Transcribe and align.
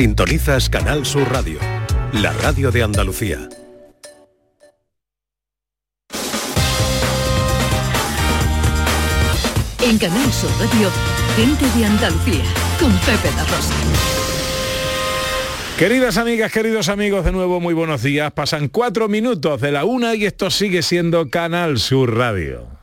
Sintonizas 0.00 0.70
Canal 0.70 1.04
Sur 1.04 1.30
Radio, 1.30 1.58
la 2.14 2.32
radio 2.32 2.70
de 2.70 2.82
Andalucía. 2.82 3.50
En 9.82 9.98
Canal 9.98 10.32
Sur 10.32 10.50
Radio, 10.58 10.88
gente 11.36 11.66
de 11.78 11.84
Andalucía, 11.84 12.44
con 12.80 12.90
Pepe 13.00 13.28
La 13.36 13.44
Rosa. 13.44 13.74
Queridas 15.76 16.16
amigas, 16.16 16.50
queridos 16.50 16.88
amigos, 16.88 17.26
de 17.26 17.32
nuevo 17.32 17.60
muy 17.60 17.74
buenos 17.74 18.02
días. 18.02 18.32
Pasan 18.32 18.68
cuatro 18.68 19.06
minutos 19.06 19.60
de 19.60 19.70
la 19.70 19.84
una 19.84 20.14
y 20.14 20.24
esto 20.24 20.48
sigue 20.48 20.80
siendo 20.80 21.28
Canal 21.28 21.78
Sur 21.78 22.16
Radio. 22.16 22.79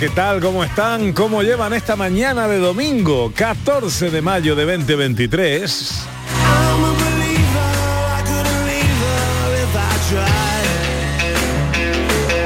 ¿Qué 0.00 0.08
tal? 0.08 0.40
¿Cómo 0.40 0.64
están? 0.64 1.12
¿Cómo 1.12 1.42
llevan 1.42 1.74
esta 1.74 1.94
mañana 1.94 2.48
de 2.48 2.56
domingo, 2.56 3.30
14 3.36 4.10
de 4.10 4.22
mayo 4.22 4.56
de 4.56 4.64
2023? 4.64 6.06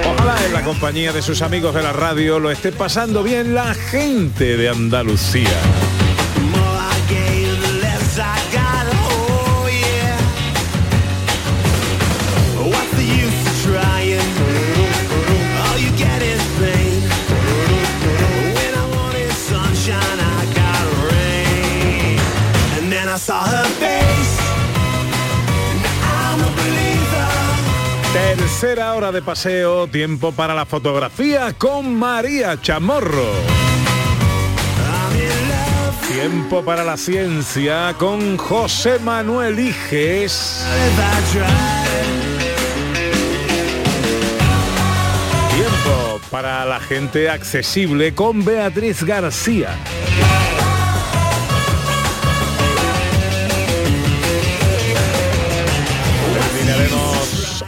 Ojalá 0.05 0.47
en 0.47 0.53
la 0.53 0.63
compañía 0.65 1.13
de 1.13 1.23
sus 1.23 1.43
amigos 1.43 1.73
de 1.77 1.83
la 1.83 1.93
radio 1.93 2.41
lo 2.41 2.51
esté 2.51 2.73
pasando 2.73 3.23
bien 3.23 3.55
la 3.55 3.73
gente 3.73 4.57
de 4.57 4.69
Andalucía. 4.69 5.84
Tercera 28.13 28.95
hora 28.95 29.13
de 29.13 29.23
paseo, 29.23 29.87
tiempo 29.87 30.33
para 30.33 30.53
la 30.53 30.67
fotografía 30.67 31.53
con 31.53 31.95
María 31.95 32.61
Chamorro. 32.61 33.31
Tiempo 36.13 36.65
para 36.65 36.83
la 36.83 36.97
ciencia 36.97 37.95
con 37.99 38.37
José 38.37 38.99
Manuel 38.99 39.61
Iges. 39.61 40.65
Tiempo 45.55 46.21
para 46.33 46.65
la 46.65 46.81
gente 46.81 47.31
accesible 47.31 48.13
con 48.13 48.45
Beatriz 48.45 49.05
García. 49.05 49.79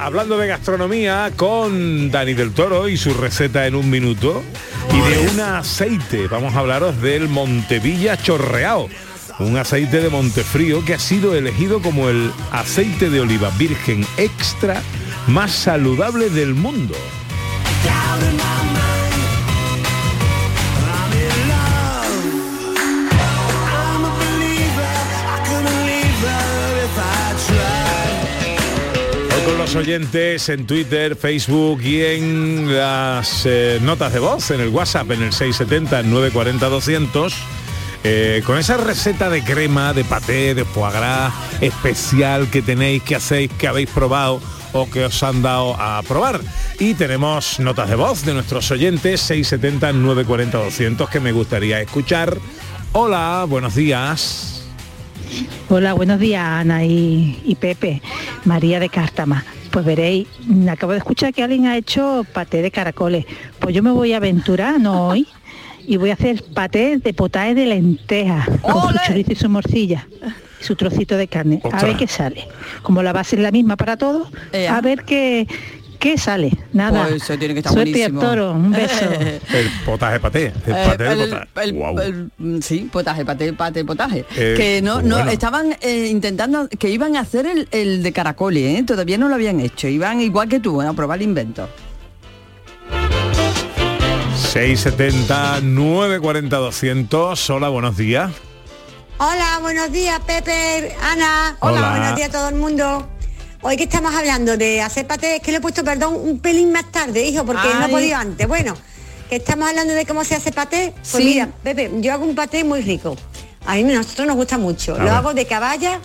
Hablando 0.06 0.38
de 0.38 0.46
gastronomía 0.46 1.32
con 1.34 2.12
Dani 2.12 2.34
del 2.34 2.52
Toro 2.52 2.88
y 2.88 2.96
su 2.96 3.12
receta 3.12 3.66
en 3.66 3.74
un 3.74 3.90
minuto. 3.90 4.44
Y 4.94 5.00
de 5.10 5.28
un 5.30 5.40
aceite, 5.40 6.28
vamos 6.28 6.54
a 6.54 6.60
hablaros 6.60 7.02
del 7.02 7.28
Montevilla 7.28 8.16
Chorreao. 8.16 8.88
Un 9.40 9.56
aceite 9.56 10.00
de 10.00 10.08
Montefrío 10.08 10.84
que 10.84 10.94
ha 10.94 11.00
sido 11.00 11.34
elegido 11.34 11.82
como 11.82 12.08
el 12.08 12.30
aceite 12.52 13.10
de 13.10 13.20
oliva 13.20 13.50
virgen 13.58 14.06
extra 14.16 14.80
más 15.26 15.50
saludable 15.50 16.30
del 16.30 16.54
mundo. 16.54 16.94
Los 29.66 29.74
oyentes 29.74 30.48
en 30.48 30.64
Twitter, 30.64 31.16
Facebook 31.16 31.82
y 31.82 32.00
en 32.00 32.72
las 32.72 33.44
eh, 33.46 33.80
notas 33.82 34.12
de 34.12 34.20
voz, 34.20 34.52
en 34.52 34.60
el 34.60 34.68
WhatsApp, 34.68 35.10
en 35.10 35.24
el 35.24 35.32
670-940-200, 35.32 37.34
eh, 38.04 38.44
con 38.46 38.58
esa 38.58 38.76
receta 38.76 39.28
de 39.28 39.42
crema, 39.42 39.92
de 39.92 40.04
paté, 40.04 40.54
de 40.54 40.64
foie 40.64 40.92
gras 40.92 41.34
especial 41.60 42.48
que 42.48 42.62
tenéis, 42.62 43.02
que 43.02 43.16
hacéis, 43.16 43.50
que 43.58 43.66
habéis 43.66 43.90
probado 43.90 44.40
o 44.72 44.88
que 44.88 45.04
os 45.04 45.20
han 45.24 45.42
dado 45.42 45.74
a 45.74 46.00
probar. 46.04 46.40
Y 46.78 46.94
tenemos 46.94 47.58
notas 47.58 47.88
de 47.88 47.96
voz 47.96 48.24
de 48.24 48.34
nuestros 48.34 48.70
oyentes, 48.70 49.28
670-940-200, 49.28 51.08
que 51.08 51.18
me 51.18 51.32
gustaría 51.32 51.80
escuchar. 51.80 52.38
Hola, 52.92 53.44
buenos 53.48 53.74
días. 53.74 54.62
Hola, 55.68 55.94
buenos 55.94 56.20
días 56.20 56.44
Ana 56.44 56.84
y, 56.84 57.42
y 57.44 57.56
Pepe, 57.56 58.00
María 58.44 58.78
de 58.78 58.88
Cártama. 58.88 59.44
Pues 59.76 59.84
veréis, 59.84 60.26
acabo 60.70 60.92
de 60.92 60.98
escuchar 61.00 61.34
que 61.34 61.42
alguien 61.42 61.66
ha 61.66 61.76
hecho 61.76 62.24
paté 62.32 62.62
de 62.62 62.70
caracoles. 62.70 63.26
Pues 63.58 63.74
yo 63.74 63.82
me 63.82 63.90
voy 63.90 64.14
a 64.14 64.16
aventurar, 64.16 64.80
no 64.80 65.08
hoy, 65.08 65.28
y 65.86 65.98
voy 65.98 66.08
a 66.08 66.14
hacer 66.14 66.42
paté 66.54 66.96
de 66.96 67.12
potaje 67.12 67.54
de 67.54 67.66
lentejas, 67.66 68.48
con 68.62 68.94
su 68.94 68.98
chorizo 69.06 69.32
y 69.32 69.36
su 69.36 69.50
morcilla, 69.50 70.08
su 70.60 70.76
trocito 70.76 71.18
de 71.18 71.28
carne. 71.28 71.60
A 71.70 71.84
ver 71.84 71.98
qué 71.98 72.06
sale. 72.06 72.48
Como 72.80 73.02
la 73.02 73.12
base 73.12 73.36
es 73.36 73.42
la 73.42 73.50
misma 73.50 73.76
para 73.76 73.98
todos, 73.98 74.28
a 74.66 74.80
ver 74.80 75.04
qué, 75.04 75.46
qué 75.96 76.16
sale. 76.18 76.50
Nada. 76.72 77.06
Pues 77.08 77.22
eso 77.22 77.38
tiene 77.38 77.54
que 77.54 77.60
estar 77.60 77.72
Suerte 77.72 77.90
buenísimo. 77.90 78.20
al 78.20 78.26
toro, 78.28 78.52
un 78.52 78.70
beso. 78.72 79.04
El 79.54 79.70
potaje 79.84 80.20
paté. 80.20 80.46
El 80.66 80.72
Eh, 80.74 80.84
paté 80.86 81.04
de 81.04 81.12
el- 81.12 81.30
potaje. 81.30 81.48
el- 81.68 81.72
Guau. 81.72 81.98
el- 82.00 82.30
mm, 82.38 82.60
sí, 82.60 82.88
potaje, 82.92 83.24
pate, 83.24 83.52
pate, 83.52 83.84
potaje. 83.84 84.24
Eh, 84.36 84.54
que 84.56 84.82
no, 84.82 85.02
no, 85.02 85.18
estaban 85.28 85.76
eh, 85.80 86.08
intentando, 86.10 86.68
que 86.68 86.88
iban 86.90 87.16
a 87.16 87.20
hacer 87.20 87.46
el, 87.46 87.68
el 87.70 88.02
de 88.02 88.12
caracoles, 88.12 88.78
¿eh? 88.78 88.82
todavía 88.84 89.18
no 89.18 89.28
lo 89.28 89.34
habían 89.34 89.60
hecho, 89.60 89.88
iban 89.88 90.20
igual 90.20 90.48
que 90.48 90.60
tú, 90.60 90.80
a 90.82 90.92
probar 90.92 91.18
el 91.18 91.24
invento. 91.24 91.68
670 94.36 95.60
940 95.62 96.56
200 96.56 97.50
Hola, 97.50 97.68
buenos 97.68 97.96
días. 97.96 98.30
Hola, 99.18 99.58
buenos 99.62 99.90
días, 99.92 100.20
Pepe, 100.26 100.94
Ana. 101.02 101.56
Hola. 101.60 101.90
Buenos 101.90 102.16
días 102.16 102.28
a 102.28 102.32
todo 102.32 102.48
el 102.50 102.54
mundo. 102.56 103.08
Hoy 103.62 103.76
que 103.76 103.84
estamos 103.84 104.14
hablando 104.14 104.56
de 104.56 104.80
hacer 104.80 105.06
paté, 105.06 105.36
es 105.36 105.42
que 105.42 105.50
lo 105.50 105.58
he 105.58 105.60
puesto, 105.60 105.82
perdón, 105.82 106.14
un 106.14 106.38
pelín 106.40 106.72
más 106.72 106.90
tarde, 106.92 107.22
hijo, 107.24 107.44
porque 107.44 107.68
no 107.74 107.86
he 107.86 107.88
podido 107.88 108.16
antes. 108.16 108.46
Bueno, 108.46 108.76
que 109.28 109.36
estamos 109.36 109.68
hablando 109.68 109.94
de 109.94 110.04
cómo 110.06 110.24
se 110.24 110.34
hace 110.36 110.52
paté. 110.52 110.92
Pues 110.94 111.08
Sí. 111.08 111.24
mira, 111.24 111.48
Pepe, 111.62 111.90
yo 112.00 112.12
hago 112.12 112.24
un 112.24 112.34
paté 112.34 112.62
muy 112.64 112.82
rico. 112.82 113.16
A 113.64 113.74
mí 113.74 113.80
a 113.92 113.96
nosotros 113.96 114.26
nos 114.26 114.36
gusta 114.36 114.58
mucho. 114.58 114.94
A 114.94 114.98
lo 114.98 115.04
ver. 115.04 115.12
hago 115.14 115.34
de 115.34 115.46
caballa 115.46 115.98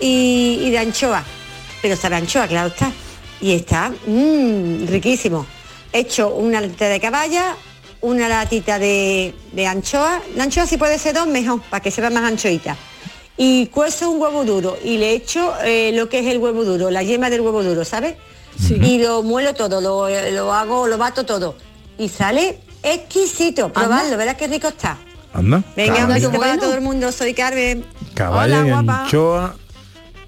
y, 0.00 0.60
y 0.62 0.70
de 0.70 0.78
anchoa. 0.78 1.24
Pero 1.82 1.96
sabe 1.96 2.14
a 2.16 2.18
anchoa, 2.18 2.46
claro 2.46 2.68
está. 2.68 2.92
Y 3.40 3.52
está 3.52 3.90
mm, 4.06 4.86
riquísimo. 4.86 5.44
He 5.92 6.00
hecho 6.00 6.28
una 6.34 6.60
latita 6.60 6.88
de 6.88 7.00
caballa, 7.00 7.56
una 8.02 8.28
latita 8.28 8.78
de, 8.78 9.34
de 9.52 9.66
anchoa. 9.66 10.20
La 10.36 10.44
anchoa 10.44 10.66
si 10.66 10.76
puede 10.76 10.98
ser 10.98 11.14
dos, 11.14 11.26
mejor, 11.26 11.60
para 11.62 11.82
que 11.82 11.90
sepa 11.90 12.10
más 12.10 12.22
anchoita. 12.22 12.76
Y 13.36 13.66
cuezo 13.66 14.10
un 14.10 14.20
huevo 14.20 14.44
duro 14.44 14.78
y 14.82 14.96
le 14.98 15.12
echo 15.12 15.52
eh, 15.62 15.92
lo 15.94 16.08
que 16.08 16.20
es 16.20 16.26
el 16.26 16.38
huevo 16.38 16.64
duro, 16.64 16.90
la 16.90 17.02
yema 17.02 17.28
del 17.28 17.42
huevo 17.42 17.62
duro, 17.62 17.84
¿sabes? 17.84 18.16
Y 18.68 18.98
lo 19.02 19.22
muelo 19.22 19.52
todo, 19.54 19.80
lo, 19.82 20.08
lo 20.30 20.52
hago, 20.54 20.86
lo 20.86 20.96
bato 20.96 21.26
todo. 21.26 21.56
Y 21.98 22.08
sale 22.08 22.60
exquisito. 22.82 23.70
Probadlo, 23.72 24.16
verás 24.16 24.36
qué 24.36 24.46
rico 24.46 24.68
está. 24.68 24.96
Anda. 25.34 25.62
Venga, 25.76 26.06
un 26.06 26.08
besito 26.14 26.32
para 26.38 26.56
todo 26.56 26.74
el 26.74 26.80
mundo. 26.80 27.12
Soy 27.12 27.34
Carmen. 27.34 27.84
caballa 28.14 28.60
Hola, 28.60 28.66
y 28.66 28.70
guapa. 28.70 29.02
anchoa 29.04 29.56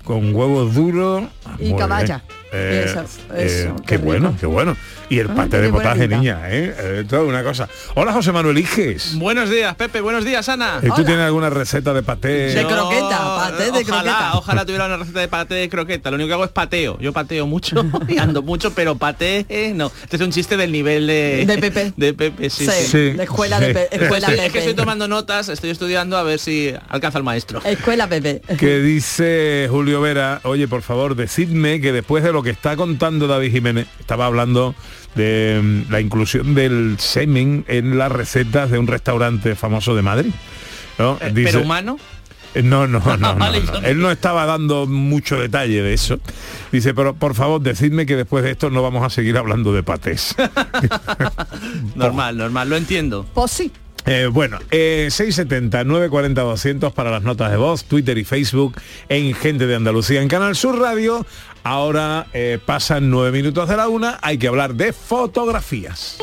con 0.05 0.35
huevos 0.35 0.75
duros. 0.75 1.25
Y 1.59 1.75
caballa. 1.75 2.23
bien. 2.29 2.38
Eh, 2.53 2.85
Eso, 2.87 3.05
eh, 3.35 3.73
qué, 3.87 3.99
bueno, 3.99 4.35
qué 4.39 4.47
bueno. 4.47 4.77
Y 5.11 5.19
el 5.21 5.29
pate 5.29 5.51
qué 5.53 5.59
de 5.59 5.71
potaje, 5.71 6.07
niña, 6.07 6.41
¿eh? 6.51 6.75
Eh, 6.79 7.05
toda 7.09 7.23
una 7.23 7.43
cosa. 7.43 7.67
Hola, 7.95 8.13
José 8.13 8.31
Manuel 8.31 8.59
Iges. 8.59 9.15
Buenos 9.17 9.49
días, 9.49 9.75
Pepe. 9.75 10.03
Buenos 10.03 10.23
días, 10.25 10.47
Ana. 10.51 10.81
Eh, 10.83 10.91
¿Tú 10.95 11.03
tienes 11.05 11.25
alguna 11.25 11.49
receta 11.49 11.95
de 11.95 12.03
paté? 12.03 12.29
De 12.55 12.67
croqueta, 12.67 13.19
paté 13.19 13.65
de 13.65 13.71
ojalá, 13.71 13.85
croqueta. 13.85 14.31
Ojalá 14.35 14.65
tuviera 14.67 14.87
una 14.87 14.97
receta 14.99 15.21
de 15.21 15.29
paté 15.29 15.55
de 15.55 15.69
croqueta. 15.71 16.11
Lo 16.11 16.17
único 16.17 16.29
que 16.29 16.35
hago 16.35 16.45
es 16.45 16.51
pateo. 16.51 16.99
Yo 17.01 17.13
pateo 17.15 17.47
mucho 17.47 17.85
y 18.09 18.19
ando 18.19 18.43
mucho, 18.43 18.73
pero 18.75 18.97
paté 18.97 19.47
eh, 19.49 19.73
no. 19.75 19.91
Este 20.03 20.17
es 20.17 20.23
un 20.23 20.31
chiste 20.31 20.57
del 20.59 20.73
nivel 20.73 21.07
de... 21.07 21.45
De 21.47 21.59
Pepe. 21.59 21.93
De 21.97 22.13
Pepe, 22.13 22.51
sí, 22.51 22.67
Sí, 22.67 22.71
sí. 22.73 22.87
Sí, 22.89 23.13
la 23.15 23.23
escuela 23.25 23.59
sí. 23.61 23.65
de 23.67 23.75
Pe- 23.75 23.89
escuela 23.93 24.27
Estoy- 24.29 24.35
es 24.35 24.41
que 24.43 24.47
Pepe. 24.49 24.59
estoy 24.59 24.75
tomando 24.75 25.09
notas, 25.09 25.49
estoy 25.49 25.71
estudiando 25.71 26.17
a 26.19 26.23
ver 26.23 26.39
si 26.39 26.75
alcanza 26.89 27.17
el 27.19 27.25
maestro. 27.25 27.63
Escuela 27.65 28.09
Pepe. 28.09 28.43
que 28.59 28.79
dice 28.81 29.69
Julio 29.71 30.01
Vera, 30.03 30.41
oye, 30.45 30.69
por 30.69 30.83
favor, 30.83 31.15
decidme 31.17 31.81
que 31.81 31.93
después 31.93 32.23
de 32.23 32.33
lo 32.39 32.43
que 32.45 32.51
está 32.51 32.77
contando 32.77 33.27
David 33.27 33.51
Jiménez, 33.51 33.89
estaba 33.99 34.27
hablando 34.27 34.77
de 35.17 35.61
mm, 35.61 35.91
la 35.91 36.01
inclusión 36.01 36.55
del 36.55 36.95
semen 37.01 37.65
en 37.67 37.99
las 37.99 38.13
recetas 38.13 38.71
de 38.71 38.79
un 38.79 38.87
restaurante 38.87 39.57
famoso 39.57 39.97
de 39.97 40.03
Madrid. 40.03 40.33
¿no? 41.01 41.19
Eh, 41.21 41.33
Dice- 41.35 41.51
¿Pero 41.53 41.65
humano? 41.65 41.99
Eh, 42.55 42.63
No, 42.63 42.87
no, 42.87 43.01
no, 43.05 43.17
no, 43.17 43.35
Vale, 43.35 43.61
no. 43.61 43.73
yo- 43.81 43.87
Él 43.89 43.99
no 43.99 44.11
estaba 44.13 44.47
dando 44.47 44.87
mucho 44.87 45.37
detalle 45.39 45.83
de 45.83 45.93
eso. 45.95 46.21
Dice, 46.71 46.95
pero 46.95 47.15
por 47.15 47.35
favor, 47.35 47.61
decidme 47.61 48.07
que 48.07 48.15
después 48.15 48.45
de 48.45 48.53
esto 48.53 48.71
no 48.71 48.83
vamos 48.83 49.03
a 49.05 49.11
seguir 49.11 49.37
hablando 49.37 49.73
de 49.73 49.83
patés. 49.83 50.37
Normal, 51.97 52.37
normal, 52.39 52.71
lo 52.71 52.77
entiendo. 52.77 53.27
Pues 53.35 53.51
sí. 53.51 53.73
Eh, 54.11 54.27
bueno, 54.27 54.59
eh, 54.71 55.09
670 55.11 55.85
940 55.85 56.41
200 56.41 56.93
para 56.95 57.11
las 57.11 57.23
notas 57.23 57.51
de 57.51 57.59
voz, 57.59 57.85
Twitter 57.85 58.17
y 58.17 58.25
Facebook 58.25 58.81
en 59.11 59.35
Gente 59.35 59.67
de 59.67 59.75
Andalucía 59.75 60.23
en 60.23 60.29
Canal 60.29 60.57
Sur 60.57 60.79
Radio. 60.79 61.27
Ahora 61.63 62.27
eh, 62.33 62.59
pasan 62.65 63.11
nueve 63.11 63.33
minutos 63.33 63.69
de 63.69 63.77
la 63.77 63.89
una, 63.89 64.19
hay 64.23 64.39
que 64.39 64.49
hablar 64.49 64.77
de 64.77 64.95
fotografías. 64.95 66.17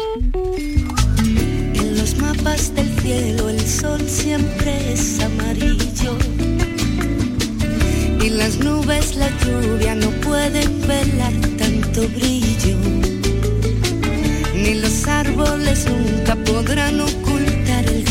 En 1.75 1.95
los 1.95 2.17
mapas 2.17 2.73
del 2.73 2.89
cielo 3.01 3.49
el 3.49 3.61
sol 3.61 4.01
siempre 4.07 4.93
es 4.93 5.19
amarillo. 5.19 6.17
Y 8.19 8.29
las 8.29 8.57
nubes, 8.57 9.15
la 9.15 9.29
lluvia 9.45 9.93
no 9.93 10.09
pueden 10.21 10.81
velar 10.87 11.33
tanto 11.59 12.07
brillo. 12.07 12.77
Ni 14.55 14.73
los 14.73 15.07
árboles 15.07 15.85
nunca 15.87 16.35
podrán 16.37 16.99
ocultar 17.01 17.25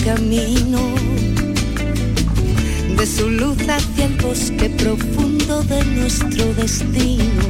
camino. 0.05 0.95
De 2.97 3.07
su 3.07 3.31
luz 3.31 3.57
hacia 3.69 4.05
el 4.05 4.15
bosque 4.17 4.71
profundo 4.71 5.63
de 5.65 5.85
nuestro 5.85 6.53
destino. 6.55 7.43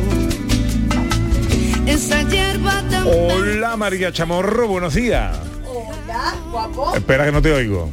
Esa 1.86 2.22
hierba 2.22 2.82
tan 2.90 3.06
Hola 3.06 3.76
María 3.76 4.12
Chamorro, 4.12 4.68
buenos 4.68 4.94
días. 4.94 5.36
Hola, 5.66 6.34
guapo. 6.50 6.94
Espera 6.94 7.26
que 7.26 7.32
no 7.32 7.42
te 7.42 7.52
oigo. 7.52 7.90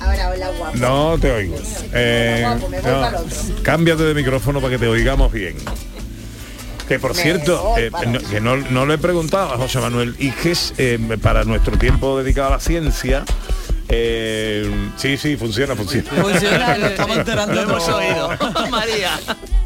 Ahora, 0.00 0.30
hola, 0.30 0.50
guapo. 0.58 0.76
No 0.78 1.18
te 1.18 1.32
oigo. 1.32 1.56
Eh, 1.92 2.42
guapo, 2.42 2.68
me 2.68 2.80
voy 2.80 2.90
no, 2.92 3.00
para 3.00 3.20
otro. 3.20 3.36
cámbiate 3.62 4.02
de 4.04 4.14
micrófono 4.14 4.60
para 4.60 4.72
que 4.72 4.78
te 4.78 4.86
oigamos 4.86 5.32
bien. 5.32 5.56
Que 6.88 6.98
por 6.98 7.14
Me 7.16 7.22
cierto, 7.22 7.74
eh, 7.78 7.90
no, 8.06 8.18
que 8.18 8.40
no, 8.40 8.56
no 8.56 8.86
le 8.86 8.94
he 8.94 8.98
preguntado 8.98 9.52
a 9.54 9.56
José 9.58 9.80
Manuel 9.80 10.14
Iges 10.18 10.74
eh, 10.78 10.98
para 11.20 11.44
nuestro 11.44 11.76
tiempo 11.78 12.18
dedicado 12.18 12.48
a 12.48 12.50
la 12.52 12.60
ciencia. 12.60 13.24
Eh, 13.88 14.90
sí, 14.96 15.16
sí, 15.16 15.36
funciona, 15.36 15.76
funciona. 15.76 16.10
Funciona, 16.10 16.78
lo 16.78 16.86
estamos 16.86 17.16
enterando 17.18 17.54
Lo 17.54 17.60
hemos 17.62 17.88
oído. 17.88 18.30
María. 18.70 19.18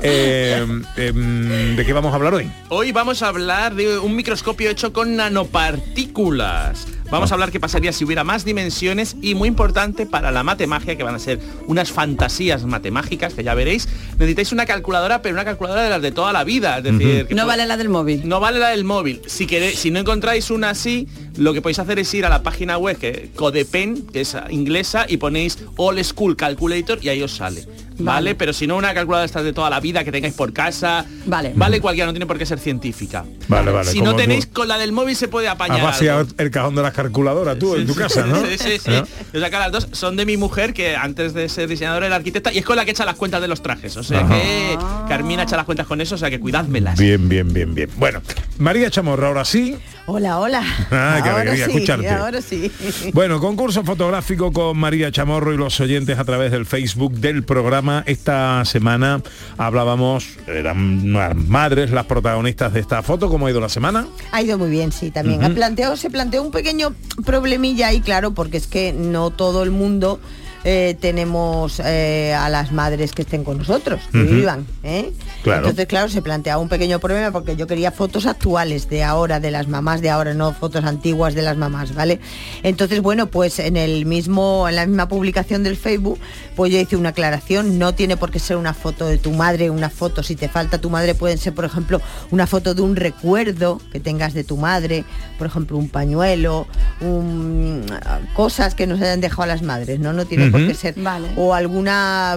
Eh, 0.02 0.66
em, 0.96 1.76
¿De 1.76 1.84
qué 1.84 1.92
vamos 1.92 2.12
a 2.12 2.16
hablar 2.16 2.34
hoy? 2.34 2.50
Hoy 2.68 2.92
vamos 2.92 3.22
a 3.22 3.28
hablar 3.28 3.74
de 3.74 3.98
un 3.98 4.16
microscopio 4.16 4.70
hecho 4.70 4.92
con 4.92 5.16
nanopartículas. 5.16 6.86
Vamos 7.10 7.30
a 7.30 7.34
hablar 7.34 7.50
qué 7.50 7.58
pasaría 7.58 7.90
si 7.92 8.04
hubiera 8.04 8.22
más 8.22 8.44
dimensiones 8.44 9.16
y 9.22 9.34
muy 9.34 9.48
importante 9.48 10.04
para 10.04 10.30
la 10.30 10.42
matemagia, 10.42 10.94
que 10.96 11.02
van 11.02 11.14
a 11.14 11.18
ser 11.18 11.40
unas 11.66 11.90
fantasías 11.90 12.64
matemágicas, 12.66 13.32
que 13.32 13.42
ya 13.42 13.54
veréis, 13.54 13.88
necesitáis 14.18 14.52
una 14.52 14.66
calculadora, 14.66 15.22
pero 15.22 15.34
una 15.34 15.44
calculadora 15.46 15.82
de 15.84 15.88
las 15.90 16.02
de 16.02 16.12
toda 16.12 16.34
la 16.34 16.44
vida. 16.44 16.76
Es 16.78 16.84
decir, 16.84 17.26
que 17.26 17.34
No 17.34 17.46
vale 17.46 17.64
la 17.64 17.78
del 17.78 17.88
móvil. 17.88 18.28
no 18.28 18.40
vale 18.40 18.58
la 18.58 18.68
del 18.68 18.84
móvil. 18.84 19.22
Si 19.26 19.46
queréis, 19.46 19.78
si 19.78 19.90
no 19.90 20.00
encontráis 20.00 20.50
una 20.50 20.68
así, 20.70 21.08
lo 21.38 21.54
que 21.54 21.62
podéis 21.62 21.78
hacer 21.78 21.98
es 21.98 22.12
ir 22.12 22.26
a 22.26 22.28
la 22.28 22.42
página 22.42 22.76
web 22.76 22.98
que 22.98 23.30
Codepen, 23.34 24.06
que 24.08 24.20
es 24.20 24.36
inglesa, 24.50 25.06
y 25.08 25.16
ponéis 25.16 25.58
All 25.76 26.04
School 26.04 26.36
Calculator 26.36 26.98
y 27.00 27.08
ahí 27.08 27.22
os 27.22 27.32
sale. 27.32 27.64
¿Vale? 28.00 28.04
Vale. 28.28 28.34
Pero 28.36 28.52
si 28.52 28.66
no 28.68 28.76
una 28.76 28.94
calculadora 28.94 29.24
esta 29.24 29.42
de 29.42 29.52
toda 29.52 29.68
la 29.70 29.80
vida 29.80 30.04
que 30.04 30.12
tengáis 30.12 30.34
por 30.34 30.52
casa, 30.52 31.04
Vale. 31.26 31.52
vale 31.56 31.80
cualquiera, 31.80 32.06
no 32.06 32.12
tiene 32.12 32.26
por 32.26 32.38
qué 32.38 32.46
ser 32.46 32.60
científica. 32.60 33.24
Vale, 33.48 33.72
vale, 33.72 33.90
Si 33.90 34.00
no 34.00 34.14
tenéis 34.14 34.46
tú- 34.46 34.52
con 34.60 34.68
la 34.68 34.78
del 34.78 34.92
móvil 34.92 35.16
se 35.16 35.26
puede 35.26 35.48
apañar. 35.48 35.78
Has 35.80 35.82
vaciado 35.84 36.20
algo. 36.20 36.32
el 36.38 36.50
cajón 36.52 36.76
de 36.76 36.82
las 36.82 36.94
calculadoras 36.98 37.56
tú 37.60 37.76
en 37.76 37.86
tu 37.86 37.94
casa, 37.94 38.26
¿no? 38.26 38.44
Sí, 38.44 38.58
sí, 38.58 38.78
sí. 38.78 38.90
¿No? 38.90 39.02
O 39.34 39.38
sea 39.38 39.50
que 39.50 39.56
las 39.56 39.70
dos 39.70 39.88
son 39.92 40.16
de 40.16 40.26
mi 40.26 40.36
mujer 40.36 40.74
que 40.74 40.96
antes 40.96 41.32
de 41.32 41.48
ser 41.48 41.68
diseñadora 41.68 42.06
era 42.06 42.16
arquitecta 42.16 42.52
y 42.52 42.58
es 42.58 42.64
con 42.64 42.74
la 42.74 42.84
que 42.84 42.90
echa 42.90 43.04
las 43.04 43.14
cuentas 43.14 43.40
de 43.40 43.46
los 43.46 43.62
trajes. 43.62 43.96
O 43.96 44.02
sea 44.02 44.20
Ajá. 44.20 44.34
que 44.34 44.76
Carmina 45.08 45.44
echa 45.44 45.56
las 45.56 45.64
cuentas 45.64 45.86
con 45.86 46.00
eso, 46.00 46.16
o 46.16 46.18
sea 46.18 46.28
que 46.28 46.40
cuidádmelas. 46.40 46.98
Bien, 46.98 47.28
bien, 47.28 47.52
bien, 47.52 47.72
bien. 47.72 47.88
Bueno, 47.98 48.20
María 48.58 48.90
Chamorro, 48.90 49.28
ahora 49.28 49.44
sí. 49.44 49.76
Hola, 50.10 50.40
hola. 50.40 50.62
Ah, 50.90 51.20
qué 51.22 51.28
ahora 51.28 51.42
alegría 51.42 51.66
sí, 51.66 51.72
escucharte. 51.72 52.08
ahora 52.08 52.40
sí. 52.40 52.72
Bueno, 53.12 53.40
concurso 53.40 53.84
fotográfico 53.84 54.50
con 54.54 54.78
María 54.78 55.12
Chamorro 55.12 55.52
y 55.52 55.58
los 55.58 55.78
oyentes 55.80 56.18
a 56.18 56.24
través 56.24 56.50
del 56.50 56.64
Facebook 56.64 57.12
del 57.12 57.44
programa. 57.44 58.04
Esta 58.06 58.64
semana 58.64 59.20
hablábamos, 59.58 60.38
eran 60.46 60.78
unas 61.10 61.36
madres 61.36 61.90
las 61.90 62.06
protagonistas 62.06 62.72
de 62.72 62.80
esta 62.80 63.02
foto. 63.02 63.28
¿Cómo 63.28 63.48
ha 63.48 63.50
ido 63.50 63.60
la 63.60 63.68
semana? 63.68 64.06
Ha 64.32 64.40
ido 64.40 64.56
muy 64.56 64.70
bien, 64.70 64.92
sí, 64.92 65.10
también. 65.10 65.44
Ha 65.44 65.50
planteado, 65.50 65.94
se 65.98 66.08
planteó 66.08 66.42
un 66.42 66.52
pequeño 66.52 66.94
problemilla 67.26 67.88
ahí, 67.88 68.00
claro, 68.00 68.32
porque 68.32 68.56
es 68.56 68.66
que 68.66 68.94
no 68.94 69.28
todo 69.28 69.62
el 69.62 69.72
mundo 69.72 70.20
eh, 70.64 70.96
tenemos 71.00 71.80
eh, 71.84 72.34
a 72.34 72.48
las 72.48 72.72
madres 72.72 73.12
que 73.12 73.22
estén 73.22 73.44
con 73.44 73.58
nosotros, 73.58 74.00
que 74.12 74.18
vivan. 74.22 74.66
¿eh? 74.82 75.12
Claro. 75.42 75.60
Entonces, 75.60 75.86
claro, 75.86 76.08
se 76.08 76.20
planteaba 76.22 76.60
un 76.60 76.68
pequeño 76.68 76.98
problema 76.98 77.30
porque 77.30 77.56
yo 77.56 77.66
quería 77.66 77.92
fotos 77.92 78.26
actuales 78.26 78.88
de 78.90 79.04
ahora, 79.04 79.40
de 79.40 79.50
las 79.50 79.68
mamás 79.68 80.00
de 80.00 80.10
ahora, 80.10 80.34
no 80.34 80.52
fotos 80.52 80.84
antiguas 80.84 81.34
de 81.34 81.42
las 81.42 81.56
mamás, 81.56 81.94
¿vale? 81.94 82.20
Entonces, 82.62 83.00
bueno, 83.00 83.26
pues 83.28 83.58
en 83.58 83.76
el 83.76 84.04
mismo, 84.06 84.68
en 84.68 84.76
la 84.76 84.86
misma 84.86 85.08
publicación 85.08 85.62
del 85.62 85.76
Facebook, 85.76 86.18
pues 86.56 86.72
yo 86.72 86.78
hice 86.80 86.96
una 86.96 87.10
aclaración, 87.10 87.78
no 87.78 87.94
tiene 87.94 88.16
por 88.16 88.30
qué 88.30 88.38
ser 88.38 88.56
una 88.56 88.74
foto 88.74 89.06
de 89.06 89.18
tu 89.18 89.30
madre, 89.32 89.70
una 89.70 89.90
foto, 89.90 90.22
si 90.22 90.34
te 90.36 90.48
falta 90.48 90.80
tu 90.80 90.90
madre, 90.90 91.14
pueden 91.14 91.38
ser, 91.38 91.54
por 91.54 91.64
ejemplo, 91.64 92.00
una 92.30 92.46
foto 92.46 92.74
de 92.74 92.82
un 92.82 92.96
recuerdo 92.96 93.80
que 93.92 94.00
tengas 94.00 94.34
de 94.34 94.44
tu 94.44 94.56
madre, 94.56 95.04
por 95.38 95.46
ejemplo, 95.46 95.76
un 95.76 95.88
pañuelo, 95.88 96.66
un- 97.00 97.86
cosas 98.34 98.74
que 98.74 98.86
nos 98.86 99.00
hayan 99.00 99.20
dejado 99.20 99.42
a 99.42 99.46
las 99.46 99.62
madres, 99.62 100.00
¿no? 100.00 100.12
No 100.12 100.26
tiene 100.26 100.47
por 100.50 100.60
Ujú. 100.60 100.68
qué 100.70 100.74
ser. 100.74 100.94
Vale. 100.96 101.28
O 101.36 101.54
alguna, 101.54 102.36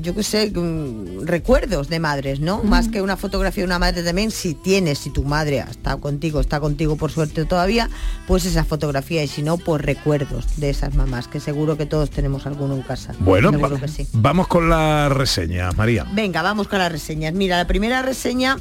yo 0.00 0.14
qué 0.14 0.22
sé, 0.22 0.50
mm, 0.50 1.24
recuerdos 1.26 1.88
de 1.88 2.00
madres, 2.00 2.40
¿no? 2.40 2.62
Más 2.62 2.88
que 2.88 3.02
una 3.02 3.16
fotografía 3.16 3.62
de 3.62 3.66
una 3.66 3.78
madre 3.78 4.02
también, 4.02 4.30
si 4.30 4.54
tienes, 4.54 4.98
si 4.98 5.10
tu 5.10 5.24
madre 5.24 5.60
ha 5.60 5.70
estado 5.70 6.00
contigo, 6.00 6.40
está 6.40 6.60
contigo 6.60 6.96
por 6.96 7.10
suerte 7.10 7.44
todavía, 7.44 7.88
pues 8.26 8.44
esa 8.44 8.64
fotografía 8.64 9.22
y 9.22 9.28
si 9.28 9.42
no, 9.42 9.56
pues 9.58 9.82
recuerdos 9.82 10.46
de 10.58 10.70
esas 10.70 10.94
mamás, 10.94 11.28
que 11.28 11.40
seguro 11.40 11.76
que 11.76 11.86
todos 11.86 12.10
tenemos 12.10 12.46
alguno 12.46 12.74
en 12.74 12.82
casa. 12.82 13.14
Bueno, 13.20 13.52
va- 13.58 13.78
que 13.80 13.88
sí. 13.88 14.06
vamos 14.12 14.48
con 14.48 14.68
la 14.68 15.08
reseña, 15.08 15.70
María. 15.72 16.06
Venga, 16.12 16.42
vamos 16.42 16.68
con 16.68 16.78
las 16.78 16.90
reseñas. 16.92 17.34
Mira, 17.34 17.56
la 17.56 17.66
primera 17.66 18.02
reseña 18.02 18.56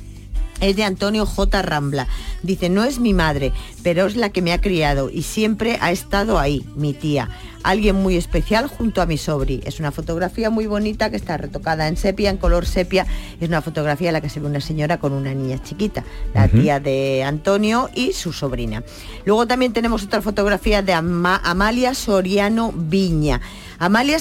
es 0.59 0.75
de 0.75 0.83
Antonio 0.83 1.25
J. 1.25 1.61
Rambla. 1.61 2.07
Dice, 2.41 2.69
no 2.69 2.83
es 2.83 2.99
mi 2.99 3.13
madre, 3.13 3.53
pero 3.83 4.07
es 4.07 4.15
la 4.15 4.29
que 4.29 4.41
me 4.41 4.53
ha 4.53 4.59
criado 4.61 5.09
y 5.11 5.21
siempre 5.21 5.77
ha 5.81 5.91
estado 5.91 6.39
ahí, 6.39 6.65
mi 6.75 6.93
tía. 6.93 7.29
Alguien 7.67 7.97
muy 7.97 8.15
especial 8.15 8.67
junto 8.67 9.01
a 9.01 9.05
mi 9.05 9.17
sobri. 9.17 9.61
Es 9.65 9.81
una 9.81 9.91
fotografía 9.91 10.49
muy 10.49 10.67
bonita 10.67 11.09
que 11.09 11.17
está 11.17 11.35
retocada 11.35 11.89
en 11.89 11.97
sepia, 11.97 12.29
en 12.29 12.37
color 12.37 12.65
sepia. 12.65 13.05
Es 13.41 13.49
una 13.49 13.61
fotografía 13.61 14.07
en 14.07 14.13
la 14.13 14.21
que 14.21 14.29
se 14.29 14.39
ve 14.39 14.47
una 14.47 14.61
señora 14.61 14.99
con 14.99 15.11
una 15.11 15.33
niña 15.33 15.61
chiquita, 15.61 16.05
la 16.33 16.47
tía 16.47 16.79
de 16.79 17.23
Antonio 17.25 17.89
y 17.93 18.13
su 18.13 18.31
sobrina. 18.31 18.83
Luego 19.25 19.47
también 19.47 19.73
tenemos 19.73 20.01
otra 20.03 20.21
fotografía 20.21 20.81
de 20.81 20.93
Ama- 20.93 21.41
Amalia 21.43 21.93
Soriano 21.93 22.71
Viña. 22.73 23.41
Amalia 23.79 24.17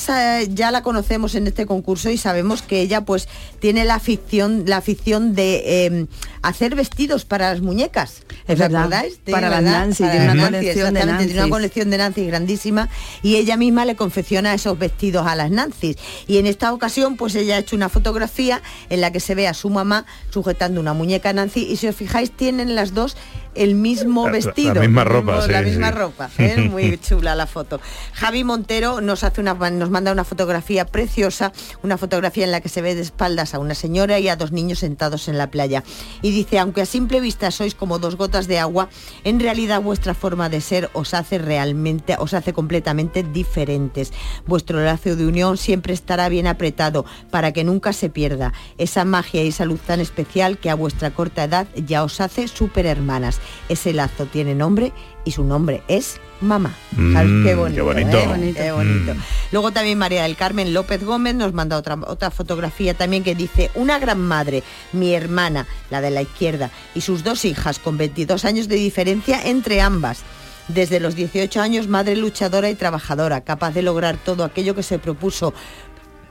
ya 0.51 0.71
la 0.71 0.83
conocemos 0.83 1.35
en 1.35 1.47
este 1.47 1.65
concurso 1.65 2.11
y 2.11 2.19
sabemos 2.19 2.61
que 2.61 2.81
ella 2.83 3.07
pues 3.07 3.27
tiene 3.59 3.85
la 3.87 3.95
afición, 3.95 4.65
la 4.67 4.77
afición 4.79 5.35
de 5.35 5.63
eh, 5.87 6.07
hacer 6.43 6.75
vestidos 6.75 7.25
para 7.25 7.51
las 7.53 7.63
muñecas. 7.63 8.23
Es 8.47 8.55
¿Os 8.55 8.59
verdad, 8.59 8.81
acordáis? 8.83 9.19
para 9.31 9.49
las 9.49 9.63
¿verdad? 9.65 9.79
Nancy, 9.79 10.03
Para 10.03 10.13
tiene 10.13 10.27
las 10.27 10.35
una 10.35 10.43
Nancy, 10.51 10.59
colección 10.67 10.95
de 10.95 11.01
Tiene 11.25 11.41
una 11.41 11.49
colección 11.49 11.91
de 11.91 11.99
Nancy 11.99 12.27
grandísima 12.27 12.89
y 13.23 13.36
ella 13.39 13.57
misma 13.57 13.85
le 13.85 13.97
confecciona 13.97 14.55
esos 14.55 14.79
vestidos 14.79 15.27
a 15.27 15.35
las 15.35 15.51
Nancy. 15.51 15.97
Y 16.27 16.39
en 16.39 16.47
esta 16.47 16.73
ocasión, 16.73 17.17
pues 17.17 17.35
ella 17.35 17.57
ha 17.57 17.59
hecho 17.59 17.77
una 17.77 17.89
fotografía 17.89 18.63
en 18.89 19.01
la 19.01 19.13
que 19.13 19.21
se 19.21 19.35
ve 19.35 19.49
a 19.49 19.55
su 19.55 19.71
mamá 19.71 20.07
sujetando 20.31 20.81
una 20.81 20.95
muñeca 20.95 21.33
Nancy 21.33 21.65
y 21.65 21.77
si 21.77 21.89
os 21.89 21.97
fijáis 21.97 22.31
tienen 22.31 22.75
las 22.75 22.95
dos 22.95 23.17
el 23.57 23.75
mismo 23.75 24.27
La- 24.27 24.33
la 24.33 24.33
vestido. 24.33 24.75
misma 24.81 25.05
ropa, 25.05 25.47
La 25.47 25.63
misma 25.63 25.89
sí. 25.89 25.95
ropa. 25.95 26.31
¿eh? 26.39 26.69
Muy 26.71 26.99
chula 27.03 27.35
la 27.35 27.47
foto. 27.47 27.81
Javi 28.13 28.45
Montero 28.45 29.01
nos 29.01 29.25
hace 29.25 29.41
una 29.41 29.55
nos 29.71 29.91
manda 29.91 30.13
una 30.13 30.25
fotografía 30.25 30.85
preciosa, 30.87 31.53
una 31.83 31.97
fotografía 31.99 32.45
en 32.45 32.53
la 32.53 32.61
que 32.61 32.69
se 32.69 32.83
ve 32.83 32.95
de 32.95 33.03
espaldas 33.03 33.55
a 33.55 33.59
una 33.59 33.75
señora 33.75 34.19
y 34.19 34.29
a 34.29 34.37
dos 34.37 34.53
niños 34.53 34.81
sentados 34.81 35.29
en 35.29 35.39
la 35.39 35.51
playa. 35.51 35.83
Y 36.23 36.31
dice, 36.31 36.59
aunque 36.59 36.83
a 36.83 36.87
simple 36.87 37.21
vista 37.21 37.51
sois 37.51 37.75
como 37.75 37.99
dos 37.99 38.17
gotas 38.17 38.47
de 38.47 38.59
agua, 38.59 38.89
en 39.25 39.41
realidad 39.41 39.81
vuestra 39.83 40.15
forma 40.15 40.49
de 40.49 40.61
ser 40.61 40.91
os 40.93 41.15
hace 41.15 41.39
realmente, 41.39 42.17
os 42.19 42.35
hace 42.35 42.53
completamente 42.53 43.23
diferentes. 43.23 44.13
Vuestro 44.47 44.81
lazo 44.85 45.17
de 45.17 45.27
unión 45.27 45.57
siempre 45.57 45.95
estará 45.95 46.29
bien 46.29 46.47
apretado 46.47 47.05
para 47.31 47.53
que 47.53 47.65
nunca 47.65 47.93
se 47.93 48.11
pierda 48.11 48.53
esa 48.79 49.05
magia 49.05 49.43
y 49.43 49.49
esa 49.49 49.65
luz 49.65 49.81
tan 49.81 50.01
especial 50.01 50.59
que 50.59 50.71
a 50.71 50.75
vuestra 50.75 51.11
corta 51.13 51.45
edad 51.45 51.67
ya 51.77 52.03
os 52.05 52.21
hace 52.21 52.49
súper 52.49 52.87
hermanas. 52.87 53.41
Ese 53.69 53.93
lazo 53.93 54.27
tiene 54.27 54.55
nombre 54.55 54.93
y 55.25 55.33
su 55.33 55.45
nombre 55.45 55.83
es 55.89 56.21
mamá. 56.41 56.75
Mm, 56.93 57.17
qué 57.17 57.43
qué 57.45 57.55
bonito, 57.55 57.85
bonito. 57.85 58.19
¿eh? 58.19 58.55
Qué 58.57 58.73
bonito. 58.73 59.15
Mm. 59.15 59.19
Luego 59.53 59.73
también 59.73 59.99
María 59.99 60.23
del 60.23 60.37
Carmen 60.37 60.75
López 60.75 61.05
Gómez 61.05 61.35
nos 61.35 61.53
manda 61.53 61.77
otra, 61.77 61.99
otra 62.07 62.31
fotografía 62.31 62.95
también 62.95 63.25
que 63.25 63.35
dice, 63.35 63.71
una 63.75 63.99
gran 63.99 64.21
madre, 64.21 64.63
mi 64.93 65.15
hermana, 65.15 65.67
la 65.91 66.01
de 66.01 66.11
la 66.11 66.23
izquierda, 66.23 66.71
y 66.95 67.01
sus 67.01 67.25
dos 67.25 67.45
hijas 67.45 67.79
con 67.79 67.97
22 67.97 68.45
años 68.45 68.69
de 68.69 68.77
diferencia 68.77 69.43
entre 69.45 69.81
ambas. 69.81 70.23
Desde 70.69 70.99
los 70.99 71.15
18 71.15 71.61
años, 71.61 71.87
madre 71.87 72.17
luchadora 72.17 72.69
y 72.69 72.75
trabajadora, 72.75 73.43
capaz 73.43 73.73
de 73.73 73.83
lograr 73.83 74.17
todo 74.17 74.43
aquello 74.43 74.75
que 74.75 74.83
se 74.83 74.99
propuso 74.99 75.55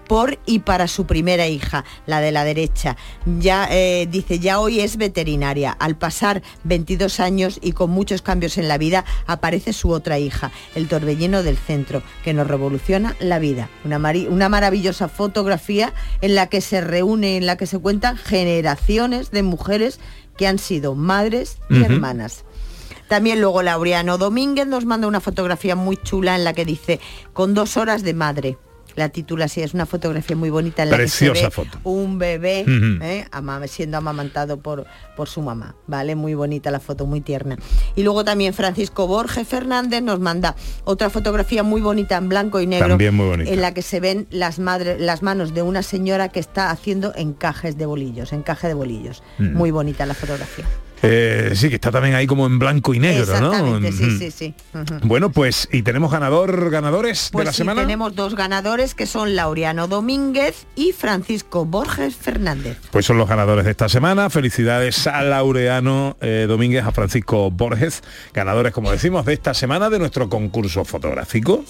por 0.08 0.40
y 0.46 0.60
para 0.60 0.88
su 0.88 1.06
primera 1.06 1.48
hija, 1.48 1.86
la 2.06 2.22
de 2.22 2.32
la 2.32 2.44
derecha. 2.44 2.98
Ya 3.26 3.68
eh, 3.70 4.08
dice, 4.10 4.40
ya 4.40 4.60
hoy 4.60 4.80
es 4.80 4.98
veterinaria. 4.98 5.72
Al 5.72 5.98
pasar 5.98 6.42
22 6.64 7.20
años 7.20 7.60
y 7.62 7.74
con 7.74 7.90
muchos 7.90 8.22
cambios 8.22 8.58
en 8.58 8.68
la 8.68 8.78
vida, 8.78 9.06
aparece 9.28 9.74
su 9.74 9.92
otra 9.92 10.20
hija, 10.20 10.52
el 10.76 10.88
torbellino 10.88 11.44
del 11.44 11.58
centro, 11.58 12.02
que 12.24 12.34
nos 12.34 12.48
revoluciona 12.48 13.16
la 13.20 13.40
vida. 13.40 13.70
Una, 13.84 13.98
una 14.30 14.50
maravillosa 14.50 15.08
fotografía 15.08 15.94
en 16.22 16.36
la 16.36 16.48
que 16.48 16.62
se 16.62 16.82
reúne, 16.82 17.38
en 17.38 17.46
la 17.46 17.58
que 17.58 17.68
se 17.68 17.80
cuentan 17.80 18.18
generaciones 18.18 19.32
de 19.32 19.44
mujeres 19.44 20.00
que 20.38 20.48
han 20.48 20.60
sido 20.60 20.96
madres 20.96 21.58
y 21.70 21.82
hermanas. 21.84 22.44
También 23.08 23.40
luego 23.40 23.62
Laureano 23.62 24.18
Domínguez 24.18 24.68
nos 24.68 24.86
manda 24.86 25.08
una 25.08 25.22
fotografía 25.22 25.76
muy 25.76 25.98
chula 25.98 26.36
en 26.36 26.44
la 26.44 26.54
que 26.54 26.66
dice, 26.66 27.00
con 27.34 27.54
dos 27.54 27.78
horas 27.78 28.04
de 28.04 28.14
madre. 28.14 28.58
La 28.96 29.10
titula 29.10 29.46
así, 29.46 29.62
es 29.62 29.74
una 29.74 29.86
fotografía 29.86 30.36
muy 30.36 30.50
bonita 30.50 30.84
en 30.84 30.90
la 30.90 30.98
que 30.98 31.04
Preciosa 31.04 31.36
se 31.40 31.46
ve 31.46 31.52
foto. 31.52 31.80
un 31.84 32.18
bebé. 32.18 32.66
¿eh? 33.02 33.26
siendo 33.68 33.98
amamantado 33.98 34.58
por, 34.58 34.86
por 35.16 35.28
su 35.28 35.42
mamá, 35.42 35.76
¿vale? 35.88 36.16
Muy 36.16 36.34
bonita 36.34 36.72
la 36.72 36.80
foto, 36.80 37.06
muy 37.06 37.22
tierna. 37.22 37.58
Y 37.96 38.04
luego 38.04 38.24
también 38.24 38.54
Francisco 38.54 39.08
Borges 39.08 39.48
Fernández 39.48 40.02
nos 40.02 40.20
manda 40.20 40.56
otra 40.84 41.10
fotografía 41.10 41.64
muy 41.64 41.82
bonita 41.82 42.18
en 42.18 42.30
blanco 42.30 42.60
y 42.62 42.68
negro, 42.68 42.90
También 42.90 43.16
muy 43.16 43.28
bonita. 43.28 43.52
en 43.52 43.62
la 43.62 43.74
que 43.74 43.82
se 43.82 44.00
ven 44.00 44.28
las, 44.30 44.60
madres, 44.60 45.00
las 45.00 45.22
manos 45.24 45.54
de 45.54 45.62
una 45.62 45.84
señora 45.84 46.30
que 46.30 46.40
está 46.40 46.72
haciendo 46.72 47.14
encajes 47.16 47.78
de 47.78 47.86
bolillos, 47.86 48.34
encaje 48.34 48.68
de 48.68 48.74
bolillos. 48.74 49.24
Mm. 49.38 49.54
Muy 49.56 49.72
bonita 49.72 50.06
la 50.06 50.14
fotografía. 50.14 50.66
Eh, 51.06 51.52
sí, 51.56 51.70
que 51.70 51.76
está 51.76 51.92
también 51.92 52.16
ahí 52.16 52.28
como 52.28 52.46
en 52.46 52.60
blanco 52.60 52.94
y 52.94 53.00
negro, 53.00 53.40
¿no? 53.40 53.52
Exactamente, 53.54 53.92
sí, 53.92 54.18
sí, 54.18 54.32
sí. 54.32 54.54
Bueno, 55.04 55.30
pues, 55.32 55.68
¿y 55.72 55.82
tenemos 55.84 56.12
ganador, 56.12 56.70
ganadores 56.70 57.30
Pues 57.32 57.44
de 57.44 57.46
la 57.46 57.52
sí, 57.52 57.58
semana? 57.58 57.82
tenemos 57.82 58.16
dos 58.16 58.36
ganadores 58.36 58.96
que 58.96 59.06
son 59.06 59.36
Laureano 59.36 59.88
Domínguez 59.88 60.66
y 60.76 60.92
Francisco 60.92 61.66
Borges 61.66 62.16
Fernández. 62.16 62.78
Pues 62.92 63.06
son 63.06 63.18
los 63.18 63.28
ganadores 63.30 63.66
de 63.66 63.72
esta 63.72 63.90
semana. 63.90 64.30
Felicidades 64.30 65.08
a 65.08 65.24
Laureano 65.24 66.18
eh, 66.22 66.46
Domínguez, 66.48 66.84
a 66.86 66.92
Francisco 66.92 67.52
Borges, 67.52 68.02
ganadores, 68.34 68.74
como 68.74 68.92
decimos, 68.92 69.26
de 69.26 69.34
esta 69.34 69.54
semana 69.54 69.90
de 69.90 70.00
nuestro 70.00 70.30
concurso 70.30 70.86
fotográfico. 70.86 71.64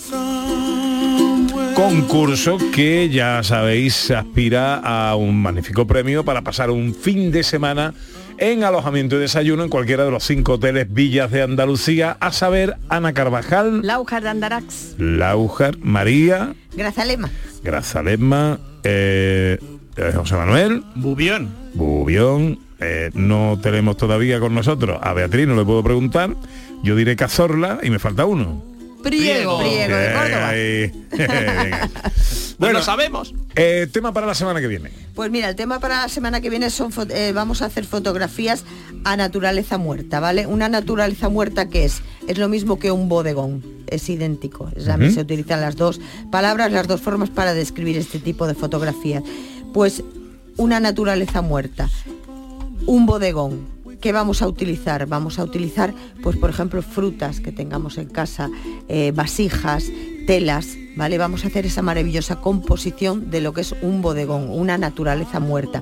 Concurso 1.75 2.58
que 2.74 3.10
ya 3.10 3.44
sabéis 3.44 4.10
aspira 4.10 4.75
a 4.77 5.15
un 5.15 5.42
magnífico 5.42 5.86
premio 5.86 6.24
para 6.24 6.42
pasar 6.42 6.70
un 6.72 6.96
fin 6.96 7.32
de 7.32 7.44
semana 7.44 7.94
en 8.38 8.63
alojamiento 8.63 9.15
y 9.15 9.20
desayuno 9.20 9.63
en 9.63 9.70
cualquiera 9.70 10.06
de 10.06 10.12
los 10.12 10.24
cinco 10.24 10.54
hoteles 10.54 10.92
villas 10.92 11.32
de 11.32 11.42
Andalucía, 11.42 12.18
a 12.20 12.32
saber 12.32 12.77
Ana 12.89 13.13
Carvajal, 13.13 13.82
Laujar 13.84 14.24
de 14.24 14.30
Andarax. 14.30 14.96
Laujar, 14.98 15.77
María, 15.80 16.56
Grazalema. 16.75 17.30
Grazalema, 17.63 18.60
eh, 18.84 19.58
eh, 19.96 20.12
José 20.15 20.36
Manuel. 20.36 20.84
Bubión. 20.96 21.50
Bubión. 21.74 22.60
eh, 22.80 23.10
no 23.13 23.58
tenemos 23.62 23.98
todavía 23.98 24.39
con 24.39 24.54
nosotros. 24.54 25.00
A 25.01 25.13
Beatriz 25.13 25.48
no 25.48 25.56
le 25.56 25.63
puedo 25.63 25.84
preguntar. 25.84 26.36
Yo 26.84 26.96
diré 26.96 27.15
Cazorla 27.15 27.80
y 27.82 27.89
me 27.89 28.00
falta 28.00 28.25
uno. 28.25 28.75
Priego. 29.06 29.60
Priego 29.60 29.96
de 29.96 30.14
Córdoba. 30.14 30.52
Venga. 31.12 31.90
Bueno, 32.58 32.82
sabemos. 32.82 33.34
Eh, 33.56 33.88
tema 33.92 34.14
para 34.14 34.26
la 34.26 34.34
semana 34.34 34.60
que 34.62 34.68
viene. 34.68 34.90
Pues 35.14 35.30
mira, 35.30 35.50
el 35.50 35.56
tema 35.56 35.80
para 35.80 36.02
la 36.02 36.10
semana 36.10 36.42
que 36.42 36.50
viene 36.50 36.70
son 36.70 36.92
eh, 37.10 37.32
vamos 37.34 37.62
a 37.62 37.66
hacer 37.66 37.86
fotografías 37.86 38.64
a 39.04 39.16
naturaleza 39.16 39.78
muerta, 39.78 40.20
¿vale? 40.20 40.48
Una 40.48 40.70
naturaleza 40.70 41.30
muerta 41.30 41.70
que 41.70 41.86
es 41.86 42.02
es 42.28 42.38
lo 42.38 42.50
mismo 42.50 42.80
que 42.80 42.92
un 42.92 43.08
bodegón, 43.08 43.64
es 43.88 44.10
idéntico. 44.10 44.72
Es 44.76 44.88
Ujú. 44.88 45.12
Se 45.12 45.22
utilizan 45.22 45.62
las 45.62 45.76
dos 45.76 46.02
palabras, 46.32 46.72
las 46.72 46.88
dos 46.88 47.02
formas 47.02 47.30
para 47.30 47.54
describir 47.54 47.98
este 47.98 48.20
tipo 48.20 48.48
de 48.48 48.56
fotografías. 48.56 49.24
Pues 49.74 50.04
una 50.58 50.80
naturaleza 50.80 51.42
muerta, 51.42 51.90
un 52.86 53.06
bodegón. 53.06 53.75
¿Qué 54.06 54.12
vamos 54.12 54.44
a 54.44 54.48
utilizar? 54.48 55.08
Vamos 55.08 55.40
a 55.40 55.44
utilizar, 55.44 55.92
pues 56.22 56.38
por 56.38 56.52
ejemplo, 56.52 56.84
frutas 56.84 57.40
que 57.40 57.52
tengamos 57.52 57.98
en 57.98 58.08
casa, 58.08 58.52
eh, 58.88 59.12
vasijas, 59.16 59.86
telas, 60.28 60.78
¿vale? 60.96 61.18
Vamos 61.18 61.44
a 61.44 61.48
hacer 61.48 61.66
esa 61.66 61.82
maravillosa 61.82 62.36
composición 62.36 63.32
de 63.32 63.42
lo 63.42 63.52
que 63.54 63.62
es 63.62 63.74
un 63.82 64.04
bodegón, 64.04 64.52
una 64.52 64.78
naturaleza 64.78 65.40
muerta. 65.40 65.82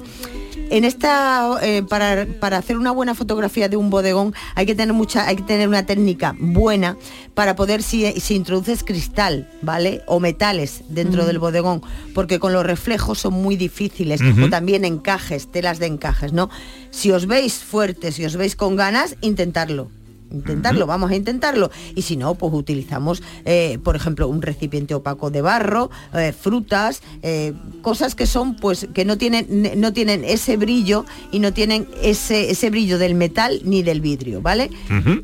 En 0.74 0.86
esta, 0.86 1.60
eh, 1.62 1.84
para, 1.88 2.26
para 2.40 2.58
hacer 2.58 2.80
una 2.80 2.90
buena 2.90 3.14
fotografía 3.14 3.70
de 3.70 3.78
un 3.78 3.92
bodegón 3.92 4.34
hay 4.56 4.66
que 4.66 4.74
tener 4.74 4.92
mucha, 4.92 5.28
hay 5.28 5.36
que 5.36 5.44
tener 5.44 5.68
una 5.68 5.86
técnica 5.86 6.36
buena 6.40 6.98
para 7.36 7.56
poder 7.56 7.84
si, 7.84 8.12
si 8.20 8.34
introduces 8.34 8.84
cristal, 8.84 9.48
¿vale? 9.62 10.02
O 10.08 10.20
metales 10.20 10.82
dentro 10.90 11.28
del 11.28 11.38
bodegón, 11.38 11.84
porque 12.16 12.40
con 12.40 12.54
los 12.54 12.66
reflejos 12.66 13.20
son 13.20 13.36
muy 13.36 13.56
difíciles, 13.56 14.20
o 14.44 14.50
también 14.50 14.84
encajes, 14.84 15.52
telas 15.52 15.78
de 15.78 15.86
encajes, 15.86 16.34
¿no? 16.34 16.50
Si 16.90 17.12
os 17.12 17.28
veis 17.28 17.64
fuertes, 17.64 18.16
si 18.16 18.26
os 18.26 18.36
veis 18.36 18.56
con 18.56 18.76
ganas, 18.76 19.16
intentarlo. 19.22 19.92
Intentarlo, 20.34 20.88
vamos 20.88 21.12
a 21.12 21.16
intentarlo. 21.16 21.72
Y 21.96 22.02
si 22.02 22.18
no, 22.18 22.36
pues 22.36 22.54
utilizamos, 22.54 23.22
eh, 23.46 23.78
por 23.84 23.96
ejemplo, 23.96 24.28
un 24.28 24.42
recipiente 24.42 24.96
opaco 24.96 25.30
de 25.30 25.42
barro, 25.42 25.92
eh, 26.14 26.34
frutas, 26.34 27.02
eh, 27.22 27.54
cosas 27.82 28.16
que 28.16 28.26
son, 28.26 28.56
pues, 28.56 28.88
que 28.94 29.06
no 29.06 29.18
tienen, 29.18 29.48
no 29.78 29.94
tienen 29.94 30.24
ese 30.26 30.58
brillo 30.58 31.06
y 31.32 31.40
no 31.40 31.54
tienen 31.54 31.88
ese, 32.02 32.50
ese 32.50 32.70
brillo 32.70 32.98
del 32.98 33.16
metal 33.16 33.62
ni 33.64 33.84
del 33.84 34.02
vidrio, 34.02 34.42
¿vale? 34.42 34.70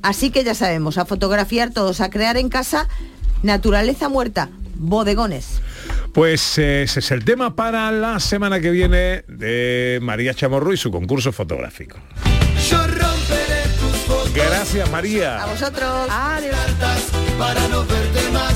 Así 0.02 0.30
que 0.30 0.44
ya 0.44 0.54
sabemos, 0.54 0.98
a 0.98 1.06
fotografiar 1.06 1.72
todos, 1.72 2.02
a 2.02 2.10
crear 2.10 2.38
en 2.38 2.50
casa 2.50 2.88
naturaleza 3.42 4.10
muerta, 4.10 4.50
bodegones. 4.76 5.62
Pues 6.14 6.58
ese 6.58 7.00
es 7.00 7.12
el 7.12 7.24
tema 7.24 7.56
para 7.56 7.92
la 7.92 8.20
semana 8.20 8.60
que 8.60 8.72
viene 8.72 9.24
de 9.28 10.00
María 10.02 10.34
Chamorro 10.34 10.74
y 10.74 10.78
su 10.78 10.92
concurso 10.92 11.32
fotográfico. 11.32 11.98
Gracias, 14.48 14.90
María. 14.92 15.44
A 15.44 15.46
vosotros. 15.48 16.08
Adiós. 16.10 16.56
Para 17.38 17.68
no 17.68 17.86
verte 17.86 18.30
más. 18.32 18.54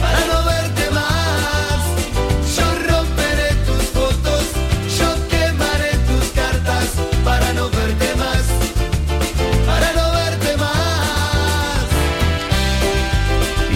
Para 0.00 0.20
no 0.26 0.44
verte 0.44 0.90
más. 0.90 1.80
Yo 2.56 2.64
romperé 2.88 3.54
tus 3.66 3.82
fotos. 3.90 4.42
Yo 4.98 5.28
quemaré 5.28 5.90
tus 6.06 6.30
cartas. 6.30 6.90
Para 7.24 7.52
no 7.52 7.68
verte 7.70 8.14
más. 8.16 8.44
Para 9.66 9.92
no 9.92 10.12
verte 10.12 10.56
más. 10.56 11.86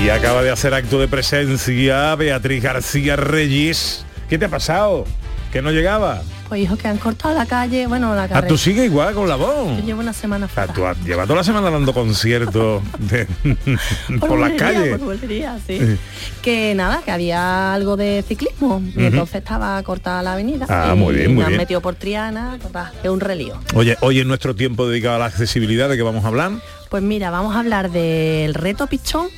Y 0.02 0.10
acaba 0.10 0.42
de 0.42 0.50
hacer 0.50 0.74
acto 0.74 0.98
de 1.00 1.08
presencia 1.08 2.14
Beatriz 2.14 2.62
García 2.62 3.16
Reyes. 3.16 4.04
¿Qué 4.28 4.38
te 4.38 4.44
ha 4.44 4.48
pasado? 4.48 5.06
¿Que 5.52 5.60
no 5.62 5.72
llegaba? 5.72 6.22
Pues 6.48 6.62
hijos 6.62 6.78
que 6.78 6.86
han 6.88 6.96
cortado 6.98 7.34
la 7.34 7.46
calle, 7.46 7.86
bueno, 7.88 8.14
la 8.14 8.24
Ah, 8.24 8.28
carretera. 8.28 8.48
tú 8.48 8.56
sigues 8.58 8.84
igual 8.86 9.14
con 9.14 9.28
la 9.28 9.34
voz. 9.36 9.76
Yo 9.78 9.84
llevo 9.84 10.00
una 10.00 10.12
semana 10.12 10.48
Ah, 10.56 10.66
tú 10.72 10.84
has- 10.86 10.98
llevas 11.04 11.26
toda 11.26 11.38
la 11.38 11.44
semana 11.44 11.70
dando 11.70 11.92
conciertos 11.92 12.82
de- 12.98 13.26
por 14.20 14.38
las 14.38 14.52
calles. 14.52 14.90
Por 14.98 15.16
bulería, 15.16 15.58
sí. 15.66 15.78
Sí. 15.78 15.96
Que 16.42 16.74
nada, 16.74 17.02
que 17.04 17.10
había 17.10 17.74
algo 17.74 17.96
de 17.96 18.24
ciclismo 18.26 18.80
y 18.96 19.04
entonces 19.04 19.36
estaba 19.36 19.80
cortada 19.82 20.22
la 20.22 20.32
avenida. 20.34 20.66
Ah, 20.68 20.92
y 20.94 20.98
muy 20.98 21.14
bien, 21.14 21.28
muy 21.28 21.38
me 21.38 21.42
han 21.44 21.48
bien. 21.50 21.58
metido 21.58 21.80
por 21.80 21.94
Triana, 21.96 22.58
es 23.02 23.10
un 23.10 23.20
relío. 23.20 23.54
Oye, 23.74 23.96
hoy 24.00 24.20
en 24.20 24.28
nuestro 24.28 24.54
tiempo 24.54 24.88
dedicado 24.88 25.16
a 25.16 25.18
la 25.18 25.26
accesibilidad, 25.26 25.88
¿de 25.88 25.96
qué 25.96 26.02
vamos 26.02 26.24
a 26.24 26.28
hablar? 26.28 26.52
Pues 26.90 27.02
mira, 27.02 27.30
vamos 27.30 27.54
a 27.56 27.60
hablar 27.60 27.90
del 27.90 28.54
reto 28.54 28.86
pichón 28.88 29.28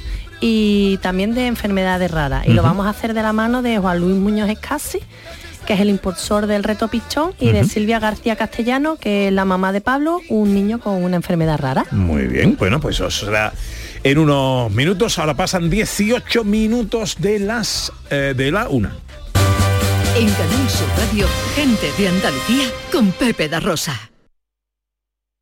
y 0.41 0.99
también 0.99 1.35
de 1.35 1.47
enfermedades 1.47 2.11
raras. 2.11 2.47
Y 2.47 2.53
lo 2.53 2.63
vamos 2.63 2.87
a 2.87 2.91
hacer 2.91 3.13
de 3.15 3.23
la 3.23 3.33
mano 3.33 3.63
de 3.63 3.79
Juan 3.79 3.99
Luis 4.01 4.17
Muñoz 4.17 4.49
Escasi, 4.49 4.99
que 5.73 5.77
es 5.77 5.81
el 5.81 5.89
impulsor 5.89 6.47
del 6.47 6.65
reto 6.65 6.89
Pichón, 6.89 7.33
y 7.41 7.51
de. 7.51 7.65
Silvia 7.65 7.99
García 7.99 8.37
Castellano, 8.37 8.97
que 8.97 9.29
es 9.29 9.33
la 9.33 9.47
mamá 9.47 9.73
de 9.73 9.81
Pablo, 9.81 10.21
un 10.29 10.53
niño 10.53 10.79
con 10.79 11.03
una 11.03 11.17
enfermedad 11.17 11.59
rara. 11.59 11.87
Muy 11.93 12.27
bien, 12.27 12.57
bueno, 12.59 12.79
pues 12.79 12.97
eso 12.97 13.11
será 13.11 13.55
en 14.03 14.19
unos 14.19 14.71
minutos. 14.71 15.19
Ahora 15.19 15.33
pasan 15.33 15.71
18 15.71 16.45
minutos 16.45 17.17
de 17.21 17.39
las 17.39 17.91
eh, 18.11 18.35
de 18.37 18.51
la 18.51 18.69
una. 18.69 18.95
En 20.15 20.29
Canal 20.29 20.69
Sur 20.69 20.89
Radio, 20.99 21.27
gente 21.55 21.87
de 21.97 22.09
Andalucía 22.09 22.67
con 22.93 23.11
Pepe 23.13 23.49
da 23.49 23.59
Rosa. 23.59 24.12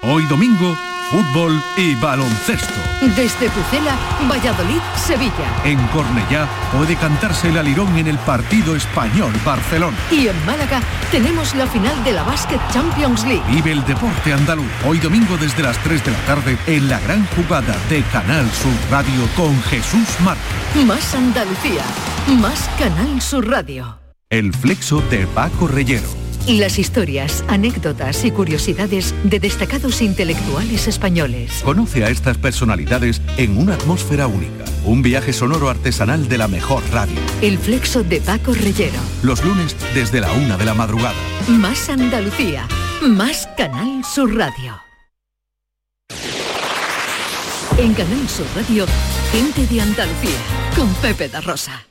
Hoy 0.00 0.22
domingo, 0.26 0.76
fútbol 1.10 1.60
y 1.76 1.96
baloncesto. 1.96 2.80
Desde 3.00 3.50
Pucela, 3.50 3.98
Valladolid, 4.30 4.78
Sevilla. 4.94 5.32
En 5.64 5.76
Cornellá 5.88 6.46
puede 6.72 6.94
cantarse 6.94 7.48
el 7.48 7.58
alirón 7.58 7.98
en 7.98 8.06
el 8.06 8.16
partido 8.18 8.76
español-Barcelona. 8.76 9.96
Y 10.12 10.28
en 10.28 10.46
Málaga 10.46 10.80
tenemos 11.10 11.52
la 11.56 11.66
final 11.66 12.04
de 12.04 12.12
la 12.12 12.22
Basket 12.22 12.60
Champions 12.70 13.24
League. 13.24 13.42
Vive 13.48 13.72
el 13.72 13.84
deporte 13.86 14.32
andaluz. 14.32 14.70
Hoy 14.86 15.00
domingo 15.00 15.36
desde 15.36 15.64
las 15.64 15.76
3 15.78 16.04
de 16.04 16.12
la 16.12 16.18
tarde 16.26 16.56
en 16.68 16.88
la 16.88 17.00
gran 17.00 17.26
jugada 17.34 17.76
de 17.90 18.00
Canal 18.12 18.48
Sur 18.52 18.72
Radio 18.92 19.26
con 19.34 19.60
Jesús 19.64 20.08
Márquez. 20.20 20.86
Más 20.86 21.12
Andalucía, 21.12 21.82
más 22.40 22.70
Canal 22.78 23.20
Sur 23.20 23.48
Radio. 23.48 23.98
El 24.30 24.54
flexo 24.54 25.02
de 25.10 25.26
Paco 25.26 25.66
Reyero. 25.66 26.27
Las 26.48 26.78
historias, 26.78 27.44
anécdotas 27.46 28.24
y 28.24 28.30
curiosidades 28.30 29.14
de 29.22 29.38
destacados 29.38 30.00
intelectuales 30.00 30.88
españoles. 30.88 31.60
Conoce 31.62 32.04
a 32.04 32.08
estas 32.08 32.38
personalidades 32.38 33.20
en 33.36 33.58
una 33.58 33.74
atmósfera 33.74 34.26
única. 34.26 34.64
Un 34.86 35.02
viaje 35.02 35.34
sonoro 35.34 35.68
artesanal 35.68 36.26
de 36.26 36.38
la 36.38 36.48
mejor 36.48 36.82
radio. 36.90 37.20
El 37.42 37.58
flexo 37.58 38.02
de 38.02 38.22
Paco 38.22 38.54
Reyero. 38.54 38.98
Los 39.22 39.44
lunes 39.44 39.76
desde 39.92 40.22
la 40.22 40.32
una 40.32 40.56
de 40.56 40.64
la 40.64 40.72
madrugada. 40.72 41.18
Más 41.48 41.90
Andalucía, 41.90 42.66
más 43.02 43.46
Canal 43.54 44.02
Sur 44.02 44.34
Radio. 44.34 44.80
En 47.76 47.92
Canal 47.92 48.26
Sur 48.26 48.46
Radio, 48.56 48.86
gente 49.32 49.66
de 49.66 49.82
Andalucía 49.82 50.38
con 50.74 50.88
Pepe 50.94 51.28
da 51.28 51.42
Rosa. 51.42 51.84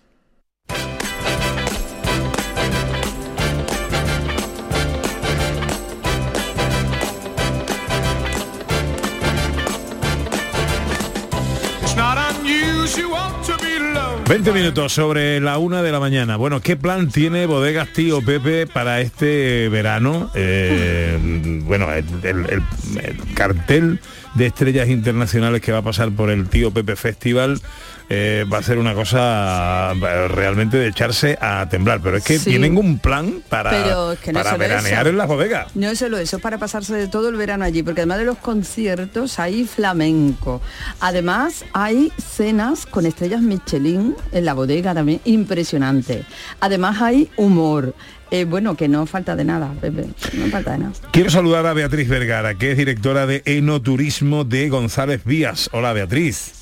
20 14.28 14.52
minutos 14.52 14.92
sobre 14.94 15.40
la 15.40 15.58
una 15.58 15.82
de 15.82 15.92
la 15.92 16.00
mañana. 16.02 16.36
Bueno, 16.36 16.60
¿qué 16.60 16.76
plan 16.76 17.10
tiene 17.10 17.46
Bodegas 17.46 17.94
Tío 17.94 18.22
Pepe 18.22 18.68
para 18.68 19.00
este 19.00 19.70
verano? 19.70 20.30
Eh, 20.36 21.62
bueno, 21.66 21.92
el, 21.94 22.06
el- 22.24 22.46
el- 22.50 22.64
el 23.04 23.34
cartel 23.34 24.00
de 24.36 24.46
estrellas 24.48 24.90
internacionales 24.90 25.62
que 25.62 25.72
va 25.72 25.78
a 25.80 25.84
pasar 25.84 26.12
por 26.12 26.30
el 26.30 26.50
Tío 26.50 26.72
Pepe 26.72 26.96
Festival 26.98 27.62
eh, 28.10 28.46
va 28.52 28.60
a 28.60 28.64
ser 28.64 28.78
una 28.78 28.94
cosa 28.94 29.92
eh, 29.94 30.28
realmente 30.30 30.78
de 30.78 30.88
echarse 30.88 31.38
a 31.42 31.68
temblar. 31.70 32.00
Pero 32.02 32.18
es 32.18 32.24
que 32.24 32.40
Sí. 32.40 32.52
tienen 32.52 32.78
un 32.78 33.00
plan 33.00 33.42
para, 33.50 33.70
Pero 33.72 34.12
es 34.14 34.20
que 34.20 34.32
no 34.34 34.40
para 34.42 34.56
veranear 34.58 35.02
eso. 35.02 35.10
en 35.10 35.18
las 35.18 35.28
bodegas. 35.28 35.76
No 35.76 35.90
es 35.90 36.00
solo 36.00 36.18
eso, 36.18 36.38
es 36.38 36.42
para 36.42 36.58
pasarse 36.58 36.94
de 36.96 37.08
todo 37.08 37.30
el 37.30 37.36
verano 37.36 37.66
allí, 37.66 37.84
porque 37.84 38.02
además 38.02 38.20
de 38.20 38.26
los 38.26 38.38
conciertos 38.38 39.40
hay 39.40 39.66
flamenco. 39.66 40.62
Además 41.00 41.66
hay 41.74 42.12
cenas 42.18 42.86
con 42.86 43.06
estrellas 43.06 43.42
Michelin 43.42 44.16
en 44.32 44.46
la 44.46 44.54
bodega 44.54 44.94
también, 44.94 45.20
impresionante. 45.26 46.24
Además 46.60 47.02
hay 47.02 47.30
humor. 47.38 47.94
Eh, 48.30 48.44
bueno, 48.44 48.76
que 48.76 48.90
no 48.90 49.06
falta 49.06 49.38
de 49.38 49.46
nada, 49.46 49.72
Pepe, 49.80 50.06
no 50.34 50.48
falta 50.48 50.72
de 50.74 50.80
nada. 50.80 50.92
Quiero 51.12 51.30
saludar 51.30 51.66
a 51.66 51.72
Beatriz 51.74 52.10
Vergara, 52.10 52.56
que 52.56 52.72
es 52.72 52.78
directora 52.78 53.26
de 53.26 53.42
Enoturismo 53.46 54.44
de 54.44 54.68
González 54.68 55.22
Vías. 55.24 55.70
Hola 55.72 55.94
Beatriz. 55.94 56.57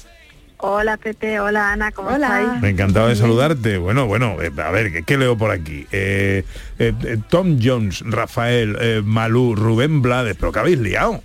Hola 0.58 0.98
Pepe, 0.98 1.40
hola 1.40 1.74
Ana, 1.74 1.92
¿cómo 1.92 2.10
Hola. 2.10 2.42
estáis? 2.42 2.62
Me 2.62 2.70
encantado 2.70 3.08
de 3.10 3.16
saludarte. 3.16 3.78
Bueno, 3.78 4.08
bueno, 4.08 4.42
eh, 4.42 4.52
a 4.64 4.72
ver, 4.72 4.92
¿qué, 4.92 5.04
qué 5.04 5.18
leo 5.18 5.38
por 5.38 5.52
aquí? 5.52 5.86
Eh, 5.92 6.44
eh, 6.80 6.94
eh, 7.04 7.18
Tom 7.30 7.60
Jones, 7.62 8.02
Rafael, 8.06 8.78
eh, 8.80 9.02
Malú, 9.04 9.56
Rubén 9.56 10.02
Blades, 10.02 10.36
pero 10.40 10.52
que 10.52 10.60
habéis 10.60 10.80
liado. 10.80 11.22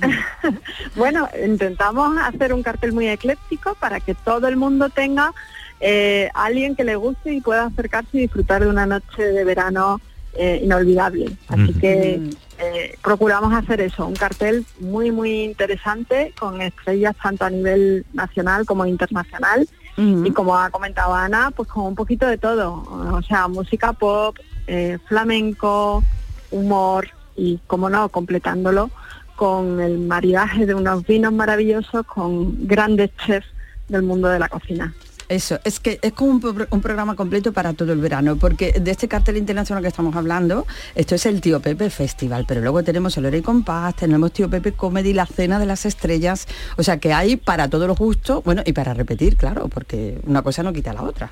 Bueno, 0.95 1.27
intentamos 1.43 2.17
hacer 2.17 2.53
un 2.53 2.63
cartel 2.63 2.91
muy 2.93 3.07
ecléctico 3.07 3.75
para 3.75 3.99
que 3.99 4.13
todo 4.15 4.47
el 4.47 4.57
mundo 4.57 4.89
tenga 4.89 5.33
eh, 5.79 6.29
alguien 6.33 6.75
que 6.75 6.83
le 6.83 6.95
guste 6.95 7.33
y 7.33 7.41
pueda 7.41 7.65
acercarse 7.65 8.09
y 8.13 8.21
disfrutar 8.21 8.61
de 8.61 8.67
una 8.67 8.85
noche 8.85 9.23
de 9.23 9.43
verano 9.45 9.99
eh, 10.33 10.61
inolvidable. 10.63 11.31
Así 11.47 11.73
que 11.73 12.21
eh, 12.59 12.95
procuramos 13.01 13.53
hacer 13.53 13.81
eso, 13.81 14.05
un 14.05 14.15
cartel 14.15 14.65
muy, 14.79 15.11
muy 15.11 15.43
interesante 15.43 16.33
con 16.39 16.61
estrellas 16.61 17.15
tanto 17.21 17.45
a 17.45 17.49
nivel 17.49 18.05
nacional 18.13 18.65
como 18.65 18.85
internacional. 18.85 19.67
Y 19.97 20.31
como 20.31 20.57
ha 20.57 20.71
comentado 20.71 21.13
Ana, 21.13 21.51
pues 21.51 21.69
con 21.69 21.85
un 21.85 21.93
poquito 21.93 22.25
de 22.25 22.39
todo. 22.39 22.83
O 23.13 23.21
sea, 23.21 23.47
música 23.47 23.93
pop, 23.93 24.35
eh, 24.65 24.97
flamenco, 25.07 26.03
humor 26.49 27.09
y, 27.35 27.59
como 27.67 27.87
no, 27.87 28.09
completándolo 28.09 28.89
con 29.35 29.79
el 29.79 29.99
maridaje 29.99 30.65
de 30.65 30.73
unos 30.73 31.05
vinos 31.05 31.33
maravillosos 31.33 32.05
con 32.07 32.67
grandes 32.67 33.11
chefs 33.17 33.47
del 33.89 34.03
mundo 34.03 34.27
de 34.27 34.39
la 34.39 34.49
cocina. 34.49 34.93
Eso, 35.31 35.61
es 35.63 35.79
que 35.79 35.97
es 36.01 36.11
como 36.11 36.31
un, 36.31 36.41
pro- 36.41 36.67
un 36.71 36.81
programa 36.81 37.15
completo 37.15 37.53
para 37.53 37.71
todo 37.71 37.93
el 37.93 37.99
verano, 37.99 38.35
porque 38.35 38.73
de 38.73 38.91
este 38.91 39.07
cartel 39.07 39.37
internacional 39.37 39.81
que 39.81 39.87
estamos 39.87 40.13
hablando, 40.17 40.67
esto 40.93 41.15
es 41.15 41.25
el 41.25 41.39
Tío 41.39 41.61
Pepe 41.61 41.89
Festival, 41.89 42.43
pero 42.45 42.59
luego 42.59 42.83
tenemos 42.83 43.15
el 43.15 43.33
y 43.33 43.41
Compás, 43.41 43.95
tenemos 43.95 44.33
Tío 44.33 44.49
Pepe 44.49 44.73
Comedy, 44.73 45.13
la 45.13 45.25
Cena 45.25 45.57
de 45.57 45.65
las 45.65 45.85
Estrellas, 45.85 46.47
o 46.75 46.83
sea 46.83 46.97
que 46.97 47.13
hay 47.13 47.37
para 47.37 47.69
todos 47.69 47.87
los 47.87 47.97
gustos, 47.97 48.43
bueno, 48.43 48.61
y 48.65 48.73
para 48.73 48.93
repetir, 48.93 49.37
claro, 49.37 49.69
porque 49.69 50.19
una 50.25 50.41
cosa 50.41 50.63
no 50.63 50.73
quita 50.73 50.91
la 50.91 51.03
otra. 51.03 51.31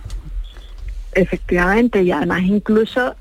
Efectivamente, 1.12 2.02
y 2.02 2.14
además 2.14 2.44
incluso 2.44 3.16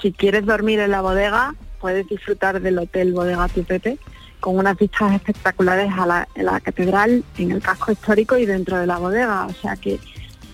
si 0.00 0.12
quieres 0.12 0.46
dormir 0.46 0.78
en 0.78 0.92
la 0.92 1.00
bodega, 1.00 1.56
puedes 1.80 2.06
disfrutar 2.08 2.60
del 2.60 2.78
Hotel 2.78 3.12
Bodega 3.14 3.48
Tu 3.48 3.64
Pepe 3.64 3.98
con 4.38 4.56
unas 4.56 4.78
vistas 4.78 5.12
espectaculares 5.12 5.90
a 5.92 6.06
la, 6.06 6.28
a 6.36 6.42
la 6.42 6.60
catedral, 6.60 7.24
en 7.36 7.50
el 7.50 7.60
casco 7.60 7.90
histórico 7.90 8.38
y 8.38 8.46
dentro 8.46 8.78
de 8.78 8.86
la 8.86 8.98
bodega. 8.98 9.46
O 9.46 9.52
sea 9.52 9.76
que 9.76 9.98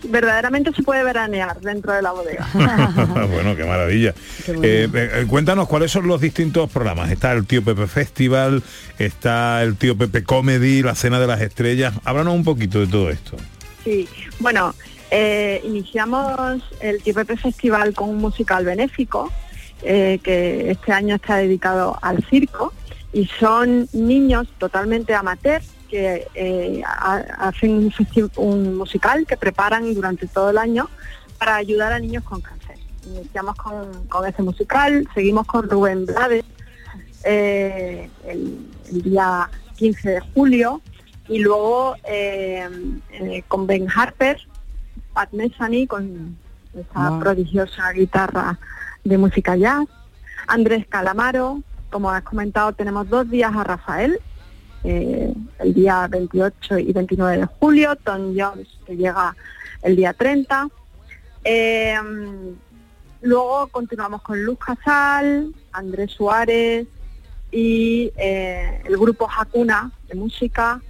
verdaderamente 0.09 0.73
se 0.73 0.83
puede 0.83 1.03
veranear 1.05 1.61
dentro 1.61 1.92
de 1.92 2.03
la 2.03 2.12
bodega. 2.12 2.49
bueno, 2.55 3.57
qué 3.57 3.64
maravilla. 3.64 4.14
bueno. 4.47 4.62
Eh, 4.64 4.88
eh, 4.92 5.27
cuéntanos 5.29 5.69
cuáles 5.69 5.90
son 5.90 6.07
los 6.07 6.21
distintos 6.21 6.71
programas. 6.71 7.11
Está 7.11 7.33
el 7.33 7.47
Tío 7.47 7.62
Pepe 7.62 7.87
Festival, 7.87 8.62
está 8.99 9.62
el 9.62 9.77
Tío 9.77 9.97
Pepe 9.97 10.25
Comedy, 10.25 10.83
la 10.83 10.95
Cena 10.95 11.21
de 11.21 11.27
las 11.27 11.40
Estrellas. 11.40 11.95
Háblanos 12.05 12.35
un 12.35 12.45
poquito 12.45 12.81
de 12.81 12.87
todo 12.87 13.11
esto. 13.11 13.37
Sí, 13.85 14.09
bueno, 14.40 14.75
eh, 15.11 15.61
iniciamos 15.64 16.62
el 16.81 17.03
Tío 17.03 17.14
Pepe 17.14 17.37
Festival 17.37 17.95
con 17.95 18.09
un 18.09 18.19
musical 18.19 18.64
benéfico 18.64 19.33
eh, 19.83 20.19
que 20.23 20.71
este 20.71 20.92
año 20.92 21.16
está 21.16 21.37
dedicado 21.37 21.99
al 22.03 22.25
circo 22.25 22.73
y 23.12 23.27
son 23.38 23.88
niños 23.92 24.49
totalmente 24.59 25.14
amateurs 25.14 25.76
que 25.88 26.27
eh, 26.35 26.83
ha- 26.87 27.25
hacen 27.49 27.70
un, 27.77 27.92
un 28.37 28.75
musical 28.77 29.27
que 29.27 29.37
preparan 29.37 29.94
durante 29.94 30.27
todo 30.27 30.51
el 30.51 30.59
año 30.59 30.88
para 31.38 31.57
ayudar 31.57 31.92
a 31.92 31.99
niños 31.99 32.25
con 32.25 32.40
cáncer. 32.40 32.77
Iniciamos 33.07 33.55
con, 33.57 34.07
con 34.09 34.27
ese 34.27 34.42
musical, 34.42 35.09
seguimos 35.14 35.46
con 35.46 35.68
Rubén 35.70 36.07
Blades 36.07 36.44
eh, 37.25 38.09
el, 38.27 38.59
el 38.90 39.03
día 39.03 39.49
15 39.77 40.09
de 40.11 40.20
julio 40.35 40.81
y 41.29 41.38
luego 41.40 41.96
eh, 42.05 42.68
con 43.49 43.66
Ben 43.66 43.87
Harper, 43.94 44.38
Pat 45.12 45.33
Metheny 45.33 45.87
con 45.87 46.37
esa 46.75 47.11
Wow. 47.11 47.20
prodigiosa 47.20 47.90
guitarra 47.92 48.59
de 49.03 49.16
música 49.18 49.57
jazz, 49.57 49.87
Andrés 50.46 50.87
Calamaro, 50.88 51.62
como 51.90 52.11
has 52.11 52.22
comentado 52.22 52.72
tenemos 52.75 53.09
dos 53.09 53.29
días 53.31 53.53
a 53.55 53.64
Rafael, 53.64 54.18
eh, 54.85 55.33
el 55.59 55.75
día 55.75 56.07
28 56.09 56.79
y 56.79 56.93
29 56.93 57.39
de 57.39 57.47
julio, 57.47 57.97
Tom 57.97 58.35
Jones 58.37 58.69
que 58.87 58.97
llega 58.97 59.35
el 59.83 59.97
día 59.97 60.12
30. 60.12 60.69
Eh, 61.45 61.95
Luego 63.27 63.67
continuamos 63.69 64.23
con 64.23 64.41
Luz 64.45 64.59
Casal, 64.59 65.53
Andrés 65.73 66.12
Suárez 66.12 66.87
y 67.51 68.12
eh, 68.17 68.83
el 68.85 68.97
grupo 68.97 69.29
Hakuna 69.29 69.91
de 70.09 70.15
música. 70.15 70.81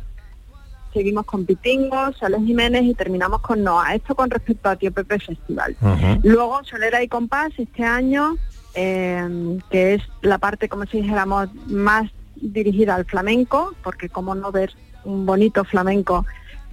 Seguimos 0.92 1.24
con 1.24 1.46
Pitingo, 1.46 2.12
Soles 2.12 2.42
Jiménez 2.44 2.82
y 2.84 2.94
terminamos 2.94 3.40
con 3.40 3.62
Noa. 3.62 3.94
Esto 3.94 4.14
con 4.14 4.28
respecto 4.28 4.68
a 4.68 4.76
Tío 4.76 4.92
Pepe 4.92 5.18
Festival. 5.18 5.76
Luego 6.22 6.62
Solera 6.64 7.02
y 7.02 7.08
Compás 7.08 7.52
este 7.58 7.84
año, 7.84 8.36
eh, 8.74 9.58
que 9.70 9.94
es 9.94 10.02
la 10.20 10.36
parte, 10.36 10.68
como 10.68 10.84
si 10.84 11.00
dijéramos, 11.00 11.48
más 11.66 12.10
dirigida 12.40 12.94
al 12.94 13.04
flamenco, 13.04 13.74
porque 13.82 14.08
como 14.08 14.34
no 14.34 14.52
ver 14.52 14.72
un 15.04 15.26
bonito 15.26 15.64
flamenco 15.64 16.24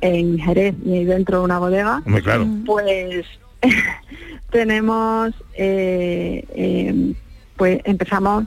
en 0.01 0.37
Jerez 0.37 0.75
ni 0.83 1.05
dentro 1.05 1.39
de 1.39 1.45
una 1.45 1.59
bodega, 1.59 2.01
Hombre, 2.05 2.21
claro. 2.21 2.47
pues 2.65 3.25
tenemos, 4.51 5.33
eh, 5.55 6.45
eh, 6.55 7.13
pues 7.55 7.79
empezamos 7.85 8.45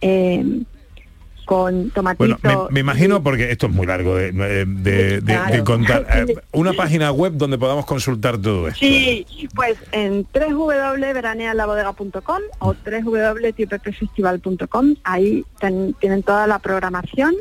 eh, 0.00 0.62
con 1.46 1.90
tomatito. 1.90 2.36
Bueno, 2.42 2.66
me, 2.68 2.74
me 2.74 2.80
imagino, 2.80 3.22
porque 3.22 3.50
esto 3.50 3.66
es 3.68 3.72
muy 3.72 3.86
largo 3.86 4.14
de, 4.16 4.32
de- 4.32 4.64
de- 4.66 4.66
de- 4.66 5.20
de 5.20 5.22
Claro. 5.22 5.64
contar, 5.64 6.06
eh, 6.28 6.36
una 6.52 6.74
página 6.74 7.10
web 7.12 7.32
donde 7.36 7.56
podamos 7.56 7.86
consultar 7.86 8.36
todo 8.36 8.68
esto. 8.68 8.80
Sí, 8.80 9.24
pues 9.54 9.78
en 9.92 10.26
www.veranealabodega.com 10.34 12.40
o 12.58 12.74
www.tiopepefestival.com, 12.74 14.94
ahí 15.04 15.44
ten- 15.60 15.94
tienen 16.00 16.22
toda 16.22 16.46
la 16.46 16.58
programación 16.58 17.34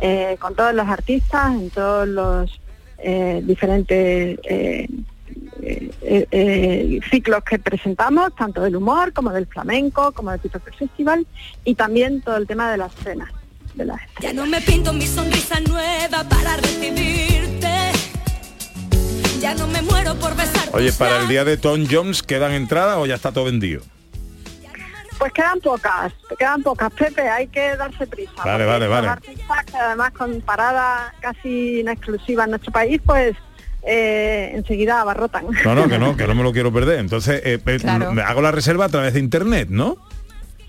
eh, 0.00 0.36
con 0.38 0.54
todos 0.54 0.74
los 0.74 0.86
artistas 0.88 1.54
en 1.54 1.70
todos 1.70 2.06
los 2.06 2.60
eh, 2.98 3.42
diferentes 3.44 4.38
eh, 5.62 6.26
eh, 6.30 7.00
ciclos 7.10 7.42
que 7.44 7.58
presentamos, 7.58 8.34
tanto 8.34 8.62
del 8.62 8.76
humor 8.76 9.12
como 9.12 9.30
del 9.30 9.46
flamenco, 9.46 10.12
como 10.12 10.30
del 10.30 10.40
Tipo 10.40 10.58
Festival 10.60 11.26
y 11.64 11.74
también 11.74 12.20
todo 12.20 12.36
el 12.36 12.46
tema 12.46 12.70
de 12.70 12.78
las 12.78 12.94
cenas. 12.94 13.30
De 13.74 13.84
las 13.84 14.00
Ya 14.20 14.32
no 14.32 14.46
me 14.46 14.60
pinto 14.60 14.92
mi 14.92 15.06
sonrisa 15.06 15.60
nueva 15.60 16.24
para 16.24 16.56
recibirte. 16.56 17.68
Ya 19.40 19.54
no 19.54 19.66
me 19.68 19.80
muero 19.82 20.14
por 20.16 20.36
besar 20.36 20.68
Oye, 20.72 20.92
para 20.92 21.22
el 21.22 21.28
día 21.28 21.44
de 21.44 21.56
Tom 21.56 21.86
Jones, 21.90 22.22
¿quedan 22.22 22.52
entradas 22.52 22.98
o 22.98 23.06
ya 23.06 23.14
está 23.14 23.32
todo 23.32 23.44
vendido? 23.44 23.82
Pues 25.18 25.32
quedan 25.32 25.60
pocas, 25.60 26.12
quedan 26.38 26.62
pocas, 26.62 26.90
Pepe, 26.94 27.28
hay 27.28 27.46
que 27.48 27.76
darse 27.76 28.06
prisa. 28.06 28.42
Vale, 28.42 28.64
vale, 28.64 28.86
vale. 28.86 29.08
artistas 29.08 29.64
que 29.66 29.76
además 29.76 30.12
con 30.12 30.40
parada 30.40 31.14
casi 31.20 31.80
en 31.80 31.88
exclusiva 31.88 32.44
en 32.44 32.50
nuestro 32.50 32.72
país, 32.72 33.00
pues 33.04 33.36
eh, 33.82 34.52
enseguida 34.54 35.00
abarrotan. 35.00 35.46
No, 35.64 35.74
no, 35.74 35.88
que 35.88 35.98
no, 35.98 36.16
que 36.16 36.26
no 36.26 36.34
me 36.34 36.42
lo 36.42 36.52
quiero 36.52 36.72
perder. 36.72 36.98
Entonces, 36.98 37.40
eh, 37.44 37.60
eh, 37.64 37.78
Claro. 37.80 38.12
hago 38.24 38.42
la 38.42 38.50
reserva 38.52 38.86
a 38.86 38.88
través 38.88 39.14
de 39.14 39.20
internet, 39.20 39.68
¿no? 39.70 39.96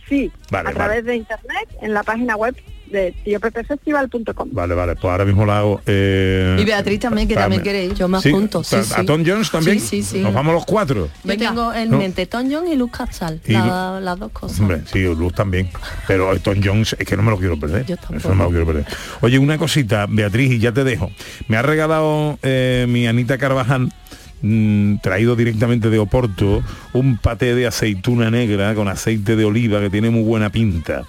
Sí, 0.08 0.32
Vale, 0.50 0.70
a 0.70 0.74
través 0.74 1.06
de 1.06 1.16
internet 1.16 1.70
en 1.82 1.94
la 1.94 2.04
página 2.04 2.36
web 2.36 2.56
de 2.92 3.14
tiopepefestival.com. 3.24 4.50
Vale, 4.52 4.76
vale, 4.76 4.96
pues 4.96 5.06
ahora 5.12 5.26
mismo 5.26 5.46
la 5.46 5.60
hago. 5.60 5.82
eh, 5.86 6.58
Y 6.60 6.66
Beatriz 6.66 7.00
también, 7.00 7.28
que 7.28 7.36
también 7.36 7.62
quiere 7.62 7.86
ir. 7.86 7.94
Yo 7.94 8.08
me 8.08 8.20
Sí, 8.22 8.30
apunto, 8.30 8.64
sí, 8.64 8.76
¿a- 8.76 8.84
sí. 8.84 8.94
¿A 8.98 9.06
Tom 9.06 9.24
Jones 9.26 9.50
también? 9.52 9.80
Sí, 9.80 10.02
sí, 10.02 10.04
sí. 10.04 10.20
Nos 10.20 10.34
vamos 10.34 10.54
los 10.54 10.66
cuatro. 10.66 11.10
Yo 11.24 11.38
tengo 11.38 11.74
en 11.74 11.90
No. 11.92 11.98
mente 11.98 12.26
Tom 12.26 12.50
Jones 12.52 12.72
y 12.74 12.76
Luz 12.76 12.92
Casal, 12.92 13.42
la- 13.48 14.00
las 14.02 14.20
dos 14.20 14.32
cosas. 14.32 14.60
Hombre, 14.60 14.82
sí, 14.92 15.00
Luz 15.04 15.34
también. 15.34 15.70
Pero 16.08 16.38
Tom 16.40 16.60
Jones 16.64 16.96
es 17.00 17.06
que 17.08 17.16
no 17.18 17.24
me 17.24 17.32
lo 17.32 17.38
quiero 17.38 17.58
perder. 17.60 17.86
Eso 17.90 18.30
no 18.30 18.36
me 18.36 18.44
lo 18.44 18.50
quiero 18.50 18.66
perder. 18.66 18.86
Oye, 19.22 19.40
una 19.40 19.58
cosita, 19.58 20.06
Beatriz, 20.10 20.52
y 20.52 20.60
ya 20.60 20.72
te 20.72 20.84
dejo. 20.84 21.10
Me 21.48 21.58
ha 21.58 21.62
regalado 21.62 22.38
eh, 22.44 22.86
mi 22.90 23.08
Anita 23.08 23.38
Carvajal, 23.38 23.92
mm, 24.42 24.98
traído 24.98 25.36
directamente 25.36 25.90
de 25.90 26.00
Oporto, 26.00 26.64
un 26.94 27.18
paté 27.18 27.56
de 27.56 27.68
aceituna 27.68 28.30
negra 28.30 28.74
con 28.76 28.88
aceite 28.88 29.36
de 29.36 29.46
oliva 29.46 29.80
que 29.80 29.90
tiene 29.90 30.10
muy 30.10 30.24
buena 30.24 30.50
pinta. 30.50 31.04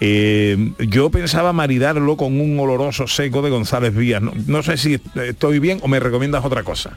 Eh, 0.00 0.72
yo 0.78 1.10
pensaba 1.10 1.52
maridarlo 1.52 2.16
con 2.16 2.40
un 2.40 2.58
oloroso 2.58 3.06
seco 3.06 3.42
de 3.42 3.50
González 3.50 3.94
Vías. 3.94 4.22
No, 4.22 4.32
no 4.46 4.62
sé 4.62 4.76
si 4.76 5.00
estoy 5.14 5.58
bien 5.58 5.78
o 5.82 5.88
me 5.88 6.00
recomiendas 6.00 6.44
otra 6.44 6.62
cosa. 6.62 6.96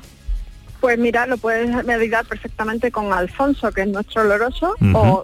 Pues 0.81 0.97
mira, 0.97 1.27
lo 1.27 1.37
puedes 1.37 1.85
meditar 1.85 2.25
perfectamente 2.25 2.91
con 2.91 3.13
Alfonso, 3.13 3.71
que 3.71 3.81
es 3.81 3.87
nuestro 3.87 4.23
oloroso, 4.23 4.75
o 4.93 5.21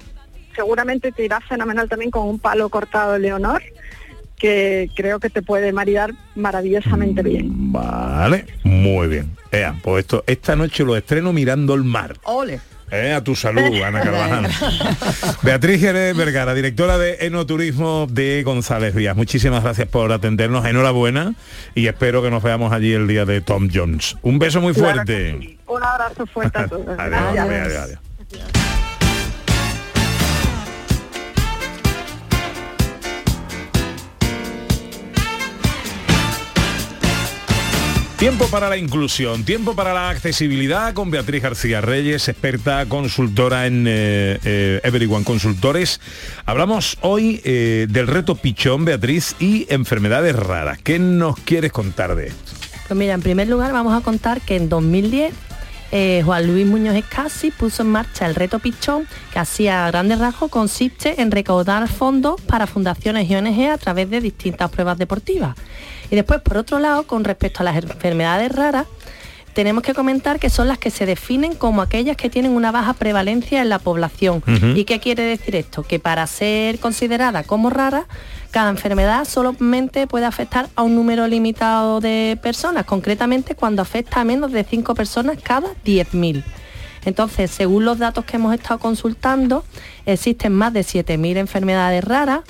seguramente 0.56 1.12
te 1.12 1.25
irá 1.25 1.41
fenomenal 1.41 1.89
también 1.89 2.12
con 2.12 2.27
un 2.27 2.38
palo 2.38 2.69
cortado 2.69 3.13
de 3.13 3.19
Leonor, 3.19 3.63
que 4.38 4.89
creo 4.95 5.19
que 5.19 5.30
te 5.30 5.41
puede 5.41 5.73
maridar 5.73 6.13
maravillosamente 6.36 7.21
bien. 7.23 7.71
Vale, 7.71 8.45
muy 8.63 9.08
bien. 9.08 9.36
Ea, 9.52 9.76
pues 9.82 10.06
esto, 10.06 10.23
esta 10.28 10.56
noche 10.56 10.84
lo 10.84 10.95
estreno 10.95 11.34
mirando 11.34 11.73
el 11.73 11.84
mar. 11.84 12.15
Ole. 12.23 12.60
Eh, 12.89 13.12
a 13.12 13.21
tu 13.21 13.36
salud, 13.36 13.82
Ana 13.86 14.02
Carvajal. 14.02 14.47
Beatriz 15.41 15.82
Jerez 15.82 16.15
Vergara, 16.15 16.54
directora 16.54 16.97
de 16.97 17.17
Enoturismo 17.21 18.08
de 18.10 18.43
González 18.43 18.95
Vías. 18.95 19.15
Muchísimas 19.15 19.63
gracias 19.63 19.88
por 19.89 20.12
atendernos. 20.12 20.65
Enhorabuena 20.65 21.34
y 21.76 21.88
espero 21.88 22.21
que 22.21 22.32
nos 22.32 22.43
veamos 22.43 22.71
allí 22.71 22.93
el 22.93 23.08
día 23.08 23.26
de 23.26 23.41
Tom 23.41 23.69
Jones. 23.73 24.15
Un 24.21 24.39
beso 24.39 24.62
muy 24.62 24.73
Claro 24.73 24.95
fuerte. 24.95 25.58
Un 25.67 25.84
abrazo 25.84 26.26
fuerte 26.28 26.60
a 26.60 26.67
todos. 26.67 26.88
Adiós, 26.97 27.38
adiós, 27.38 27.78
adiós. 27.78 28.00
Tiempo 38.17 38.47
para 38.47 38.67
la 38.67 38.77
inclusión, 38.77 39.43
tiempo 39.43 39.75
para 39.75 39.93
la 39.93 40.10
accesibilidad 40.10 40.91
con 40.95 41.12
Beatriz 41.12 41.43
García 41.43 41.82
Reyes, 41.82 42.27
experta 42.27 42.84
consultora 42.88 43.67
en 43.67 43.86
eh, 43.88 44.39
eh, 44.43 44.82
Everyone 44.84 45.23
Consultores. 45.23 46.01
Hablamos 46.47 46.97
hoy 47.01 47.41
eh, 47.43 47.86
del 47.88 48.08
reto 48.08 48.34
pichón, 48.34 48.86
Beatriz, 48.86 49.36
y 49.39 49.71
enfermedades 49.71 50.36
raras. 50.36 50.80
¿Qué 50.80 50.97
nos 50.97 51.38
quieres 51.41 51.71
contar 51.71 52.15
de 52.15 52.30
esto? 52.30 52.53
Pues 52.88 52.97
mira, 52.97 53.13
en 53.13 53.21
primer 53.21 53.49
lugar 53.49 53.71
vamos 53.71 53.93
a 53.93 54.03
contar 54.03 54.41
que 54.41 54.56
en 54.56 54.67
2010 54.67 55.36
eh, 55.91 56.21
Juan 56.25 56.47
Luis 56.47 56.65
Muñoz 56.65 56.95
Escasi 56.95 57.51
puso 57.51 57.84
en 57.84 57.89
marcha 57.89 58.25
el 58.25 58.36
reto 58.36 58.60
Pichón, 58.60 59.08
que 59.32 59.39
hacía 59.39 59.88
grandes 59.88 60.19
rasgos 60.19 60.51
consiste 60.51 61.21
en 61.21 61.32
recaudar 61.32 61.88
fondos 61.88 62.41
para 62.41 62.67
fundaciones 62.67 63.30
y 63.30 63.36
ONG 63.36 63.69
a 63.69 63.77
través 63.77 64.10
de 64.10 64.19
distintas 64.19 64.69
pruebas 64.69 64.97
deportivas. 64.97 65.56
Y 66.12 66.15
después, 66.15 66.41
por 66.41 66.58
otro 66.58 66.80
lado, 66.80 67.04
con 67.04 67.24
respecto 67.24 67.62
a 67.62 67.63
las 67.63 67.76
enfermedades 67.76 68.52
raras, 68.52 68.86
tenemos 69.54 69.82
que 69.82 69.96
comentar 69.96 70.39
que 70.39 70.52
son 70.52 70.67
las 70.67 70.78
que 70.78 70.91
se 70.91 71.08
definen 71.08 71.56
como 71.56 71.82
aquellas 71.82 72.15
que 72.15 72.30
tienen 72.30 72.52
una 72.52 72.72
baja 72.72 72.93
prevalencia 72.93 73.60
en 73.60 73.70
la 73.70 73.80
población. 73.80 74.43
¿Y 74.76 74.84
qué 74.86 75.00
quiere 75.00 75.24
decir 75.24 75.56
esto? 75.56 75.82
Que 75.82 75.98
para 75.98 76.28
ser 76.28 76.78
considerada 76.78 77.41
como 77.41 77.72
rara, 77.72 78.06
cada 78.52 78.70
enfermedad 78.70 79.26
solamente 79.26 80.06
puede 80.06 80.26
afectar 80.26 80.70
a 80.76 80.84
un 80.84 80.93
número 80.93 81.28
limitado 81.28 82.02
de 82.02 82.38
personas, 82.39 82.86
concretamente 82.86 83.56
cuando 83.56 83.82
afecta 83.82 84.22
a 84.22 84.24
menos 84.24 84.52
de 84.52 84.63
5 84.63 84.93
personas 84.93 85.39
cada 85.41 85.70
10.000. 85.84 86.43
Entonces, 87.06 87.52
según 87.52 87.86
los 87.86 88.00
datos 88.00 88.26
que 88.26 88.38
hemos 88.38 88.54
estado 88.54 88.80
consultando, 88.80 89.64
existen 90.06 90.54
más 90.54 90.74
de 90.74 90.82
7.000 90.82 91.38
enfermedades 91.38 92.04
raras, 92.04 92.42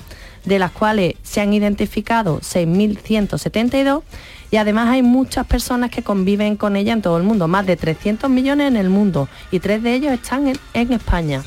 de 0.44 0.58
las 0.58 0.70
cuales 0.72 1.14
se 1.22 1.40
han 1.40 1.52
identificado 1.52 2.40
6.172 2.40 4.02
y 4.50 4.56
además 4.56 4.88
hay 4.88 5.02
muchas 5.02 5.46
personas 5.46 5.90
que 5.90 6.02
conviven 6.02 6.56
con 6.56 6.76
ella 6.76 6.92
en 6.92 7.02
todo 7.02 7.18
el 7.18 7.22
mundo, 7.22 7.48
más 7.48 7.66
de 7.66 7.76
300 7.76 8.30
millones 8.30 8.68
en 8.68 8.76
el 8.76 8.88
mundo 8.88 9.28
y 9.50 9.60
tres 9.60 9.82
de 9.82 9.94
ellos 9.94 10.12
están 10.12 10.48
en, 10.48 10.56
en 10.72 10.92
España. 10.92 11.42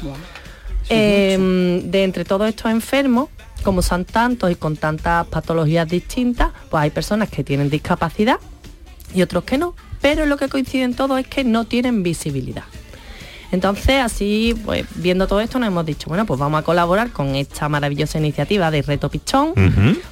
Eh, 0.90 1.82
de 1.86 2.04
entre 2.04 2.26
todos 2.26 2.48
estos 2.48 2.72
enfermos, 2.72 3.30
como 3.64 3.82
son 3.82 4.06
tantos 4.06 4.52
y 4.52 4.56
con 4.56 4.76
tantas 4.76 5.26
patologías 5.28 5.88
distintas, 5.88 6.50
pues 6.70 6.84
hay 6.84 6.90
personas 6.90 7.30
que 7.30 7.44
tienen 7.44 7.70
discapacidad 7.70 8.38
y 9.14 9.22
otros 9.22 9.44
que 9.46 9.58
no, 9.58 9.74
pero 10.02 10.26
lo 10.26 10.38
que 10.38 10.50
coinciden 10.50 10.94
todos 10.94 11.20
es 11.20 11.28
que 11.28 11.44
no 11.44 11.66
tienen 11.66 12.04
visibilidad. 12.04 12.64
Entonces, 13.52 14.02
así, 14.02 14.56
pues 14.66 14.86
viendo 14.96 15.28
todo 15.28 15.42
esto, 15.42 15.60
nos 15.60 15.68
hemos 15.68 15.86
dicho, 15.86 16.08
bueno, 16.08 16.26
pues 16.26 16.40
vamos 16.40 16.60
a 16.60 16.64
colaborar 16.64 17.12
con 17.12 17.36
esta 17.36 17.68
maravillosa 17.68 18.18
iniciativa 18.18 18.72
de 18.72 18.82
Reto 18.82 19.10
Pichón, 19.10 19.54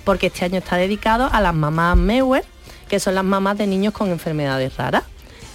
porque 0.04 0.28
este 0.28 0.46
año 0.46 0.58
está 0.58 0.76
dedicado 0.76 1.30
a 1.32 1.40
las 1.40 1.54
mamás 1.54 1.96
Mewer, 1.98 2.44
que 2.90 3.00
son 3.00 3.16
las 3.16 3.24
mamás 3.24 3.58
de 3.58 3.68
niños 3.68 3.94
con 3.94 4.10
enfermedades 4.10 4.76
raras. 4.76 5.04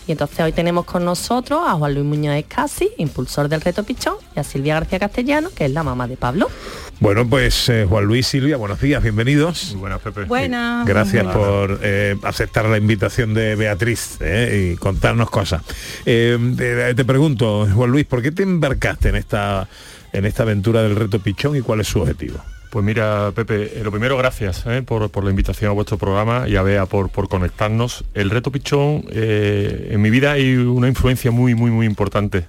Y 0.07 0.13
entonces 0.13 0.39
hoy 0.41 0.53
tenemos 0.53 0.85
con 0.85 1.05
nosotros 1.05 1.61
a 1.67 1.73
Juan 1.75 1.95
Luis 1.95 2.07
Muñoz 2.07 2.37
Escasi, 2.37 2.91
impulsor 2.99 3.49
del 3.49 3.61
Reto 3.61 3.85
Pichón, 3.85 4.17
y 4.37 4.41
a 4.41 4.45
Silvia 4.45 4.75
García 4.75 4.99
Castellano, 4.99 5.51
que 5.55 5.65
es 5.65 5.71
la 5.71 5.83
mamá 5.83 6.07
de 6.07 6.17
Pablo. 6.17 6.51
Bueno, 7.01 7.29
pues 7.29 7.69
eh, 7.69 7.87
Juan 7.89 8.05
Luis 8.05 8.27
Silvia, 8.27 8.57
buenos 8.57 8.81
días, 8.81 9.03
bienvenidos. 9.03 9.75
buenas, 9.77 10.01
Pepe. 10.01 10.25
Buenas. 10.25 10.87
Gracias 10.87 11.25
Buenas. 11.25 11.37
por 11.37 11.81
eh, 11.83 12.17
aceptar 12.23 12.65
la 12.67 12.79
invitación 12.79 13.35
de 13.35 13.57
Beatriz 13.57 14.17
eh, 14.21 14.73
y 14.73 14.77
contarnos 14.77 15.29
cosas. 15.29 15.63
Eh, 16.07 16.39
te, 16.57 16.95
te 16.95 17.05
pregunto, 17.05 17.67
Juan 17.75 17.91
Luis, 17.91 18.07
¿por 18.07 18.23
qué 18.23 18.31
te 18.31 18.43
embarcaste 18.45 19.11
en 19.11 19.17
esta, 19.17 19.69
en 20.13 20.25
esta 20.25 20.45
aventura 20.45 20.83
del 20.83 20.97
reto 20.97 21.19
Pichón 21.19 21.57
y 21.57 21.61
cuál 21.61 21.81
es 21.81 21.89
su 21.89 22.01
objetivo? 22.01 22.39
Pues 22.71 22.85
mira, 22.85 23.31
Pepe, 23.35 23.73
lo 23.85 23.91
primero, 23.91 24.17
gracias 24.17 24.65
eh, 24.67 24.83
por, 24.83 25.11
por 25.11 25.25
la 25.25 25.31
invitación 25.31 25.71
a 25.71 25.75
vuestro 25.75 25.99
programa 25.99 26.49
y 26.49 26.57
a 26.57 26.63
Bea 26.63 26.87
por, 26.87 27.11
por 27.11 27.29
conectarnos. 27.29 28.05
El 28.15 28.31
reto 28.31 28.51
Pichón, 28.51 29.05
eh, 29.11 29.91
en 29.91 30.01
mi 30.01 30.11
vida 30.11 30.33
hay 30.33 30.57
una 30.57 30.89
influencia 30.89 31.31
muy, 31.31 31.55
muy, 31.55 31.71
muy 31.71 31.87
importante, 31.87 32.47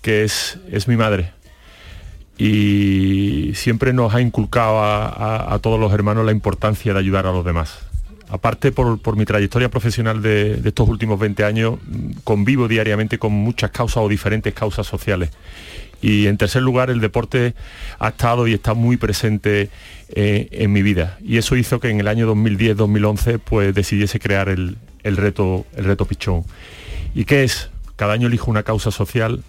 que 0.00 0.24
es, 0.24 0.58
es 0.72 0.88
mi 0.88 0.96
madre. 0.96 1.32
Y 2.36 3.52
siempre 3.54 3.92
nos 3.92 4.14
ha 4.14 4.20
inculcado 4.20 4.80
a, 4.82 5.58
todos 5.62 5.78
los 5.78 5.92
hermanos 5.92 6.26
la 6.26 6.32
importancia 6.32 6.92
de 6.92 6.98
ayudar 6.98 7.26
a 7.26 7.32
los 7.32 7.44
demás. 7.44 7.78
Aparte 8.28 8.72
por, 8.72 9.16
mi 9.16 9.24
trayectoria 9.24 9.68
profesional 9.68 10.20
de, 10.20 10.60
estos 10.64 10.88
últimos 10.88 11.20
20 11.20 11.44
años, 11.44 11.78
mm, 11.86 12.10
convivo 12.24 12.66
diariamente 12.66 13.18
con 13.18 13.32
muchas 13.32 13.70
causas 13.70 13.98
o 13.98 14.08
diferentes 14.08 14.52
causas 14.52 14.86
sociales. 14.86 15.30
Y 16.02 16.26
en 16.26 16.36
tercer 16.36 16.62
lugar, 16.62 16.90
el 16.90 17.00
deporte 17.00 17.54
ha 17.98 18.08
estado 18.08 18.46
y 18.48 18.54
está 18.54 18.74
muy 18.74 18.96
presente 18.96 19.70
eh, 20.08 20.48
en 20.50 20.72
mi 20.72 20.82
vida. 20.82 21.18
Y 21.22 21.38
eso 21.38 21.56
hizo 21.56 21.80
que 21.80 21.88
en 21.88 22.00
el 22.00 22.08
año 22.08 22.34
2010-2011 22.34 23.38
pues 23.38 23.74
decidiese 23.74 24.18
crear 24.18 24.48
el 24.48 24.76
reto, 25.02 25.64
el 25.76 25.84
reto 25.84 26.04
Pichón. 26.04 26.44
¿Y 27.14 27.24
qué 27.24 27.44
es? 27.44 27.70
Cada 27.96 28.12
año 28.12 28.26
elijo 28.26 28.50
una 28.50 28.64
causa 28.64 28.90
social, 28.90 29.44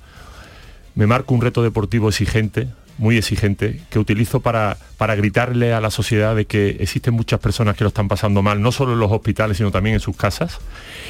me 0.95 1.07
marco 1.07 1.33
un 1.33 1.41
reto 1.41 1.61
deportivo 1.61 2.09
exigente, 2.09 2.69
muy 2.97 3.17
exigente, 3.17 3.81
que 3.89 3.99
utilizo 3.99 4.39
para, 4.39 4.77
para 4.97 5.15
gritarle 5.15 5.73
a 5.73 5.81
la 5.81 5.91
sociedad 5.91 6.35
de 6.35 6.45
que 6.45 6.77
existen 6.79 7.13
muchas 7.13 7.39
personas 7.39 7.75
que 7.75 7.83
lo 7.83 7.89
están 7.89 8.07
pasando 8.07 8.41
mal, 8.41 8.61
no 8.61 8.71
solo 8.71 8.93
en 8.93 8.99
los 8.99 9.11
hospitales, 9.11 9.57
sino 9.57 9.71
también 9.71 9.95
en 9.95 9.99
sus 9.99 10.15
casas. 10.15 10.59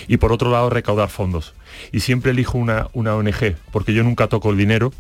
Y 0.08 0.18
por 0.18 0.32
otro 0.32 0.52
lado, 0.52 0.70
recaudar 0.72 1.10
fondos. 1.10 1.54
Y 1.92 2.00
siempre 2.00 2.32
elijo 2.32 2.58
una, 2.58 2.88
una 2.94 3.16
ONG, 3.16 3.56
porque 3.72 3.94
yo 3.94 4.04
nunca 4.04 4.28
toco 4.28 4.50
el 4.50 4.58
dinero 4.58 4.92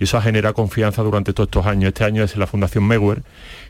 y 0.00 0.04
eso 0.04 0.16
ha 0.16 0.22
generado 0.22 0.54
confianza 0.54 1.02
durante 1.02 1.34
todos 1.34 1.48
estos 1.48 1.66
años. 1.66 1.88
Este 1.88 2.04
año 2.04 2.24
es 2.24 2.34
la 2.36 2.46
Fundación 2.46 2.86
Mewer, 2.86 3.22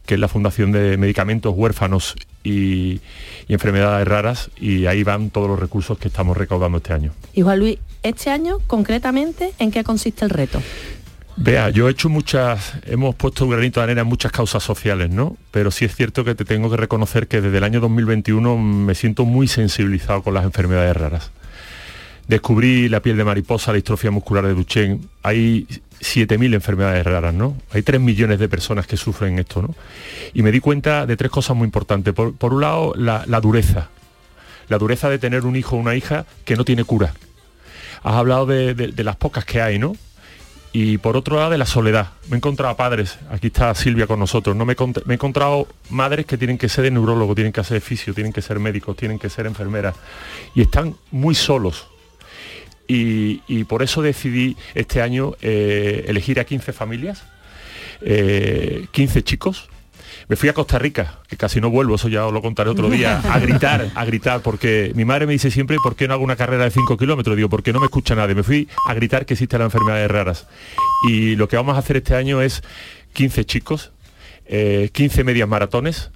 que 0.07 0.15
es 0.15 0.21
la 0.21 0.29
Fundación 0.29 0.71
de 0.71 0.97
Medicamentos 0.97 1.53
Huérfanos 1.55 2.15
y, 2.45 3.01
y 3.49 3.53
Enfermedades 3.53 4.07
Raras, 4.07 4.51
y 4.57 4.87
ahí 4.87 5.03
van 5.03 5.31
todos 5.31 5.49
los 5.49 5.59
recursos 5.59 5.99
que 5.99 6.09
estamos 6.09 6.37
recaudando 6.37 6.79
este 6.79 6.93
año. 6.93 7.13
Y 7.35 7.43
Juan 7.43 7.59
Luis, 7.59 7.79
este 8.05 8.31
año 8.31 8.59
concretamente, 8.69 9.53
¿en 9.59 9.73
qué 9.73 9.83
consiste 9.83 10.25
el 10.25 10.31
reto? 10.31 10.63
Vea, 11.37 11.71
yo 11.71 11.89
he 11.89 11.91
hecho 11.91 12.09
muchas, 12.09 12.75
hemos 12.87 13.15
puesto 13.17 13.45
un 13.47 13.51
granito 13.51 13.81
de 13.81 13.85
arena 13.85 14.03
en 14.03 14.07
muchas 14.07 14.31
causas 14.31 14.63
sociales, 14.63 15.11
¿no? 15.11 15.37
Pero 15.51 15.71
sí 15.71 15.85
es 15.85 15.97
cierto 15.97 16.23
que 16.23 16.35
te 16.37 16.45
tengo 16.45 16.71
que 16.71 16.77
reconocer 16.77 17.27
que 17.27 17.41
desde 17.41 17.59
el 17.59 17.65
año 17.65 17.81
2021 17.81 18.57
me 18.57 18.95
siento 18.95 19.25
muy 19.25 19.49
sensibilizado 19.49 20.23
con 20.23 20.35
las 20.35 20.45
enfermedades 20.45 20.97
raras. 20.97 21.31
Descubrí 22.29 22.89
la 22.89 23.01
piel 23.01 23.17
de 23.17 23.25
mariposa, 23.25 23.73
la 23.73 23.77
distrofia 23.77 24.13
muscular 24.13 24.47
de 24.47 24.55
Duchenne. 24.55 25.01
Hay 25.23 25.67
7.000 26.01 26.55
enfermedades 26.55 27.05
raras, 27.05 27.35
¿no? 27.35 27.57
Hay 27.73 27.83
3 27.83 28.01
millones 28.01 28.39
de 28.39 28.49
personas 28.49 28.87
que 28.87 28.97
sufren 28.97 29.39
esto, 29.39 29.63
¿no? 29.63 29.75
Y 30.33 30.43
me 30.43 30.51
di 30.51 30.61
cuenta 30.61 31.07
de 31.07 31.17
tres 31.17 31.31
cosas 31.31 31.57
muy 31.57 31.67
importantes. 31.67 32.15
Por, 32.15 32.55
un 32.55 32.61
lado, 32.61 32.95
la, 32.97 33.41
dureza. 33.41 33.89
La 34.69 34.79
dureza 34.79 35.11
de 35.11 35.19
tener 35.19 35.45
un 35.45 35.57
hijo 35.57 35.77
o 35.77 35.79
una 35.79 35.95
hija 35.95 36.25
que 36.45 36.57
no 36.57 36.65
tiene 36.65 36.85
cura. 36.85 37.13
Has 38.03 38.15
hablado 38.15 38.47
de, 38.47 38.93
las 38.97 39.17
pocas 39.17 39.45
que 39.45 39.61
hay, 39.61 39.79
¿no? 39.79 39.95
Y 40.73 40.99
por 40.99 41.17
otro 41.17 41.37
lado, 41.37 41.51
de 41.51 41.59
la 41.59 41.67
soledad. 41.67 42.13
Me 42.29 42.35
he 42.35 42.39
encontrado 42.39 42.77
padres, 42.77 43.19
aquí 43.31 43.49
está 43.49 43.75
Silvia 43.75 44.07
con 44.07 44.21
nosotros, 44.21 44.55
¿no? 44.55 44.65
me, 44.65 44.77
me 45.05 45.15
he 45.15 45.17
encontrado 45.17 45.67
madres 45.91 46.27
que 46.27 46.39
tienen 46.39 46.59
que 46.59 46.69
ser 46.69 46.85
de 46.85 46.93
neurólogo, 46.93 47.35
tienen 47.35 47.53
que 47.53 47.65
ser 47.65 47.81
fisio, 47.81 48.15
tienen 48.15 48.33
que 48.33 48.41
ser 48.41 48.61
médicos, 48.61 48.97
tienen 48.97 49.19
que 49.19 49.29
ser 49.29 49.47
enfermeras. 49.47 49.97
Y 50.55 50.63
están 50.63 50.95
muy 51.11 51.35
solos. 51.35 51.90
Y, 52.91 53.43
y 53.47 53.63
por 53.63 53.85
eso 53.85 54.03
decidí 54.03 54.57
este 54.75 55.01
año 55.01 55.35
eh, 55.43 56.07
elegir 56.09 56.41
a 56.41 56.45
15 56.45 56.73
familias, 56.73 57.23
eh, 58.01 58.89
15 58.91 59.23
chicos. 59.23 59.69
Me 60.27 60.35
fui 60.35 60.49
a 60.49 60.55
Costa 60.55 60.77
Rica, 60.77 61.21
que 61.29 61.37
casi 61.37 61.61
no 61.61 61.71
vuelvo, 61.71 61.95
eso 61.95 62.09
ya 62.09 62.27
os 62.27 62.33
lo 62.33 62.43
contaré 62.43 62.69
otro 62.69 62.91
día, 62.91 63.21
a 63.21 63.39
gritar, 63.39 63.93
a 63.95 64.05
gritar, 64.05 64.43
porque 64.43 64.91
mi 64.97 65.05
madre 65.05 65.27
me 65.27 65.35
dice 65.35 65.53
siempre, 65.53 65.77
¿por 65.81 65.95
qué 65.95 66.09
no 66.09 66.15
hago 66.15 66.25
una 66.25 66.35
carrera 66.35 66.65
de 66.65 66.73
5 66.73 66.97
kilómetros? 66.97 67.37
Digo, 67.37 67.49
porque 67.49 67.73
no 67.73 67.79
me 67.79 67.85
escucha 67.85 68.17
nadie. 68.17 68.35
Me 68.35 68.43
fui 68.43 68.69
a 68.89 68.95
gritar 68.95 69.25
que 69.25 69.35
existen 69.35 69.61
las 69.61 69.67
enfermedades 69.67 70.11
raras. 70.11 70.49
Y 71.09 71.37
lo 71.37 71.49
que 71.49 71.55
vamos 71.55 71.77
a 71.77 71.79
hacer 71.79 71.99
este 71.99 72.17
año 72.17 72.43
es 72.43 72.65
15 73.13 73.45
chicos, 73.45 73.93
eh, 74.47 74.91
15 74.93 75.23
medias 75.23 75.49
maratones, 75.49 76.11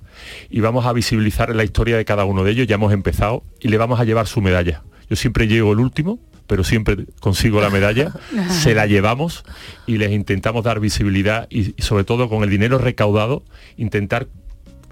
y 0.51 0.59
vamos 0.59 0.87
a 0.87 0.93
visibilizar 0.93 1.55
la 1.55 1.63
historia 1.63 1.97
de 1.97 2.05
cada 2.05 2.25
uno 2.25 2.43
de 2.43 2.51
ellos. 2.51 2.67
Ya 2.67 2.75
hemos 2.75 2.93
empezado 2.93 3.45
y 3.61 3.69
le 3.69 3.79
vamos 3.79 4.01
a 4.01 4.05
llevar 4.05 4.27
su 4.27 4.41
medalla. 4.41 4.83
Yo 5.09 5.15
siempre 5.15 5.47
llego 5.47 5.73
el 5.73 5.79
último, 5.79 6.19
pero 6.46 6.64
siempre 6.64 7.07
consigo 7.20 7.61
la 7.61 7.70
medalla, 7.70 8.12
se 8.50 8.74
la 8.74 8.87
llevamos 8.87 9.44
y 9.87 9.98
les 9.98 10.12
intentamos 10.12 10.64
dar 10.64 10.80
visibilidad 10.80 11.46
y, 11.50 11.74
y 11.76 11.83
sobre 11.83 12.04
todo 12.04 12.28
con 12.28 12.42
el 12.42 12.50
dinero 12.50 12.78
recaudado 12.78 13.42
intentar 13.76 14.28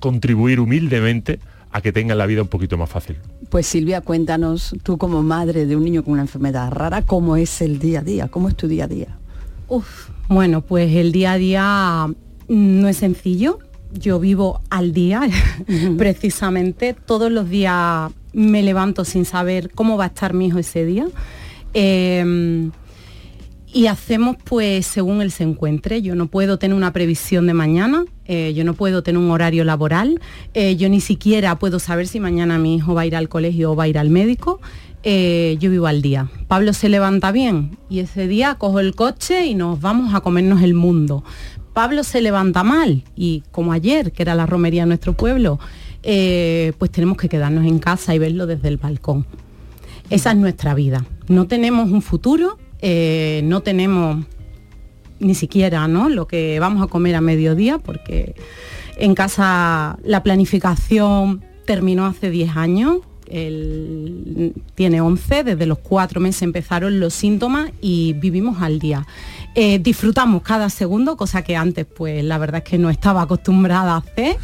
contribuir 0.01 0.61
humildemente 0.61 1.39
a 1.73 1.81
que 1.81 1.93
tengan 1.93 2.19
la 2.19 2.27
vida 2.27 2.43
un 2.43 2.49
poquito 2.49 2.77
más 2.77 2.91
fácil. 2.91 3.17
Pues 3.49 3.67
Silvia, 3.67 4.03
cuéntanos, 4.03 4.77
tú 4.83 4.99
como 4.99 5.23
madre 5.23 5.67
de 5.67 5.75
un 5.75 5.85
niño 5.85 6.05
con 6.05 6.13
una 6.13 6.23
enfermedad 6.23 6.71
rara, 6.71 7.03
¿cómo 7.03 7.37
es 7.37 7.63
el 7.63 7.79
día 7.79 8.01
a 8.01 8.03
día? 8.03 8.29
¿Cómo 8.29 8.49
es 8.49 8.57
tu 8.57 8.69
día 8.69 8.85
a 8.85 8.89
día? 8.89 9.19
Uf, 9.69 10.11
bueno, 10.29 10.61
pues 10.61 10.95
el 10.95 11.13
día 11.13 11.33
a 11.33 11.39
día 11.39 12.07
no 12.49 12.89
es 12.89 12.97
sencillo. 12.99 13.59
Yo 13.93 14.19
vivo 14.21 14.61
al 14.71 14.93
día, 14.93 15.23
precisamente. 15.99 16.95
Todos 16.95 17.33
los 17.33 17.49
días 17.49 18.11
me 18.33 18.63
levanto 18.63 19.05
sin 19.05 19.25
saber 19.25 19.71
cómo 19.71 19.97
va 19.97 20.05
a 20.05 20.07
estar 20.09 20.35
mi 20.35 20.47
hijo 20.47 20.59
ese 20.59 20.85
día. 20.85 21.07
Eh, 21.75 22.71
y 23.73 23.87
hacemos 23.87 24.37
pues 24.45 24.87
según 24.87 25.23
él 25.23 25.31
se 25.31 25.45
encuentre. 25.45 26.03
Yo 26.03 26.15
no 26.15 26.27
puedo 26.27 26.59
tener 26.59 26.77
una 26.77 26.93
previsión 26.93 27.47
de 27.47 27.55
mañana, 27.55 28.05
eh, 28.27 28.53
yo 28.55 28.65
no 28.65 28.75
puedo 28.75 29.03
tener 29.03 29.21
un 29.21 29.31
horario 29.31 29.65
laboral, 29.65 30.21
eh, 30.55 30.77
yo 30.77 30.89
ni 30.89 31.01
siquiera 31.01 31.59
puedo 31.59 31.79
saber 31.79 32.07
si 32.07 32.21
mañana 32.21 32.59
mi 32.59 32.77
hijo 32.77 32.95
va 32.95 33.03
a 33.03 33.07
ir 33.07 33.17
al 33.17 33.29
colegio 33.29 33.73
o 33.73 33.77
va 33.77 33.85
a 33.85 33.89
ir 33.89 33.99
al 33.99 34.11
médico. 34.11 34.61
Eh, 35.05 35.57
yo 35.59 35.71
vivo 35.71 35.89
al 35.89 36.01
día. 36.01 36.31
Pablo 36.47 36.73
se 36.73 36.89
levanta 36.89 37.33
bien 37.33 37.77
y 37.91 37.99
ese 37.99 38.29
día 38.29 38.55
cojo 38.55 38.79
el 38.79 38.95
coche 38.95 39.47
y 39.47 39.55
nos 39.57 39.81
vamos 39.81 40.15
a 40.15 40.21
comernos 40.21 40.63
el 40.63 40.75
mundo. 40.75 41.25
Pablo 41.73 42.05
se 42.05 42.21
levanta 42.21 42.63
mal 42.63 43.03
y 43.17 43.43
como 43.51 43.73
ayer, 43.73 44.13
que 44.13 44.23
era 44.23 44.37
la 44.37 44.47
romería 44.47 44.83
en 44.83 44.89
nuestro 44.89 45.15
pueblo, 45.15 45.59
pues 46.03 46.91
tenemos 46.93 47.17
que 47.17 47.29
quedarnos 47.29 47.65
en 47.65 47.79
casa 47.79 48.15
y 48.15 48.19
verlo 48.19 48.47
desde 48.47 48.69
el 48.69 48.77
balcón. 48.77 49.27
Esa 50.13 50.33
es 50.33 50.37
nuestra 50.37 50.75
vida. 50.75 51.07
No 51.29 51.47
tenemos 51.47 51.91
un 51.91 52.03
futuro, 52.03 52.59
eh, 52.83 53.41
no 53.45 53.63
tenemos 53.63 54.27
ni 55.21 55.35
siquiera 55.35 55.89
¿no? 55.89 56.11
lo 56.11 56.27
que 56.27 56.61
vamos 56.61 56.83
a 56.83 56.87
comer 56.87 57.15
a 57.15 57.23
mediodía, 57.23 57.79
porque 57.79 58.35
en 58.99 59.15
casa 59.15 59.99
la 60.05 60.23
planificación 60.23 61.43
terminó 61.65 62.05
hace 62.05 62.31
10 62.31 62.57
años, 62.57 62.99
él 63.27 64.53
tiene 64.75 65.01
11, 65.01 65.45
desde 65.45 65.65
los 65.65 65.79
cuatro 65.79 66.21
meses 66.21 66.43
empezaron 66.43 67.01
los 67.01 67.15
síntomas 67.15 67.71
y 67.81 68.13
vivimos 68.13 68.61
al 68.61 68.79
día. 68.81 69.07
Eh, 69.55 69.79
disfrutamos 69.79 70.43
cada 70.43 70.71
segundo, 70.71 71.17
cosa 71.17 71.43
que 71.43 71.57
antes 71.57 71.85
pues 71.85 72.25
la 72.25 72.39
verdad 72.39 72.63
es 72.65 72.71
que 72.71 72.79
no 72.79 72.89
estaba 72.89 73.23
acostumbrada 73.23 73.93
a 73.93 73.97
hacer 73.99 74.37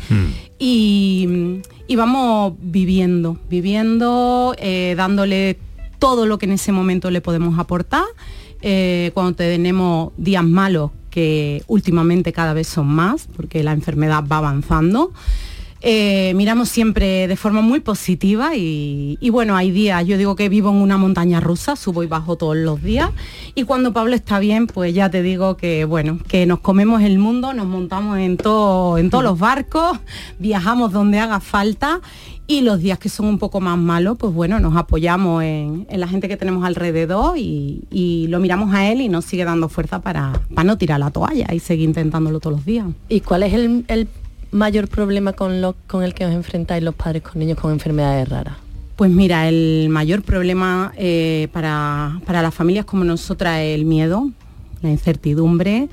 y, 0.59 1.61
y 1.87 1.97
vamos 1.97 2.55
viviendo, 2.61 3.39
viviendo, 3.49 4.55
eh, 4.59 4.95
dándole 4.99 5.59
todo 5.99 6.27
lo 6.27 6.39
que 6.39 6.47
en 6.47 6.53
ese 6.53 6.73
momento 6.73 7.11
le 7.11 7.21
podemos 7.21 7.59
aportar. 7.59 8.05
Eh, 8.61 9.13
cuando 9.15 9.35
tenemos 9.35 10.13
días 10.17 10.45
malos, 10.45 10.91
que 11.11 11.63
últimamente 11.69 12.33
cada 12.33 12.53
vez 12.53 12.69
son 12.69 12.87
más, 12.89 13.29
porque 13.35 13.63
la 13.63 13.73
enfermedad 13.73 14.25
va 14.31 14.39
avanzando. 14.39 15.13
Eh, 15.81 16.33
miramos 16.35 16.69
siempre 16.69 17.29
de 17.29 17.37
forma 17.37 17.61
muy 17.61 17.79
positiva 17.79 18.57
y, 18.57 19.17
bueno, 19.31 19.57
hay 19.57 19.71
días, 19.71 20.05
yo 20.07 20.19
digo 20.19 20.35
que 20.35 20.49
vivo 20.49 20.71
en 20.71 20.77
una 20.77 20.97
montaña 20.97 21.39
rusa, 21.39 21.77
subo 21.77 22.03
y 22.03 22.09
bajo 22.09 22.37
todos 22.37 22.57
los 22.57 22.83
días 22.83 23.11
y 23.55 23.63
cuando 23.63 23.93
Pablo 23.93 24.17
está 24.17 24.41
bien, 24.41 24.67
pues 24.67 24.93
ya 24.93 25.09
te 25.09 25.23
digo 25.23 25.57
que 25.57 25.85
bueno, 25.85 26.19
que 26.27 26.47
nos 26.47 26.59
comemos 26.61 27.03
el 27.03 27.19
mundo, 27.19 27.55
nos 27.55 27.67
montamos 27.67 28.19
en, 28.19 28.37
todo, 28.37 28.99
en 28.99 29.09
todos 29.11 29.23
los 29.23 29.39
barcos, 29.39 29.99
viajamos 30.41 30.93
donde 30.93 31.21
haga 31.21 31.39
falta 31.39 32.01
y 32.49 32.63
los 32.63 32.81
días 32.81 32.99
que 32.99 33.09
son 33.09 33.27
un 33.27 33.39
poco 33.39 33.61
más 33.61 33.79
malos, 33.79 34.17
pues 34.19 34.33
bueno, 34.33 34.59
nos 34.59 34.75
apoyamos 34.75 35.45
en, 35.45 35.87
la 35.91 36.09
gente 36.09 36.29
que 36.29 36.37
tenemos 36.37 36.65
alrededor 36.65 37.37
y, 37.39 38.27
lo 38.29 38.41
miramos 38.41 38.75
a 38.75 38.91
él 38.91 39.01
y 39.01 39.09
nos 39.09 39.25
sigue 39.25 39.45
dando 39.45 39.69
fuerza 39.69 40.01
para, 40.01 40.33
para 40.55 40.65
no 40.65 40.77
tirar 40.77 40.99
la 40.99 41.11
toalla 41.11 41.47
y 41.53 41.61
seguir 41.61 41.89
intentándolo 41.89 42.41
todos 42.41 42.57
los 42.57 42.65
días. 42.67 42.87
¿Y 43.09 43.21
cuál 43.21 43.43
es 43.43 43.55
el 43.55 44.09
mayor 44.51 44.89
problema 44.89 45.33
con, 45.33 45.61
lo, 45.61 45.77
con 45.87 46.03
el 46.03 46.15
que 46.15 46.25
os 46.27 46.33
enfrentáis 46.33 46.83
los 46.83 46.95
padres 46.95 47.23
con 47.23 47.39
niños 47.39 47.59
con 47.59 47.73
enfermedades 47.73 48.29
raras? 48.29 48.57
Pues 48.97 49.11
mira, 49.11 49.49
el 49.49 49.89
mayor 49.91 50.23
problema 50.23 50.93
eh, 50.97 51.49
para, 51.53 52.21
para 52.27 52.43
las 52.43 52.55
familias 52.55 52.85
como 52.85 53.05
nosotras 53.05 53.61
es 53.61 53.77
el 53.77 53.85
miedo, 53.85 54.31
la 54.83 54.91
incertidumbre, 54.91 55.89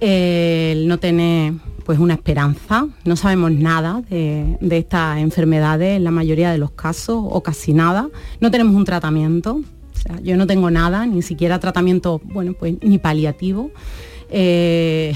eh, 0.00 0.72
el 0.76 0.88
no 0.88 0.98
tener 0.98 1.54
pues 1.84 1.98
una 1.98 2.14
esperanza, 2.14 2.86
no 3.04 3.16
sabemos 3.16 3.50
nada 3.50 4.02
de, 4.10 4.58
de 4.60 4.78
estas 4.78 5.18
enfermedades 5.18 5.96
en 5.96 6.04
la 6.04 6.10
mayoría 6.10 6.52
de 6.52 6.58
los 6.58 6.70
casos 6.70 7.18
o 7.28 7.42
casi 7.42 7.72
nada, 7.72 8.08
no 8.40 8.50
tenemos 8.50 8.74
un 8.76 8.84
tratamiento, 8.84 9.62
yo 10.22 10.36
no 10.36 10.46
tengo 10.46 10.70
nada, 10.70 11.06
ni 11.06 11.22
siquiera 11.22 11.58
tratamiento, 11.58 12.20
bueno, 12.24 12.54
pues 12.58 12.74
ni 12.82 12.98
paliativo. 12.98 13.70
Eh, 14.30 15.14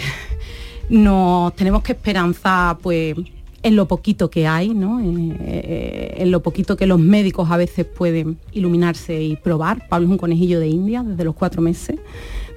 nos 0.93 1.57
tenemos 1.57 1.83
que 1.83 1.93
esperanzar 1.93 2.77
pues 2.79 3.17
en 3.63 3.77
lo 3.77 3.89
poquito 3.89 4.29
que 4.29 4.47
hay, 4.47 4.75
¿no? 4.75 5.01
Eh, 5.01 5.37
eh, 5.41 6.15
en 6.19 6.31
lo 6.31 6.43
poquito 6.43 6.77
que 6.77 6.87
los 6.87 6.99
médicos 6.99 7.51
a 7.51 7.57
veces 7.57 7.87
pueden 7.87 8.39
iluminarse 8.53 9.23
y 9.23 9.37
probar. 9.37 9.89
Pablo 9.89 10.07
es 10.07 10.13
un 10.13 10.19
conejillo 10.19 10.61
de 10.61 10.69
India 10.69 11.03
desde 11.03 11.25
los 11.25 11.35
cuatro 11.35 11.63
meses. 11.63 11.99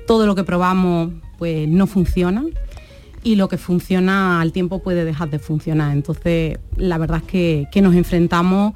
todo 0.06 0.28
lo 0.28 0.36
que 0.36 0.44
probamos 0.44 1.12
pues 1.40 1.68
no 1.68 1.88
funciona 1.88 2.46
y 3.24 3.36
lo 3.36 3.48
que 3.48 3.58
funciona 3.58 4.42
al 4.42 4.52
tiempo 4.52 4.80
puede 4.80 5.06
dejar 5.06 5.30
de 5.30 5.40
funcionar. 5.40 5.94
Entonces, 5.94 6.60
la 6.76 6.98
verdad 6.98 7.20
es 7.26 7.32
que, 7.32 7.68
que 7.72 7.82
nos 7.82 7.96
enfrentamos 7.96 8.74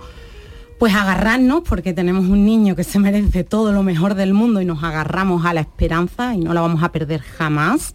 pues 0.80 0.96
agarrarnos 0.96 1.64
porque 1.68 1.94
tenemos 1.94 2.26
un 2.26 2.46
niño 2.46 2.76
que 2.78 2.86
se 2.86 2.98
merece 2.98 3.44
todo 3.44 3.74
lo 3.74 3.84
mejor 3.84 4.16
del 4.16 4.34
mundo 4.34 4.62
y 4.62 4.66
nos 4.66 4.82
agarramos 4.84 5.46
a 5.46 5.54
la 5.54 5.60
esperanza 5.60 6.34
y 6.34 6.38
no 6.38 6.54
la 6.54 6.62
vamos 6.62 6.82
a 6.82 6.94
perder 6.94 7.20
jamás. 7.20 7.94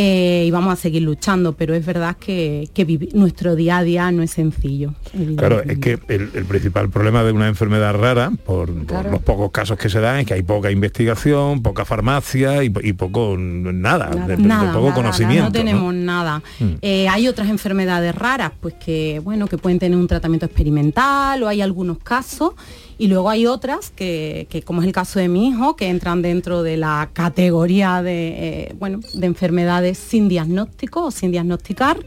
Eh, 0.00 0.44
y 0.46 0.50
vamos 0.52 0.72
a 0.72 0.76
seguir 0.76 1.02
luchando, 1.02 1.54
pero 1.54 1.74
es 1.74 1.84
verdad 1.84 2.16
que, 2.16 2.68
nuestro 3.14 3.56
día 3.56 3.78
a 3.78 3.82
día 3.82 4.12
no 4.12 4.22
es 4.22 4.30
sencillo. 4.30 4.94
Claro, 5.36 5.60
es 5.64 5.78
que 5.78 5.98
el, 6.06 6.30
el 6.34 6.44
principal 6.44 6.88
problema 6.88 7.24
de 7.24 7.32
una 7.32 7.48
enfermedad 7.48 7.94
rara, 7.96 8.30
por, 8.46 8.72
por 8.86 9.06
los 9.10 9.20
pocos 9.22 9.50
casos 9.50 9.76
que 9.76 9.88
se 9.88 9.98
dan, 9.98 10.20
es 10.20 10.26
que 10.26 10.34
hay 10.34 10.42
poca 10.42 10.70
investigación, 10.70 11.62
poca 11.62 11.84
farmacia 11.84 12.62
y, 12.62 12.70
po- 12.70 12.80
y 12.80 12.92
poco 12.92 13.36
nada, 13.38 14.10
de- 14.10 14.36
de, 14.36 14.42
Nada, 14.42 14.72
poco 14.72 14.84
nada, 14.90 14.94
conocimiento. 14.94 15.44
No 15.46 15.52
tenemos 15.52 15.92
nada. 15.94 16.42
Mm. 16.60 16.64
Eh, 16.80 17.08
hay 17.08 17.26
otras 17.26 17.48
enfermedades 17.48 18.14
raras, 18.14 18.52
pues 18.60 18.74
que 18.74 19.20
bueno, 19.24 19.48
que 19.48 19.58
pueden 19.58 19.80
tener 19.80 19.98
un 19.98 20.06
tratamiento 20.06 20.46
experimental 20.46 21.42
o 21.42 21.48
hay 21.48 21.60
algunos 21.60 21.98
casos. 21.98 22.52
Y 22.98 23.06
luego 23.06 23.30
hay 23.30 23.46
otras 23.46 23.90
que, 23.90 24.48
que, 24.50 24.62
como 24.62 24.80
es 24.82 24.86
el 24.88 24.92
caso 24.92 25.20
de 25.20 25.28
mi 25.28 25.48
hijo, 25.48 25.76
que 25.76 25.88
entran 25.88 26.20
dentro 26.20 26.64
de 26.64 26.76
la 26.76 27.10
categoría 27.12 28.02
de, 28.02 28.28
eh, 28.28 28.74
bueno, 28.78 28.98
de 29.14 29.26
enfermedades 29.26 29.98
sin 29.98 30.28
diagnóstico 30.28 31.04
o 31.04 31.10
sin 31.12 31.30
diagnosticar. 31.30 32.04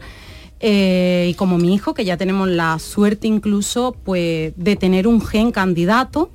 Eh, 0.60 1.28
y 1.30 1.34
como 1.34 1.58
mi 1.58 1.74
hijo, 1.74 1.92
que 1.92 2.04
ya 2.04 2.16
tenemos 2.16 2.48
la 2.48 2.78
suerte 2.78 3.26
incluso 3.26 3.96
pues, 4.04 4.52
de 4.56 4.76
tener 4.76 5.08
un 5.08 5.20
gen 5.20 5.50
candidato, 5.50 6.30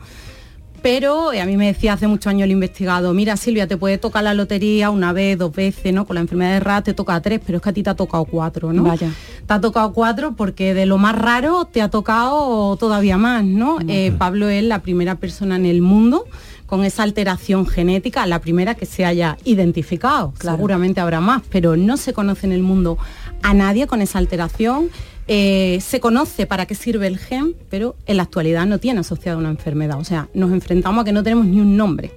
pero 0.82 1.34
eh, 1.34 1.42
a 1.42 1.46
mí 1.46 1.58
me 1.58 1.68
decía 1.68 1.94
hace 1.94 2.08
muchos 2.08 2.28
años 2.28 2.46
el 2.46 2.52
investigado, 2.52 3.14
mira 3.14 3.38
Silvia, 3.38 3.68
te 3.68 3.78
puede 3.78 3.98
tocar 3.98 4.24
la 4.24 4.34
lotería 4.34 4.90
una 4.90 5.14
vez, 5.14 5.38
dos 5.38 5.54
veces, 5.54 5.94
¿no? 5.94 6.06
Con 6.06 6.16
la 6.16 6.22
enfermedad 6.22 6.54
de 6.54 6.60
RAT 6.60 6.86
te 6.86 6.94
toca 6.94 7.20
tres, 7.22 7.42
pero 7.46 7.58
es 7.58 7.62
que 7.62 7.70
a 7.70 7.74
ti 7.74 7.84
te 7.84 7.90
ha 7.90 7.96
tocado 7.96 8.26
cuatro, 8.26 8.74
¿no? 8.74 8.84
Vaya. 8.84 9.12
Te 9.46 9.54
ha 9.54 9.62
tocado 9.62 9.94
cuatro 9.94 10.36
porque 10.36 10.74
de 10.74 10.86
lo 10.86 10.98
más 10.98 11.16
raro 11.16 11.66
te 11.66 11.82
ha 11.82 11.90
tocado 11.90 12.76
todavía 12.78 13.18
más, 13.18 13.44
¿no? 13.44 13.78
Eh, 13.88 14.14
Pablo 14.18 14.50
es 14.50 14.64
la 14.64 14.82
primera 14.82 15.16
persona 15.16 15.56
en 15.56 15.66
el 15.66 15.82
mundo 15.82 16.26
con 16.68 16.84
esa 16.84 17.04
alteración 17.04 17.66
genética, 17.66 18.26
la 18.28 18.40
primera 18.40 18.76
que 18.76 18.86
se 18.86 19.06
haya 19.06 19.38
identificado. 19.46 20.34
Seguramente 20.40 21.00
habrá 21.00 21.22
más, 21.22 21.42
pero 21.50 21.78
no 21.78 21.98
se 21.98 22.14
conoce 22.14 22.46
en 22.46 22.52
el 22.52 22.62
mundo 22.62 22.98
a 23.42 23.54
nadie 23.54 23.88
con 23.88 24.02
esa 24.02 24.20
alteración. 24.20 24.90
Eh, 25.28 25.80
se 25.82 26.00
conoce 26.00 26.46
para 26.46 26.66
qué 26.66 26.76
sirve 26.76 27.08
el 27.08 27.18
gen, 27.18 27.54
pero 27.70 27.96
en 28.06 28.18
la 28.18 28.24
actualidad 28.24 28.66
no 28.66 28.80
tiene 28.80 29.02
asociada 29.02 29.38
una 29.38 29.50
enfermedad. 29.50 30.00
O 30.00 30.04
sea, 30.06 30.30
nos 30.34 30.52
enfrentamos 30.52 31.02
a 31.02 31.06
que 31.06 31.12
no 31.12 31.24
tenemos 31.24 31.46
ni 31.46 31.60
un 31.60 31.76
nombre. 31.76 32.12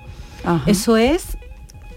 Eso 0.66 0.96
es 0.96 1.36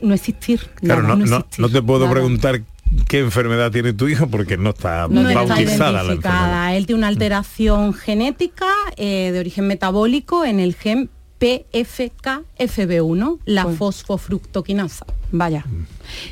no 0.01 0.13
existir. 0.13 0.59
Claro, 0.75 1.03
Nada, 1.03 1.15
no, 1.15 1.25
no- 1.25 1.37
existir. 1.37 1.61
no 1.61 1.69
te 1.69 1.81
puedo 1.81 2.01
Nada. 2.01 2.11
preguntar 2.13 2.61
qué 3.07 3.19
enfermedad 3.19 3.71
tiene 3.71 3.93
tu 3.93 4.07
hijo 4.07 4.27
porque 4.27 4.57
no 4.57 4.71
está 4.71 5.07
no 5.07 5.27
está 5.27 5.43
bautizada 5.43 5.53
la 5.53 5.63
enfermedad. 5.63 6.03
identificada. 6.11 6.75
Él 6.75 6.85
tiene 6.85 6.97
una 6.99 7.07
alteración 7.07 7.93
genética 7.93 8.67
eh, 8.97 9.29
de 9.31 9.39
origen 9.39 9.65
metabólico 9.67 10.43
en 10.45 10.59
el 10.59 10.75
gen 10.75 11.09
PFKFB1, 11.43 13.39
la 13.43 13.65
fosfofructoquinasa. 13.67 15.05
Vaya. 15.33 15.65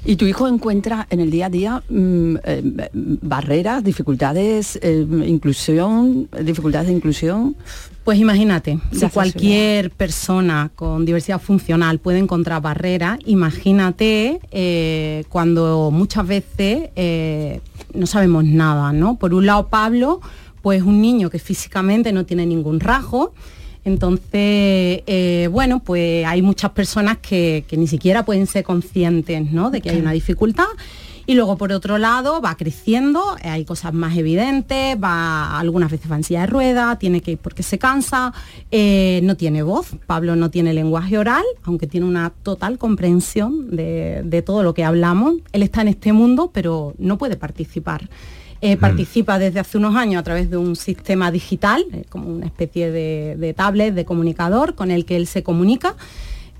Y 0.06 0.15
tu 0.15 0.26
hijo 0.26 0.47
encuentra 0.47 1.06
en 1.10 1.19
el 1.19 1.30
día 1.30 1.47
a 1.47 1.50
día 1.50 1.84
mm, 1.89 2.36
eh, 2.45 2.89
barreras, 2.93 3.84
dificultades, 3.84 4.80
eh, 4.82 5.06
inclusión, 5.26 6.30
dificultades 6.41 6.88
de 6.88 6.93
inclusión. 6.93 7.58
Pues 8.06 8.19
imagínate, 8.19 8.80
si 8.93 9.06
cualquier 9.10 9.91
persona 9.91 10.71
con 10.76 11.06
diversidad 11.06 11.41
funcional 11.41 12.00
puede 12.00 12.19
encontrar 12.19 12.62
barreras, 12.62 13.19
imagínate 13.26 14.39
eh, 14.52 15.26
cuando 15.28 15.91
muchas 15.91 16.26
veces 16.26 16.89
no 17.93 18.08
sabemos 18.08 18.45
nada, 18.45 18.93
¿no? 18.93 19.17
Por 19.17 19.34
un 19.34 19.45
lado, 19.45 19.67
Pablo, 19.67 20.21
pues 20.62 20.84
un 20.84 21.02
niño 21.02 21.30
que 21.30 21.38
físicamente 21.38 22.13
no 22.13 22.26
tiene 22.26 22.45
ningún 22.45 22.80
rasgo, 22.80 23.34
entonces, 23.84 25.02
eh, 25.08 25.50
bueno, 25.52 25.80
pues 25.80 26.26
hay 26.26 26.41
muchas 26.41 26.72
personas 26.72 27.17
que, 27.17 27.65
que 27.67 27.78
ni 27.78 27.88
siquiera 27.88 28.24
pueden 28.26 28.48
ser 28.48 28.63
conscientes, 28.63 29.52
¿no? 29.52 29.72
De 29.72 29.82
que 29.82 29.89
hay 29.89 30.00
una 30.00 30.12
dificultad. 30.12 30.67
Y 31.26 31.36
luego 31.36 31.56
por 31.58 31.72
otro 31.72 31.98
lado 31.98 32.41
va 32.41 32.56
creciendo, 32.58 33.38
eh, 33.44 33.50
hay 33.50 33.65
cosas 33.65 33.94
más 33.94 34.17
evidentes, 34.17 34.98
va 35.02 35.60
algunas 35.60 35.91
veces 35.91 36.12
va 36.12 36.15
en 36.15 36.24
silla 36.24 36.41
de 36.41 36.48
ruedas, 36.48 37.00
tiene 37.00 37.22
que 37.22 37.32
ir 37.32 37.38
porque 37.38 37.63
se 37.63 37.78
cansa, 37.78 38.34
eh, 38.72 39.22
no 39.24 39.38
tiene 39.38 39.63
voz, 39.63 39.96
Pablo 40.08 40.36
no 40.36 40.50
tiene 40.50 40.74
lenguaje 40.74 41.17
oral, 41.17 41.44
aunque 41.63 41.88
tiene 41.88 42.06
una 42.06 42.32
total 42.44 42.78
comprensión 42.78 43.76
de, 43.76 44.24
de 44.26 44.41
todo 44.41 44.63
lo 44.63 44.74
que 44.74 44.84
hablamos. 44.84 45.36
Él 45.54 45.63
está 45.63 45.82
en 45.82 45.89
este 45.89 46.12
mundo, 46.12 46.50
pero 46.54 46.96
no 46.98 47.17
puede 47.17 47.38
participar. 47.38 48.10
Eh, 48.63 48.78
participa 48.78 49.39
desde 49.39 49.60
hace 49.60 49.80
unos 49.80 49.95
años 49.95 50.19
a 50.19 50.24
través 50.24 50.52
de 50.52 50.58
un 50.58 50.76
sistema 50.76 51.32
digital, 51.32 51.84
eh, 51.93 52.04
como 52.10 52.30
una 52.30 52.45
especie 52.45 52.91
de, 52.91 53.36
de 53.36 53.54
tablet, 53.56 53.95
de 53.95 54.06
comunicador 54.06 54.76
con 54.76 54.91
el 54.91 55.04
que 55.04 55.15
él 55.15 55.26
se 55.26 55.41
comunica, 55.41 55.95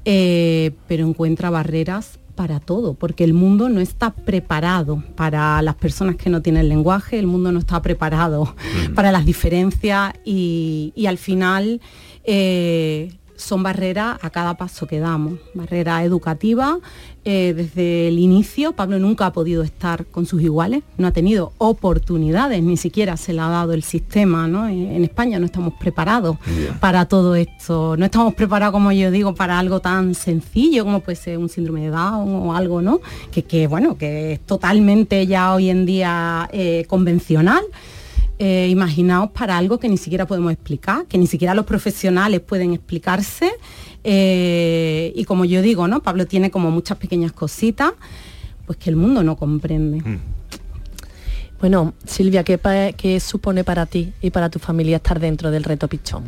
eh, 0.04 0.72
pero 0.88 1.08
encuentra 1.08 1.52
barreras 1.52 2.18
para 2.34 2.60
todo, 2.60 2.96
porque 2.96 3.24
el 3.24 3.34
mundo 3.34 3.70
no 3.70 3.82
está 3.82 4.16
preparado 4.16 5.04
para 5.16 5.62
las 5.62 5.76
personas 5.76 6.16
que 6.16 6.32
no 6.32 6.42
tienen 6.42 6.70
lenguaje, 6.70 7.20
el 7.20 7.28
mundo 7.28 7.52
no 7.52 7.60
está 7.60 7.84
preparado 7.84 8.56
para 8.96 9.12
las 9.12 9.24
diferencias 9.26 10.14
y, 10.26 10.94
y 10.96 11.06
al 11.06 11.20
final 11.20 11.82
eh, 12.24 13.12
son 13.42 13.64
barreras 13.64 14.18
a 14.22 14.30
cada 14.30 14.56
paso 14.56 14.88
que 14.88 15.00
damos, 15.00 15.40
barreras 15.54 16.04
educativas. 16.04 16.78
eh, 17.24 17.54
desde 17.56 18.08
el 18.08 18.18
inicio, 18.18 18.72
Pablo 18.72 18.98
nunca 18.98 19.28
ha 19.28 19.34
podido 19.34 19.62
estar 19.62 20.06
con 20.08 20.26
sus 20.26 20.42
iguales, 20.42 20.82
no 20.98 21.06
ha 21.08 21.12
tenido 21.12 21.54
oportunidades, 21.60 22.64
ni 22.64 22.78
siquiera 22.78 23.16
se 23.16 23.34
le 23.34 23.42
ha 23.42 23.48
dado 23.48 23.74
el 23.74 23.84
sistema, 23.84 24.48
¿no? 24.48 24.68
En, 24.68 24.92
en 24.92 25.04
España 25.04 25.38
no 25.38 25.46
estamos 25.46 25.76
preparados 25.80 26.38
para 26.80 27.06
todo 27.06 27.36
esto, 27.36 27.96
no 27.96 28.06
estamos 28.06 28.34
preparados, 28.34 28.74
como 28.74 28.92
yo 28.92 29.12
digo, 29.12 29.36
para 29.36 29.60
algo 29.60 29.82
tan 29.82 30.16
sencillo 30.16 30.84
como 30.84 31.02
puede 31.02 31.16
ser 31.16 31.38
un 31.38 31.48
síndrome 31.48 31.82
de 31.82 31.90
Down 31.90 32.34
o 32.34 32.56
algo, 32.56 32.82
¿no? 32.82 33.02
Que, 33.32 33.44
que, 33.44 33.68
bueno, 33.68 33.98
que 33.98 34.34
es 34.34 34.40
totalmente 34.40 35.28
ya 35.28 35.54
hoy 35.54 35.70
en 35.70 35.86
día 35.86 36.50
eh, 36.52 36.86
convencional. 36.88 37.64
Eh, 38.44 38.70
imaginaos 38.70 39.30
para 39.30 39.56
algo 39.56 39.78
que 39.78 39.88
ni 39.88 39.98
siquiera 39.98 40.26
podemos 40.26 40.52
explicar, 40.52 41.06
que 41.06 41.20
ni 41.20 41.28
siquiera 41.28 41.54
los 41.54 41.64
profesionales 41.64 42.40
pueden 42.40 42.74
explicarse. 42.74 43.52
eh, 44.04 45.14
y 45.16 45.26
como 45.26 45.46
yo 45.46 45.62
digo, 45.62 45.88
¿no? 45.88 46.02
Pablo 46.02 46.26
tiene 46.26 46.50
como 46.50 46.72
muchas 46.72 46.98
pequeñas 46.98 47.34
cositas, 47.34 47.94
pues 48.66 48.80
que 48.80 48.90
el 48.90 48.96
mundo 48.96 49.22
no 49.22 49.36
comprende. 49.36 50.02
Bueno, 51.60 51.94
Silvia, 52.08 52.44
¿qué, 52.44 52.60
qué 52.98 53.20
supone 53.20 53.64
para 53.64 53.86
ti 53.86 54.12
y 54.24 54.32
para 54.32 54.50
tu 54.50 54.58
familia 54.58 54.96
estar 54.96 55.20
dentro 55.20 55.52
del 55.52 55.64
reto 55.64 55.88
Pichón? 55.88 56.24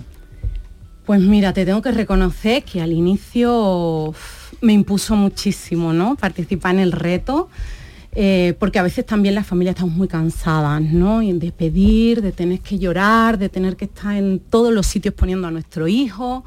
Pues 1.08 1.20
mira, 1.20 1.52
te 1.52 1.66
tengo 1.66 1.82
que 1.82 1.92
reconocer 1.92 2.64
que 2.64 2.80
al 2.80 2.92
inicio 2.92 4.10
uf, 4.10 4.54
me 4.62 4.74
impuso 4.74 5.16
muchísimo, 5.16 5.94
¿no? 5.94 6.16
Participar 6.16 6.76
en 6.76 6.82
el 6.82 6.92
reto, 6.92 7.50
eh, 8.16 8.56
porque 8.60 8.78
a 8.78 8.84
veces 8.84 9.06
también 9.06 9.34
las 9.34 9.48
familias 9.48 9.76
estamos 9.76 9.96
muy 9.96 10.08
cansadas, 10.08 10.82
¿no? 10.82 11.22
Y 11.22 11.34
de 11.34 11.52
pedir, 11.52 12.22
de 12.22 12.32
tener 12.32 12.60
que 12.60 12.78
llorar, 12.78 13.38
de 13.40 13.50
tener 13.50 13.76
que 13.76 13.86
estar 13.86 14.16
en 14.16 14.40
todos 14.40 14.72
los 14.72 14.86
sitios 14.86 15.16
poniendo 15.16 15.48
a 15.48 15.52
nuestro 15.52 15.88
hijo. 15.88 16.44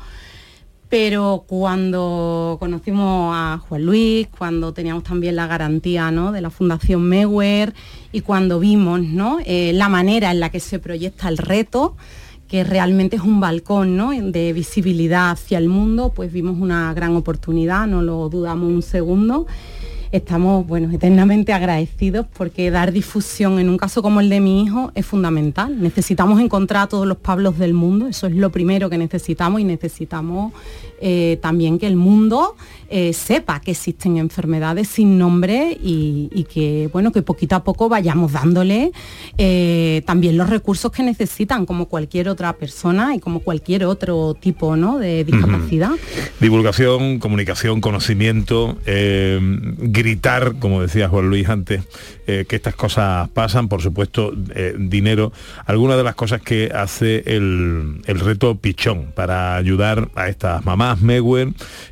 Pero 0.89 1.45
cuando 1.49 2.57
conocimos 2.61 3.35
a 3.35 3.59
Juan 3.69 3.85
Luis, 3.85 4.29
cuando 4.29 4.73
teníamos 4.73 5.03
también 5.03 5.35
la 5.35 5.49
garantía 5.49 6.13
¿no? 6.13 6.31
de 6.31 6.41
la 6.41 6.51
Fundación 6.51 7.03
Mewer 7.03 7.75
y 8.13 8.21
cuando 8.21 8.61
vimos 8.61 9.01
¿no? 9.01 9.39
eh, 9.45 9.73
la 9.75 9.89
manera 9.89 10.31
en 10.31 10.39
la 10.39 10.51
que 10.51 10.61
se 10.61 10.79
proyecta 10.79 11.29
el 11.29 11.39
reto, 11.39 11.97
que 12.47 12.63
realmente 12.63 13.17
es 13.17 13.23
un 13.23 13.41
balcón 13.41 13.97
¿no? 13.97 14.13
de 14.13 14.53
visibilidad 14.53 15.33
hacia 15.33 15.59
el 15.59 15.69
mundo, 15.69 16.13
pues 16.15 16.33
vimos 16.33 16.57
una 16.61 16.95
gran 16.95 17.17
oportunidad, 17.17 17.89
no 17.89 18.03
lo 18.03 18.29
dudamos 18.29 18.71
un 18.71 18.83
segundo. 18.83 19.49
Estamos 20.13 20.67
bueno, 20.67 20.93
eternamente 20.93 21.53
agradecidos 21.53 22.27
porque 22.37 22.71
dar 22.71 22.93
difusión 22.93 23.59
en 23.59 23.69
un 23.69 23.77
caso 23.77 24.03
como 24.03 24.21
el 24.21 24.29
de 24.29 24.41
mi 24.41 24.63
hijo 24.63 24.93
es 24.95 25.05
fundamental. 25.05 25.81
Necesitamos 25.81 26.41
encontrar 26.41 26.85
a 26.85 26.87
todos 26.87 27.07
los 27.07 27.19
Pablos 27.19 27.59
del 27.59 27.75
mundo, 27.75 28.07
eso 28.07 28.27
es 28.27 28.35
lo 28.35 28.51
primero 28.51 28.89
que 28.89 28.99
necesitamos 28.99 29.61
y 29.61 29.65
necesitamos 29.65 30.53
eh, 31.01 31.39
también 31.43 31.79
que 31.79 31.87
el 31.87 31.97
mundo 31.97 32.57
eh, 32.89 33.13
sepa 33.13 33.61
que 33.61 33.73
existen 33.73 34.17
enfermedades 34.17 34.89
sin 34.89 35.19
nombre 35.19 35.77
y, 35.83 36.31
y 36.33 36.45
que 36.45 36.89
bueno 36.93 37.13
que 37.13 37.21
poquito 37.21 37.55
a 37.57 37.65
poco 37.65 37.89
vayamos 37.89 38.33
dándole 38.33 38.93
eh, 39.37 40.03
también 40.07 40.39
los 40.39 40.49
recursos 40.49 40.91
que 40.93 41.03
necesitan 41.03 41.67
como 41.67 41.87
cualquier 41.87 42.29
otra 42.29 42.55
persona 42.55 43.15
y 43.15 43.19
como 43.19 43.41
cualquier 43.41 43.85
otro 43.85 44.35
tipo 44.35 44.77
¿no? 44.77 44.99
de 44.99 45.25
discapacidad. 45.25 45.91
Divulgación, 46.41 47.19
comunicación, 47.19 47.81
conocimiento, 47.81 48.79
gritar, 50.07 50.55
como 50.61 50.83
decía 50.83 51.09
Juan 51.09 51.29
Luis 51.29 51.49
antes, 51.49 51.83
eh, 52.29 52.45
que 52.49 52.55
estas 52.55 52.77
cosas 52.77 53.29
pasan, 53.31 53.67
por 53.67 53.83
supuesto, 53.83 54.33
eh, 54.55 54.77
dinero. 54.79 55.33
Algunas 55.65 55.97
de 55.97 56.05
las 56.05 56.15
cosas 56.15 56.41
que 56.43 56.71
hace 56.73 57.25
el, 57.27 58.03
el 58.07 58.21
reto 58.21 58.55
Pichón 58.55 59.11
para 59.17 59.57
ayudar 59.57 60.09
a 60.15 60.29
estas 60.29 60.65
mamás 60.65 61.01
Mewer 61.01 61.49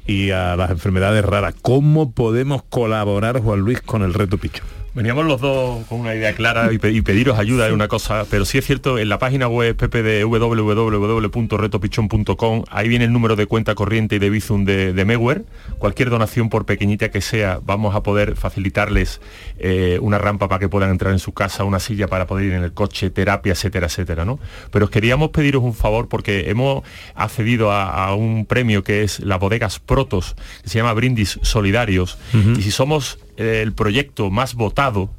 y 0.07 0.31
a 0.31 0.55
las 0.55 0.71
enfermedades 0.71 1.25
raras. 1.25 1.57
¿Cómo 1.61 2.13
podemos 2.13 2.63
colaborar, 2.63 3.41
Juan 3.41 3.61
Luis, 3.61 3.81
con 3.81 4.03
el 4.03 4.15
reto 4.15 4.39
Pichón? 4.39 4.84
Veníamos 4.95 5.27
los 5.27 5.41
dos 5.41 5.85
con 5.89 5.99
una 6.01 6.15
idea 6.15 6.35
clara 6.37 6.73
y, 6.73 6.79
pe- 6.79 6.93
y 6.93 7.03
pediros 7.03 7.37
ayuda 7.37 7.67
en 7.67 7.75
una 7.75 7.89
cosa, 7.89 8.25
pero 8.31 8.45
sí 8.45 8.59
es 8.59 8.65
cierto, 8.67 8.97
en 8.99 9.09
la 9.09 9.19
página 9.19 9.49
web 9.49 9.75
Pepe 9.75 10.05
de 10.05 10.23
www.retopichón.com, 10.25 12.63
ahí 12.71 12.89
viene 12.89 13.07
el 13.07 13.13
número 13.13 13.35
de 13.35 13.47
cuenta 13.47 13.75
corriente 13.75 14.17
y 14.17 14.19
de 14.21 14.31
Bizum 14.31 14.65
de, 14.65 14.93
de 14.93 15.05
Mewer. 15.05 15.45
Cualquier 15.79 16.11
donación, 16.11 16.49
por 16.49 16.65
pequeñita 16.65 17.11
que 17.11 17.21
sea, 17.21 17.59
vamos 17.65 17.97
a 17.97 18.03
poder 18.05 18.37
facilitarles 18.37 19.21
eh, 19.59 19.99
una 20.01 20.19
rampa 20.19 20.49
para 20.49 20.61
que 20.61 20.69
puedan 20.69 20.91
entrar 20.91 21.13
en 21.13 21.19
su 21.19 21.33
casa, 21.33 21.65
una 21.65 21.81
silla 21.81 22.07
para 22.07 22.27
poder 22.27 22.47
ir 22.47 22.53
en 22.53 22.63
el 22.63 22.73
coche, 22.73 23.11
terapia, 23.11 23.53
etcétera, 23.53 23.87
etcétera, 23.87 24.25
¿no? 24.25 24.39
Pero 24.71 24.85
os 24.85 24.91
queríamos 24.93 25.31
pediros 25.31 25.65
un 25.65 25.75
favor 25.75 26.09
porque 26.09 26.51
hemos 26.51 26.85
accedido 27.17 27.73
a, 27.73 28.07
a 28.07 28.15
un 28.15 28.47
premio 28.47 28.85
que 28.85 29.03
es 29.03 29.19
las 29.21 29.41
bodegas 29.41 29.81
Protos, 29.81 30.37
que 30.63 30.69
se 30.69 30.79
llama 30.79 30.93
Brindis 30.93 31.41
Solidarios, 31.43 32.17
y 32.57 32.63
si 32.63 32.71
somos 32.71 33.19
el 33.37 33.73
proyecto 33.73 34.31
más 34.31 34.55
votado, 34.55 35.11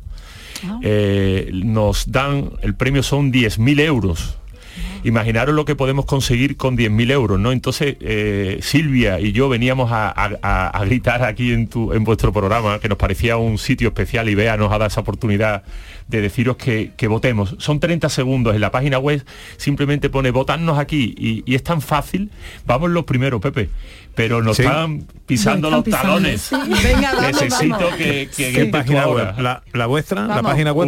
eh, 0.82 1.50
nos 1.54 2.12
dan, 2.12 2.52
el 2.62 2.76
premio 2.76 3.04
son 3.04 3.32
10.000 3.32 3.80
euros. 3.82 4.38
Imaginaros 5.04 5.54
lo 5.54 5.66
que 5.66 5.76
podemos 5.76 6.06
conseguir 6.06 6.58
con 6.58 6.76
10.000 6.76 7.12
euros, 7.12 7.40
¿no? 7.40 7.52
Entonces, 7.52 7.96
eh, 8.00 8.58
Silvia 8.62 9.20
y 9.20 9.32
yo 9.34 9.48
veníamos 9.48 9.92
a, 9.92 10.10
a- 10.10 10.32
a- 10.42 10.68
a 10.70 10.86
gritar 10.86 11.24
aquí 11.24 11.54
en, 11.54 11.68
tu, 11.68 11.94
en 11.94 12.04
vuestro 12.04 12.34
programa, 12.34 12.80
que 12.80 12.90
nos 12.90 12.98
parecía 12.98 13.38
un 13.38 13.60
sitio 13.60 13.90
especial 13.90 14.28
y 14.30 14.36
Bea 14.36 14.58
nos 14.58 14.70
ha 14.72 14.80
dado 14.80 14.88
esa 14.88 15.02
oportunidad 15.02 15.64
de 16.08 16.22
deciros 16.22 16.58
que, 16.58 16.92
que 16.98 17.08
votemos. 17.08 17.56
Son 17.60 17.80
30 17.80 18.10
segundos 18.10 18.56
en 18.56 18.62
la 18.62 18.72
página 18.72 18.98
web, 18.98 19.24
simplemente 19.58 20.10
pone 20.10 20.32
votarnos 20.32 20.80
aquí 20.80 21.14
y, 21.18 21.44
y 21.46 21.54
es 21.56 21.62
tan 21.64 21.82
fácil. 21.82 22.32
Vamos 22.66 22.90
los 22.90 23.04
primeros, 23.06 23.40
Pepe, 23.42 23.70
pero 24.16 24.42
nos 24.42 24.58
Sí. 24.58 24.64
están 24.64 25.04
pisando 25.26 25.70
los 25.70 25.86
están 25.86 26.02
talones. 26.02 26.34
pisando, 26.42 26.76
sí. 26.76 26.84
Venga, 26.84 27.12
vamos, 27.16 27.42
Necesito 27.42 27.76
vamos. 27.78 27.96
que, 27.96 28.04
que 28.06 28.28
¿Qué 28.36 28.52
grites 28.52 28.66
tú 28.66 28.72
página 28.72 29.08
web? 29.08 29.26
ahora. 29.28 29.42
¿La, 29.42 29.64
la 29.74 29.86
vuestra? 29.88 30.26
¿La 30.28 30.42
página 30.42 30.72
web? 30.74 30.88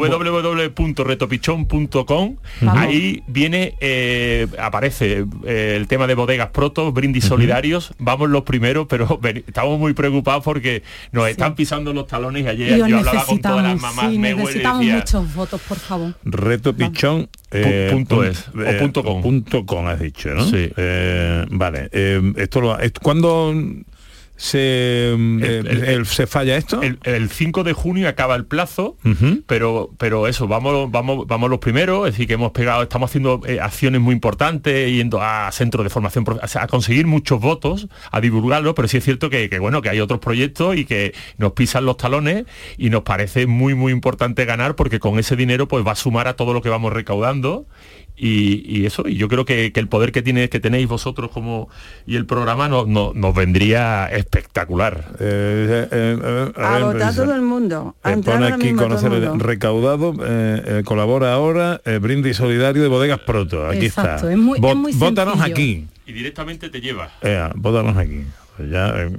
www.retopichón.com 1.08 2.36
Vamos. 2.62 2.82
ahí 2.84 3.24
viene 3.28 3.76
eh, 3.80 4.48
aparece 4.60 5.26
eh, 5.46 5.74
el 5.78 5.88
tema 5.88 6.08
de 6.08 6.16
bodegas 6.16 6.50
protos 6.50 6.94
brindis 6.94 7.26
solidarios 7.26 7.92
vamos 8.00 8.30
los 8.30 8.44
primeros 8.44 8.88
pero 8.88 9.18
ven- 9.22 9.44
estamos 9.48 9.80
muy 9.80 9.94
preocupados 9.94 10.44
porque 10.44 10.84
nos 11.12 11.28
están 11.30 11.56
pisando 11.56 11.94
los 11.94 12.08
talones 12.08 12.46
y 12.46 12.48
ayer 12.48 12.78
yo 12.78 12.98
hablaba 12.98 13.26
con 13.26 13.40
todas 13.42 13.64
las 13.64 13.80
mamás 13.82 14.10
sí, 14.10 14.16
y 14.16 14.18
necesitamos 14.18 14.80
decía, 14.80 14.96
muchos 14.98 15.34
votos, 15.36 15.62
por 15.68 15.78
favor. 15.78 16.14
Reto 16.24 16.74
Pichón. 16.76 17.30
eh, 17.52 17.90
punto 17.92 18.18
pun- 18.24 18.28
es, 18.28 18.46
o 18.56 18.62
eh, 18.62 18.74
punto 18.80 19.04
com. 19.04 19.22
punto 19.22 19.66
com 19.66 19.88
has 19.88 20.00
dicho, 20.00 20.30
¿no? 20.34 20.44
Sí. 20.46 20.70
Eh, 20.76 21.46
vale. 21.50 21.90
eh, 21.92 22.22
esto 22.38 22.62
lo, 22.62 22.78
esto- 22.80 23.02
¿Cuándo 23.22 23.54
se, 24.40 24.60
eh, 25.16 25.64
el- 25.88 26.06
se 26.06 26.28
falla 26.28 26.58
esto? 26.58 26.84
el, 26.84 27.00
el 27.04 27.30
5 27.32 27.64
de 27.64 27.74
junio 27.74 28.08
acaba 28.08 28.36
el 28.36 28.46
plazo 28.46 28.96
pero 29.48 29.90
pero 29.98 30.28
eso 30.28 30.48
vamos 30.48 30.92
vamos 30.92 31.26
vamos 31.26 31.50
los 31.50 31.58
primeros 31.58 32.08
es 32.08 32.14
decir 32.14 32.28
que 32.28 32.36
hemos 32.36 32.52
pegado 32.52 32.84
estamos 32.84 33.10
haciendo 33.10 33.42
eh, 33.48 33.60
acciones 33.60 34.00
muy 34.00 34.14
importantes 34.14 34.92
yendo 34.92 35.24
a 35.24 35.52
centros 35.52 35.84
de 35.84 35.90
formación 35.90 36.24
profe- 36.24 36.44
o 36.44 36.48
sea, 36.48 36.64
a 36.64 36.68
conseguir 36.68 37.08
muchos 37.08 37.40
votos 37.42 37.88
a 38.12 38.22
divulgarlo 38.22 38.76
pero 38.76 38.88
sí 38.88 38.98
es 38.98 39.04
cierto 39.04 39.32
que, 39.32 39.50
que, 39.50 39.58
bueno 39.58 39.82
que 39.82 39.90
hay 39.90 40.00
otros 40.02 40.20
proyectos 40.20 40.78
y 40.78 40.86
que 40.86 41.16
nos 41.40 41.54
pisan 41.54 41.86
los 41.86 41.98
talones 41.98 42.46
y 42.78 42.92
nos 42.92 43.02
parece 43.02 43.48
muy 43.48 43.74
muy 43.74 43.92
importante 43.92 44.46
ganar 44.46 44.76
porque 44.76 45.00
con 45.00 45.18
ese 45.18 45.36
dinero 45.36 45.68
pues 45.68 45.84
va 45.86 45.94
a 45.94 45.96
sumar 45.96 46.28
a 46.28 46.36
todo 46.36 46.54
lo 46.54 46.62
que 46.62 46.70
vamos 46.70 46.94
recaudando 46.94 47.66
y, 48.18 48.64
y 48.66 48.86
eso 48.88 49.08
y 49.08 49.16
yo 49.16 49.28
creo 49.28 49.46
que, 49.46 49.72
que 49.72 49.80
el 49.80 49.88
poder 49.88 50.12
que 50.12 50.22
tiene 50.24 50.50
que 50.50 50.60
tenéis 50.60 50.88
vosotros 50.88 51.30
como 51.32 51.70
y 52.08 52.16
el 52.16 52.26
programa 52.26 52.68
no- 52.68 52.86
no- 52.86 53.12
nos 53.14 53.36
vendría 53.36 54.08
espectacular 54.08 55.06
Eh, 55.20 56.52
A 56.56 56.80
votar 56.80 57.14
todo 57.16 57.34
el 57.36 57.42
mundo. 57.42 57.96
Eh, 58.04 58.18
pone 58.24 58.48
aquí 58.48 58.70
el 58.70 58.76
conocer 58.76 59.12
mundo. 59.12 59.36
recaudado, 59.38 60.14
eh, 60.26 60.62
eh, 60.80 60.84
colabora 60.86 61.34
ahora, 61.34 61.82
eh, 61.86 62.00
brindis 62.00 62.38
solidario 62.38 62.82
de 62.82 62.88
bodegas 62.88 63.20
proto. 63.20 63.68
Aquí 63.68 63.86
Exacto, 63.86 64.16
está. 64.16 64.32
es 64.32 64.38
muy- 64.38 64.60
es 64.60 64.76
muy 64.76 64.94
aquí. 65.42 65.88
y 66.06 66.14
directamente 66.14 66.70
te 66.70 66.80
lleva 66.82 67.10
Eh, 67.22 67.50
vótanos 67.56 67.98
aquí. 67.98 68.22
Pues 68.58 68.72
ya, 68.72 68.88
eh, 68.98 69.12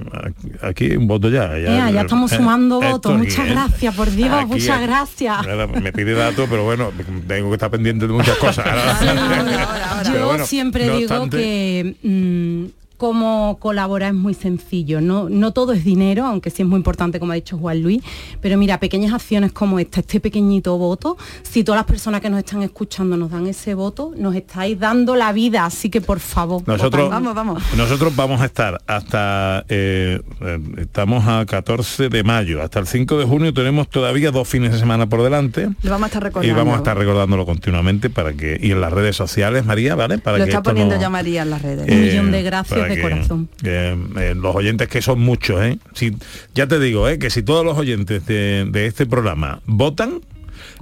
aquí 0.61 0.91
un 0.97 1.07
voto 1.07 1.29
ya. 1.29 1.57
Ya 1.57 2.01
estamos 2.01 2.29
sumando 2.37 2.81
votos. 2.81 3.17
Muchas 3.17 3.47
gracias, 3.47 3.95
por 3.95 4.11
Dios, 4.11 4.29
Aquí, 4.31 4.45
muchas 4.47 4.81
gracias. 4.81 5.37
Me 5.81 5.93
pide 5.93 6.13
datos, 6.13 6.47
pero 6.49 6.65
bueno, 6.65 6.91
tengo 7.27 7.47
que 7.49 7.55
estar 7.55 7.71
pendiente 7.71 8.05
de 8.05 8.13
muchas 8.13 8.37
cosas. 8.37 8.65
Yo 10.13 10.27
bueno, 10.27 10.45
siempre 10.45 10.85
no 10.87 10.97
digo 10.97 11.15
obstante- 11.15 11.37
que 11.37 11.95
mm, 12.03 12.65
cómo 12.99 13.57
colaborar 13.59 14.09
es 14.09 14.15
muy 14.19 14.33
sencillo. 14.33 14.99
No, 14.99 15.29
no 15.29 15.51
todo 15.53 15.71
es 15.71 15.85
dinero, 15.85 16.25
aunque 16.25 16.49
sí 16.49 16.63
es 16.63 16.67
muy 16.67 16.75
importante, 16.77 17.17
como 17.17 17.31
ha 17.31 17.35
dicho 17.35 17.57
Juan 17.57 17.81
Luis. 17.81 18.03
Pero 18.41 18.57
mira, 18.57 18.77
pequeñas 18.79 19.13
acciones 19.13 19.53
como 19.53 19.79
esta, 19.79 20.01
este 20.01 20.19
pequeñito 20.19 20.77
voto, 20.77 21.17
si 21.41 21.63
todas 21.63 21.79
las 21.79 21.85
personas 21.85 22.19
que 22.19 22.29
nos 22.29 22.39
están 22.39 22.61
escuchando 22.61 23.15
nos 23.15 23.31
dan 23.31 23.47
ese 23.47 23.73
voto, 23.73 24.11
nos 24.17 24.35
estáis 24.35 24.77
dando 24.77 25.15
la 25.15 25.31
vida. 25.31 25.65
Así 25.65 25.89
que 25.89 26.01
por 26.01 26.19
favor. 26.19 26.61
Nosotros, 26.67 27.09
votad. 27.09 27.45
nosotros 27.77 28.13
vamos 28.15 28.41
a 28.41 28.45
estar 28.45 28.81
hasta, 28.85 29.63
eh, 29.69 30.19
eh, 30.41 30.59
estamos 30.77 31.25
a 31.25 31.45
14 31.45 32.09
de 32.09 32.23
mayo, 32.23 32.61
hasta 32.61 32.79
el 32.79 32.87
5 32.87 33.17
de 33.17 33.23
junio 33.25 33.53
tenemos 33.53 33.87
todavía 33.89 34.29
dos 34.31 34.45
fines 34.45 34.73
de 34.73 34.77
semana 34.79 35.07
por 35.07 35.23
delante. 35.23 35.69
Lo 35.83 35.91
vamos 35.91 36.03
a 36.03 36.07
estar 36.07 36.21
Y 36.21 36.25
recordando. 36.25 36.55
vamos 36.57 36.73
a 36.73 36.77
estar 36.77 36.97
recordándolo 36.97 37.45
continuamente 37.45 38.09
para 38.09 38.33
que 38.33 38.59
y 38.61 38.71
en 38.71 38.81
las 38.81 38.91
redes 38.91 39.15
sociales 39.15 39.65
María 39.65 39.95
vale 39.95 40.17
para 40.17 40.37
Lo 40.37 40.43
que 40.43 40.49
está 40.51 40.61
poniendo 40.61 40.95
no- 40.95 41.01
ya 41.01 41.09
María 41.09 41.43
en 41.43 41.49
las 41.49 41.61
redes. 41.61 41.87
eh, 41.87 41.93
Un 41.95 42.01
millón 42.01 42.31
de 42.31 42.43
gracias 42.43 42.79
para 42.79 42.88
de 42.89 42.95
que, 42.95 43.01
corazón. 43.01 43.49
eh, 43.63 43.95
eh, 44.17 44.33
los 44.35 44.55
oyentes 44.55 44.87
que 44.87 45.01
son 45.01 45.19
muchos 45.19 45.61
¿eh? 45.63 45.77
si, 45.93 46.15
ya 46.53 46.67
te 46.67 46.79
digo 46.79 47.07
¿eh? 47.07 47.19
que 47.19 47.29
si 47.29 47.43
todos 47.43 47.65
los 47.65 47.77
oyentes 47.77 48.25
de, 48.25 48.65
de 48.69 48.85
este 48.87 49.05
programa 49.05 49.61
votan 49.65 50.21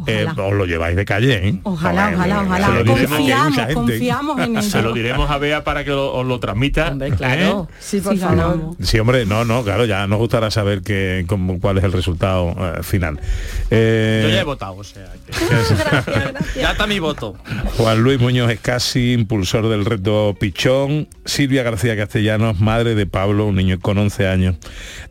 eh, 0.08 0.26
os 0.36 0.54
lo 0.54 0.66
lleváis 0.66 0.96
de 0.96 1.06
calle 1.06 1.48
¿eh? 1.50 1.60
Ojalá, 1.64 2.04
Joder, 2.06 2.16
ojalá, 2.18 2.36
se 2.40 2.46
ojalá. 2.46 2.68
lo 2.70 2.84
diremos, 2.84 3.18
Confiamos, 3.18 3.74
confiamos 3.74 4.40
en 4.42 4.62
se 4.64 4.82
lo 4.82 4.94
diremos 4.94 5.30
a 5.30 5.38
Bea 5.38 5.64
para 5.64 5.84
que 5.84 5.90
lo- 5.92 6.14
os 6.14 6.26
lo 6.26 6.40
transmita 6.40 6.96
claro. 7.18 7.68
¿eh? 7.70 7.74
Sí, 7.80 8.02
por 8.02 8.14
Sí, 8.14 8.20
favor. 8.20 8.36
ganamos. 8.38 8.78
Sí, 8.82 9.00
hombre, 9.00 9.26
no, 9.26 9.46
no, 9.46 9.64
claro, 9.64 9.86
ya 9.86 10.06
nos 10.08 10.20
gustará 10.20 10.52
saber 10.52 10.82
que, 10.82 11.26
cómo- 11.28 11.60
cuál 11.60 11.78
es 11.78 11.84
el 11.84 11.92
resultado 11.92 12.56
eh, 12.58 12.84
final. 12.84 13.20
Eh, 13.72 14.22
Yo 14.24 14.30
ya 14.34 14.42
he 14.42 14.44
votado, 14.44 14.76
o 14.76 14.84
sea. 14.84 15.12
que- 15.26 15.34
ya 16.62 16.72
está 16.72 16.88
mi 16.88 17.00
voto. 17.00 17.36
Juan 17.78 18.02
Luis 18.02 18.20
Muñoz 18.20 18.50
Escasi, 18.52 19.14
impulsor 19.14 19.68
del 19.70 19.86
reto 19.86 20.36
Pichón, 20.40 21.08
Silvia 21.26 21.64
García 21.64 21.96
Castellanos, 21.98 22.60
madre 22.60 22.96
de 22.96 23.06
Pablo, 23.06 23.46
un 23.46 23.56
niño 23.56 23.80
con 23.80 23.98
11 23.98 24.28
años, 24.28 24.56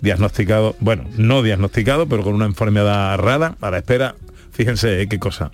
diagnosticado, 0.00 0.76
bueno, 0.80 1.04
no 1.16 1.42
diagnosticado, 1.42 2.06
pero 2.08 2.22
con 2.22 2.34
una 2.34 2.46
enfermedad 2.46 3.16
rara, 3.18 3.54
a 3.60 3.70
la 3.70 3.78
espera, 3.78 4.14
fíjense 4.57 5.02
eh, 5.02 5.09
qué 5.09 5.18
cosa 5.18 5.50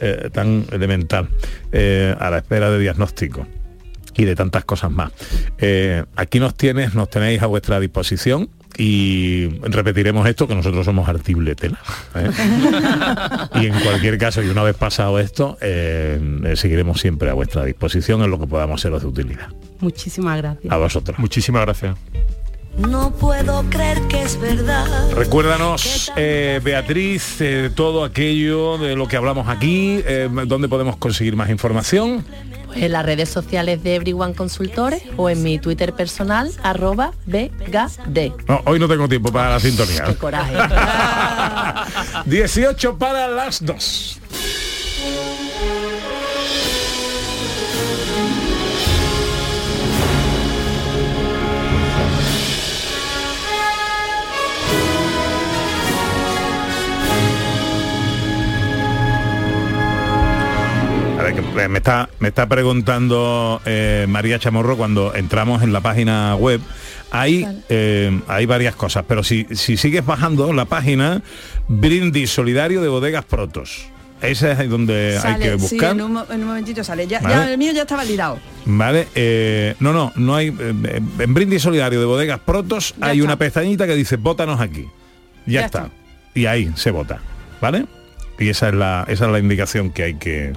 eh, 0.00 0.30
tan 0.32 0.64
elemental, 0.72 1.28
eh, 1.72 2.14
a 2.18 2.30
la 2.30 2.38
espera 2.38 2.70
de 2.70 2.78
diagnóstico 2.78 3.46
y 4.16 4.24
de 4.24 4.34
tantas 4.34 4.64
cosas 4.64 4.90
más. 4.90 5.12
Eh, 5.58 6.04
aquí 6.16 6.40
nos 6.40 6.54
tienes, 6.54 6.94
nos 6.94 7.08
tenéis 7.08 7.42
a 7.42 7.46
vuestra 7.46 7.80
disposición 7.80 8.50
y 8.76 9.48
repetiremos 9.60 10.26
esto 10.26 10.48
que 10.48 10.54
nosotros 10.54 10.84
somos 10.84 11.08
artible 11.08 11.54
tela. 11.54 11.78
¿eh? 12.14 12.30
y 13.60 13.66
en 13.66 13.80
cualquier 13.80 14.18
caso, 14.18 14.42
y 14.42 14.48
una 14.48 14.62
vez 14.62 14.76
pasado 14.76 15.18
esto, 15.18 15.58
eh, 15.60 16.18
eh, 16.44 16.56
seguiremos 16.56 17.00
siempre 17.00 17.30
a 17.30 17.34
vuestra 17.34 17.64
disposición 17.64 18.22
en 18.22 18.30
lo 18.30 18.40
que 18.40 18.46
podamos 18.46 18.80
seros 18.80 19.02
de 19.02 19.08
utilidad. 19.08 19.48
Muchísimas 19.80 20.38
gracias. 20.38 20.72
A 20.72 20.76
vosotros. 20.76 21.18
Muchísimas 21.18 21.62
gracias. 21.62 21.96
No 22.76 23.10
puedo 23.12 23.62
creer 23.68 24.00
que 24.08 24.22
es 24.22 24.40
verdad. 24.40 24.86
Recuérdanos, 25.12 26.10
eh, 26.16 26.60
Beatriz, 26.62 27.40
eh, 27.40 27.70
todo 27.74 28.04
aquello 28.04 28.78
de 28.78 28.96
lo 28.96 29.06
que 29.06 29.16
hablamos 29.16 29.48
aquí, 29.48 30.02
eh, 30.06 30.28
dónde 30.46 30.68
podemos 30.68 30.96
conseguir 30.96 31.36
más 31.36 31.50
información. 31.50 32.24
Pues 32.66 32.82
en 32.82 32.92
las 32.92 33.04
redes 33.04 33.28
sociales 33.28 33.82
de 33.82 33.96
Everyone 33.96 34.34
Consultores 34.34 35.02
o 35.16 35.28
en 35.28 35.42
mi 35.42 35.58
Twitter 35.58 35.92
personal, 35.92 36.52
arroba 36.62 37.12
BGD. 37.26 38.32
No, 38.46 38.62
hoy 38.64 38.78
no 38.78 38.88
tengo 38.88 39.08
tiempo 39.08 39.32
para 39.32 39.50
la 39.50 39.60
sintonía. 39.60 40.04
Qué 40.04 40.14
coraje. 40.14 40.54
18 42.26 42.96
para 42.96 43.28
las 43.28 43.64
2. 43.64 44.20
Me 61.68 61.78
está, 61.78 62.08
me 62.18 62.28
está 62.28 62.46
preguntando 62.46 63.60
eh, 63.64 64.06
María 64.08 64.38
Chamorro 64.38 64.76
cuando 64.76 65.14
entramos 65.14 65.62
en 65.62 65.72
la 65.72 65.80
página 65.80 66.34
web, 66.36 66.60
hay, 67.10 67.46
eh, 67.68 68.20
hay 68.28 68.46
varias 68.46 68.74
cosas, 68.76 69.04
pero 69.06 69.22
si, 69.22 69.46
si 69.52 69.76
sigues 69.76 70.04
bajando 70.04 70.52
la 70.52 70.64
página, 70.64 71.22
brindis 71.68 72.30
solidario 72.30 72.80
de 72.82 72.88
bodegas 72.88 73.24
Protos. 73.24 73.86
Ese 74.22 74.52
es 74.52 74.68
donde 74.68 75.18
hay 75.24 75.36
que 75.40 75.50
sí, 75.58 75.76
buscar. 75.76 75.92
en 75.92 76.02
un, 76.02 76.22
en 76.30 76.40
un 76.42 76.46
momentito 76.48 76.84
sale. 76.84 77.06
Ya, 77.06 77.20
Vale. 77.20 77.34
ya 77.34 77.50
el 77.52 77.56
mío 77.58 77.72
ya 77.72 77.82
está 77.82 77.96
validado. 77.96 78.38
Vale, 78.66 79.08
eh, 79.14 79.74
no, 79.80 79.94
no, 79.94 80.12
no 80.14 80.34
hay. 80.36 80.48
eh, 80.48 81.00
en 81.20 81.32
Brindis 81.34 81.62
Solidario 81.62 81.98
de 82.00 82.04
Bodegas 82.04 82.38
Protos 82.40 82.94
Ya 82.98 83.06
hay 83.06 83.18
está. 83.18 83.24
una 83.24 83.36
pestañita 83.38 83.86
que 83.86 83.94
dice 83.96 84.16
bótanos 84.16 84.60
aquí. 84.60 84.82
Ya, 85.46 85.60
Ya 85.60 85.66
está. 85.66 85.78
está. 85.84 85.90
Y 86.34 86.44
ahí 86.44 86.70
se 86.76 86.90
vota. 86.90 87.18
¿Vale? 87.62 87.86
Y 88.40 88.48
esa 88.48 88.68
es 88.70 88.74
la, 88.74 89.04
esa 89.06 89.26
es 89.26 89.30
la 89.32 89.38
indicación 89.38 89.90
que 89.90 90.02
hay 90.02 90.14
que, 90.14 90.54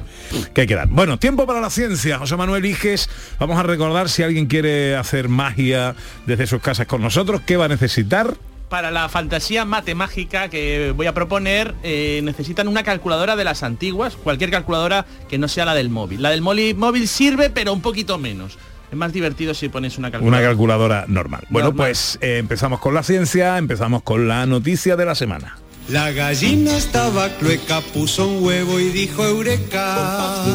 que 0.55 0.61
hay 0.61 0.67
que 0.67 0.75
dar. 0.75 0.87
Bueno, 0.87 1.19
tiempo 1.19 1.45
para 1.45 1.59
la 1.61 1.69
ciencia. 1.69 2.17
José 2.17 2.35
Manuel 2.37 2.65
Iges, 2.65 3.09
vamos 3.39 3.59
a 3.59 3.63
recordar 3.63 4.09
si 4.09 4.23
alguien 4.23 4.47
quiere 4.47 4.95
hacer 4.95 5.27
magia 5.29 5.93
desde 6.25 6.47
sus 6.47 6.61
casas 6.61 6.87
con 6.87 7.01
nosotros, 7.01 7.41
¿qué 7.45 7.57
va 7.57 7.65
a 7.65 7.67
necesitar? 7.67 8.35
Para 8.69 8.89
la 8.89 9.07
fantasía 9.09 9.65
matemágica 9.65 10.47
que 10.47 10.93
voy 10.95 11.05
a 11.05 11.13
proponer, 11.13 11.75
eh, 11.83 12.21
necesitan 12.23 12.67
una 12.67 12.81
calculadora 12.83 13.35
de 13.35 13.43
las 13.43 13.61
antiguas, 13.61 14.15
cualquier 14.15 14.49
calculadora 14.49 15.05
que 15.29 15.37
no 15.37 15.47
sea 15.47 15.65
la 15.65 15.75
del 15.75 15.89
móvil. 15.89 16.21
La 16.23 16.29
del 16.31 16.41
móvil, 16.41 16.75
móvil 16.75 17.07
sirve, 17.07 17.49
pero 17.51 17.73
un 17.73 17.81
poquito 17.81 18.17
menos. 18.17 18.57
Es 18.91 18.97
más 18.97 19.11
divertido 19.11 19.53
si 19.53 19.69
pones 19.69 19.97
una 19.97 20.07
Una 20.07 20.11
calculadora. 20.13 20.47
calculadora 20.49 21.05
normal. 21.07 21.41
Bueno, 21.49 21.69
Normal. 21.69 21.87
pues 21.89 22.17
eh, 22.21 22.37
empezamos 22.37 22.79
con 22.79 22.93
la 22.93 23.03
ciencia, 23.03 23.57
empezamos 23.57 24.03
con 24.03 24.27
la 24.27 24.45
noticia 24.45 24.95
de 24.95 25.05
la 25.05 25.15
semana. 25.15 25.57
La 25.89 26.11
gallina 26.11 26.77
estaba 26.77 27.29
clueca, 27.37 27.81
puso 27.93 28.27
un 28.27 28.43
huevo 28.43 28.79
y 28.79 28.89
dijo 28.89 29.25
eureka. 29.25 30.45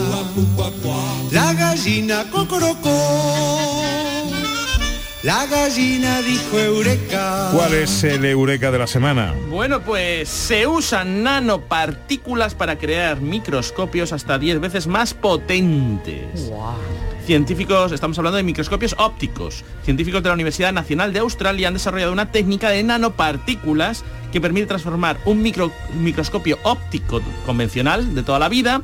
La 1.31 1.53
gallina 1.53 2.24
cocorocó. 2.31 3.79
La 5.22 5.47
gallina 5.47 6.22
dijo 6.22 6.59
eureka. 6.59 7.51
¿Cuál 7.53 7.74
es 7.74 8.05
el 8.05 8.24
eureka 8.24 8.70
de 8.70 8.79
la 8.79 8.87
semana? 8.87 9.35
Bueno, 9.51 9.83
pues 9.83 10.29
se 10.29 10.66
usan 10.66 11.22
nanopartículas 11.22 12.55
para 12.55 12.79
crear 12.79 13.20
microscopios 13.20 14.12
hasta 14.12 14.39
10 14.39 14.61
veces 14.61 14.87
más 14.87 15.12
potentes. 15.12 16.51
Científicos, 17.29 17.93
estamos 17.93 18.16
hablando 18.16 18.39
de 18.39 18.43
microscopios 18.43 18.95
ópticos. 18.97 19.62
Científicos 19.85 20.22
de 20.22 20.31
la 20.31 20.35
Universidad 20.35 20.72
Nacional 20.72 21.12
de 21.12 21.18
Australia 21.18 21.68
han 21.68 21.74
desarrollado 21.74 22.11
una 22.11 22.33
técnica 22.33 22.70
de 22.70 22.83
nanopartículas 22.83 24.03
que 24.33 24.41
permite 24.41 24.64
transformar 24.64 25.18
un 25.26 25.43
micro- 25.43 25.70
microscopio 26.01 26.59
óptico 26.62 27.20
convencional 27.45 28.14
de 28.14 28.22
toda 28.22 28.39
la 28.39 28.49
vida 28.49 28.81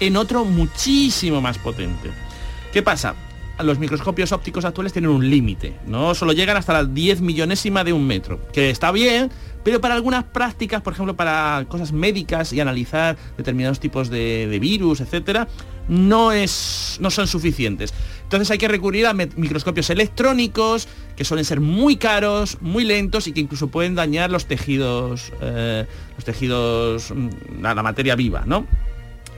en 0.00 0.16
otro 0.16 0.44
muchísimo 0.44 1.40
más 1.40 1.58
potente. 1.58 2.10
¿Qué 2.72 2.82
pasa? 2.82 3.14
Los 3.60 3.78
microscopios 3.78 4.32
ópticos 4.32 4.64
actuales 4.64 4.92
tienen 4.92 5.12
un 5.12 5.30
límite, 5.30 5.76
no 5.86 6.16
solo 6.16 6.32
llegan 6.32 6.56
hasta 6.56 6.72
la 6.72 6.84
10 6.84 7.20
millonésima 7.20 7.84
de 7.84 7.92
un 7.92 8.04
metro, 8.04 8.40
que 8.52 8.70
está 8.70 8.90
bien, 8.90 9.30
pero 9.64 9.80
para 9.80 9.94
algunas 9.94 10.24
prácticas, 10.24 10.82
por 10.82 10.92
ejemplo, 10.92 11.16
para 11.16 11.64
cosas 11.68 11.92
médicas 11.92 12.52
y 12.52 12.60
analizar 12.60 13.16
determinados 13.36 13.80
tipos 13.80 14.10
de, 14.10 14.58
virus, 14.60 15.00
etcétera, 15.00 15.48
no, 15.88 16.32
es, 16.32 16.98
no 17.00 17.10
son 17.10 17.26
suficientes. 17.26 17.92
Entonces 18.22 18.50
hay 18.50 18.58
que 18.58 18.68
recurrir 18.68 19.06
a 19.06 19.14
microscopios 19.14 19.90
electrónicos, 19.90 20.86
que 21.16 21.24
suelen 21.24 21.44
ser 21.44 21.60
muy 21.60 21.96
caros, 21.96 22.58
muy 22.60 22.84
lentos 22.84 23.26
y 23.26 23.32
que 23.32 23.40
incluso 23.40 23.68
pueden 23.68 23.94
dañar 23.94 24.30
los 24.30 24.46
tejidos, 24.46 25.32
eh, 25.40 25.86
los 26.14 26.24
tejidos, 26.24 27.10
mm, 27.10 27.62
la, 27.62 27.74
la 27.74 27.82
materia 27.82 28.14
viva, 28.14 28.44
¿no? 28.46 28.66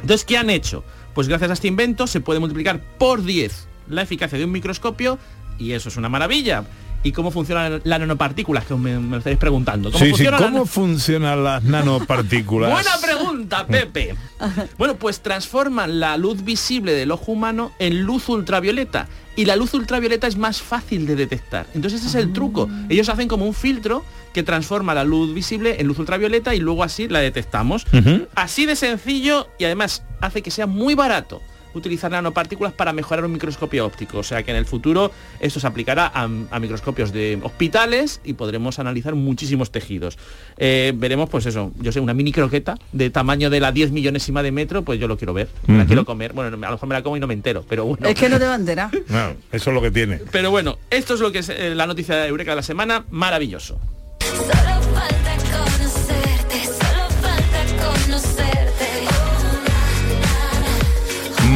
Entonces, 0.01 0.25
¿qué 0.25 0.37
han 0.37 0.51
hecho? 0.51 0.85
Pues 1.15 1.29
gracias 1.29 1.51
a 1.51 1.55
este 1.55 1.69
invento 1.69 2.07
se 2.07 2.21
puede 2.21 2.41
multiplicar 2.41 2.81
por 2.99 3.23
10 3.23 3.69
la 3.89 4.03
eficacia 4.03 4.37
de 4.39 4.45
un 4.45 4.53
microscopio 4.53 5.19
y 5.59 5.73
eso 5.73 5.89
es 5.89 5.97
una 5.97 6.09
maravilla. 6.09 6.65
¿Y 7.07 7.13
cómo 7.13 7.31
funcionan 7.31 7.81
las 7.85 8.01
nanopartículas? 8.01 8.65
Que 8.65 8.75
me, 8.75 8.99
me 8.99 9.11
lo 9.11 9.19
estáis 9.19 9.39
preguntando. 9.39 9.93
¿Cómo 9.93 10.05
Sí, 10.05 10.07
sí, 10.07 10.11
funcionan 10.11 10.41
las 10.41 10.51
¿cómo 10.51 10.67
funcionan 10.67 11.45
las 11.45 11.63
nanopartículas? 11.63 12.73
Buena 12.73 12.99
pregunta, 13.01 13.67
Pepe. 13.67 14.17
Bueno, 14.77 14.97
pues 14.97 15.21
transforman 15.21 16.01
la 16.01 16.17
luz 16.17 16.45
visible 16.45 16.93
del 16.93 17.13
ojo 17.13 17.31
humano 17.33 17.71
en 17.79 18.03
luz 18.03 18.29
ultravioleta. 18.29 19.07
Y 19.37 19.45
la 19.45 19.55
luz 19.55 19.73
ultravioleta 19.75 20.27
es 20.27 20.37
más 20.37 20.61
fácil 20.61 21.07
de 21.07 21.15
detectar. 21.15 21.67
Entonces 21.75 22.01
ese 22.01 22.09
es 22.09 22.15
el 22.17 22.33
truco. 22.33 22.69
Ellos 22.89 23.09
hacen 23.09 23.29
como 23.29 23.47
un 23.47 23.55
filtro 23.55 24.05
que 24.35 24.43
transforma 24.43 24.93
la 24.93 25.05
luz 25.05 25.33
visible 25.33 25.77
en 25.79 25.87
luz 25.87 25.99
ultravioleta 26.01 26.55
y 26.55 26.59
luego 26.59 26.83
así 26.83 27.07
la 27.07 27.21
detectamos. 27.21 27.87
Así 28.35 28.67
de 28.67 28.75
sencillo 28.75 29.47
y 29.59 29.65
además 29.65 30.03
hace 30.21 30.43
que 30.43 30.51
sea 30.51 30.67
muy 30.67 30.95
barato 30.95 31.41
utilizar 31.79 32.11
nanopartículas 32.11 32.73
para 32.73 32.93
mejorar 32.93 33.25
un 33.25 33.33
microscopio 33.33 33.87
óptico. 33.87 34.19
O 34.19 34.23
sea 34.23 34.43
que 34.43 34.51
en 34.51 34.57
el 34.57 34.67
futuro 34.67 35.11
esto 35.41 35.61
se 35.61 35.67
aplicará 35.67 36.11
a, 36.13 36.23
a 36.25 36.61
microscopios 36.61 37.13
de 37.13 37.39
hospitales 37.43 38.21
y 38.25 38.35
podremos 38.35 38.79
analizar 38.79 39.15
muchísimos 39.15 39.71
tejidos. 39.71 40.19
Eh, 40.57 40.93
veremos, 40.95 41.29
pues 41.29 41.47
eso, 41.47 41.73
yo 41.81 41.93
sé, 41.93 42.01
una 42.01 42.15
mini 42.15 42.33
croqueta 42.33 42.77
de 42.93 43.11
tamaño 43.11 43.51
de 43.51 43.61
la 43.61 43.73
10 43.73 43.93
millonésima 43.93 44.43
de 44.43 44.53
metro, 44.53 44.83
pues 44.83 44.99
yo 44.99 45.09
lo 45.09 45.17
quiero 45.17 45.35
ver, 45.35 45.49
la 45.67 45.87
quiero 45.87 46.05
comer. 46.05 46.33
Bueno, 46.33 46.49
a 46.49 46.71
lo 46.71 46.73
mejor 46.73 46.89
me 46.89 46.95
la 46.95 47.03
como 47.03 47.17
y 47.17 47.21
no 47.21 47.27
me 47.27 47.35
entero, 47.35 47.65
pero 47.69 47.85
bueno. 47.85 48.07
Es 48.09 48.15
que 48.15 48.29
no 48.29 48.39
te 48.39 48.47
va 48.47 48.53
a 48.53 48.57
enterar. 48.57 48.91
No, 49.09 49.35
eso 49.53 49.71
es 49.71 49.75
lo 49.75 49.81
que 49.81 49.91
tiene. 49.91 50.21
Pero 50.33 50.51
bueno, 50.51 50.79
esto 50.91 51.15
es 51.15 51.21
lo 51.21 51.31
que 51.31 51.39
es 51.39 51.49
eh, 51.49 51.75
la 51.75 51.87
noticia 51.87 52.17
de 52.17 52.29
Eureka 52.29 52.53
de 52.53 52.57
la 52.57 52.63
semana, 52.63 53.05
maravilloso. 53.11 53.79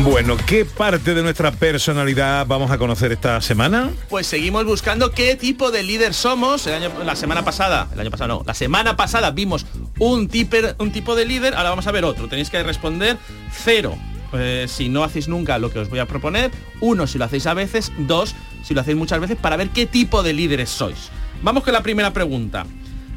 Bueno, 0.04 0.36
¿qué 0.46 0.64
parte 0.64 1.14
de 1.14 1.22
nuestra 1.22 1.50
personalidad 1.52 2.46
vamos 2.46 2.70
a 2.70 2.78
conocer 2.78 3.12
esta 3.12 3.40
semana? 3.40 3.90
Pues 4.08 4.26
seguimos 4.26 4.64
buscando 4.64 5.10
qué 5.10 5.36
tipo 5.36 5.70
de 5.70 5.82
líder 5.82 6.14
somos. 6.14 6.66
El 6.66 6.74
año- 6.74 6.92
la 7.04 7.16
semana 7.16 7.44
pasada, 7.44 7.88
el 7.92 8.00
año 8.00 8.10
pasado 8.10 8.38
no, 8.38 8.42
la 8.46 8.54
semana 8.54 8.96
pasada 8.96 9.30
vimos 9.30 9.66
un, 9.98 10.30
un 10.78 10.92
tipo 10.92 11.14
de 11.16 11.24
líder, 11.26 11.54
ahora 11.54 11.70
vamos 11.70 11.86
a 11.86 11.92
ver 11.92 12.04
otro. 12.04 12.28
Tenéis 12.28 12.48
que 12.50 12.62
responder 12.62 13.18
cero. 13.52 13.96
eh, 14.32 14.66
si 14.68 14.88
no 14.88 15.02
hacéis 15.02 15.26
nunca 15.28 15.58
lo 15.58 15.72
que 15.72 15.80
os 15.80 15.90
voy 15.90 15.98
a 15.98 16.06
proponer, 16.06 16.50
uno 16.80 17.06
si 17.08 17.18
lo 17.18 17.24
hacéis 17.24 17.46
a 17.48 17.54
veces, 17.54 17.90
dos 17.98 18.34
si 18.62 18.74
lo 18.74 18.80
hacéis 18.80 18.96
muchas 18.96 19.18
veces 19.20 19.36
para 19.36 19.56
ver 19.56 19.70
qué 19.70 19.86
tipo 19.86 20.22
de 20.22 20.32
líderes 20.32 20.70
sois. 20.70 21.10
Vamos 21.42 21.64
con 21.64 21.72
la 21.72 21.82
primera 21.82 22.12
pregunta. 22.12 22.64